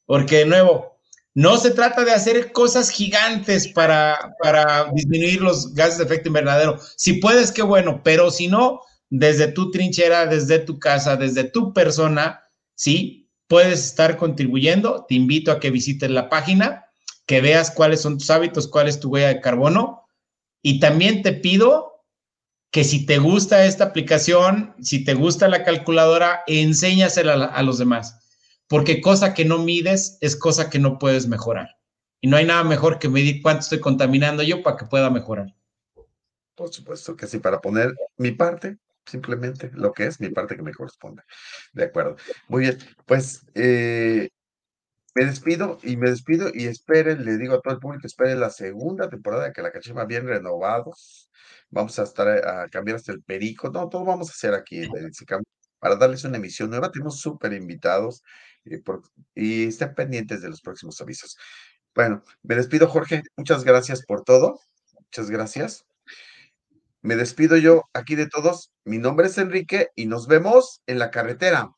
Porque 0.05 0.39
de 0.39 0.47
nuevo, 0.47 0.99
no 1.33 1.55
se 1.55 1.71
trata 1.71 2.03
de 2.03 2.11
hacer 2.11 2.51
cosas 2.51 2.89
gigantes 2.89 3.69
para, 3.69 4.35
para 4.43 4.91
disminuir 4.93 5.39
los 5.41 5.73
gases 5.73 5.99
de 5.99 6.03
efecto 6.03 6.27
invernadero. 6.27 6.77
Si 6.97 7.13
puedes, 7.13 7.53
qué 7.53 7.61
bueno, 7.61 8.01
pero 8.03 8.31
si 8.31 8.49
no, 8.49 8.81
desde 9.09 9.47
tu 9.47 9.71
trinchera, 9.71 10.25
desde 10.25 10.59
tu 10.59 10.79
casa, 10.79 11.15
desde 11.15 11.43
tu 11.43 11.73
persona, 11.73 12.43
sí, 12.75 13.29
puedes 13.47 13.85
estar 13.85 14.17
contribuyendo. 14.17 15.05
Te 15.07 15.15
invito 15.15 15.51
a 15.51 15.59
que 15.59 15.71
visites 15.71 16.09
la 16.09 16.29
página, 16.29 16.85
que 17.25 17.41
veas 17.41 17.71
cuáles 17.71 18.01
son 18.01 18.17
tus 18.17 18.29
hábitos, 18.29 18.67
cuál 18.67 18.87
es 18.87 18.99
tu 18.99 19.09
huella 19.09 19.29
de 19.29 19.41
carbono. 19.41 20.07
Y 20.61 20.79
también 20.79 21.21
te 21.21 21.33
pido 21.33 22.03
que 22.71 22.83
si 22.83 23.05
te 23.05 23.17
gusta 23.17 23.65
esta 23.65 23.85
aplicación, 23.85 24.75
si 24.81 25.03
te 25.03 25.13
gusta 25.13 25.47
la 25.47 25.63
calculadora, 25.63 26.43
enséñasela 26.47 27.45
a 27.45 27.63
los 27.63 27.77
demás 27.77 28.17
porque 28.67 29.01
cosa 29.01 29.33
que 29.33 29.45
no 29.45 29.59
mides 29.59 30.17
es 30.21 30.35
cosa 30.35 30.69
que 30.69 30.79
no 30.79 30.99
puedes 30.99 31.27
mejorar. 31.27 31.77
Y 32.21 32.27
no 32.27 32.37
hay 32.37 32.45
nada 32.45 32.63
mejor 32.63 32.99
que 32.99 33.09
medir 33.09 33.41
cuánto 33.41 33.61
estoy 33.61 33.79
contaminando 33.79 34.43
yo 34.43 34.61
para 34.63 34.77
que 34.77 34.85
pueda 34.85 35.09
mejorar. 35.09 35.55
Por 36.55 36.73
supuesto 36.73 37.15
que 37.15 37.27
sí, 37.27 37.39
para 37.39 37.61
poner 37.61 37.93
mi 38.17 38.31
parte, 38.31 38.77
simplemente 39.07 39.71
lo 39.73 39.93
que 39.93 40.05
es 40.07 40.19
mi 40.19 40.29
parte 40.29 40.55
que 40.55 40.63
me 40.63 40.73
corresponde. 40.73 41.23
De 41.73 41.85
acuerdo. 41.85 42.17
Muy 42.47 42.61
bien, 42.63 42.77
pues 43.05 43.45
eh, 43.55 44.29
me 45.15 45.25
despido 45.25 45.79
y 45.81 45.97
me 45.97 46.11
despido 46.11 46.51
y 46.53 46.67
esperen, 46.67 47.25
le 47.25 47.37
digo 47.37 47.55
a 47.55 47.61
todo 47.61 47.73
el 47.73 47.79
público, 47.79 48.05
esperen 48.05 48.39
la 48.39 48.51
segunda 48.51 49.09
temporada 49.09 49.51
que 49.51 49.63
la 49.63 49.71
cachima 49.71 50.05
bien 50.05 50.27
renovados. 50.27 51.31
Vamos 51.69 51.97
a 51.99 52.03
estar 52.03 52.27
a, 52.27 52.69
cambiar 52.69 52.97
hasta 52.97 53.13
el 53.13 53.23
perico. 53.23 53.69
No, 53.69 53.89
todo 53.89 54.05
vamos 54.05 54.29
a 54.29 54.33
hacer 54.33 54.53
aquí 54.53 54.87
para 55.79 55.95
darles 55.95 56.23
una 56.23 56.37
emisión 56.37 56.69
nueva. 56.69 56.91
Tenemos 56.91 57.19
súper 57.19 57.53
invitados 57.53 58.23
y, 59.35 59.67
estén 59.67 59.95
pendientes 59.95 60.41
de 60.41 60.49
los 60.49 60.61
próximos 60.61 61.01
avisos. 61.01 61.37
Bueno, 61.95 62.23
me 62.43 62.55
despido, 62.55 62.87
Jorge. 62.87 63.23
Muchas 63.37 63.63
gracias 63.63 64.05
por 64.05 64.23
todo. 64.23 64.59
Muchas 64.99 65.29
gracias. 65.29 65.85
Me 67.07 67.15
despido 67.15 67.55
yo 67.55 67.83
aquí 67.93 68.15
de 68.15 68.27
todos. 68.27 68.69
Mi 68.83 68.97
nombre 68.97 69.27
es 69.27 69.37
Enrique 69.37 69.91
y 69.95 70.07
nos 70.07 70.27
vemos 70.27 70.81
en 70.87 70.99
la 70.99 71.09
carretera. 71.09 71.71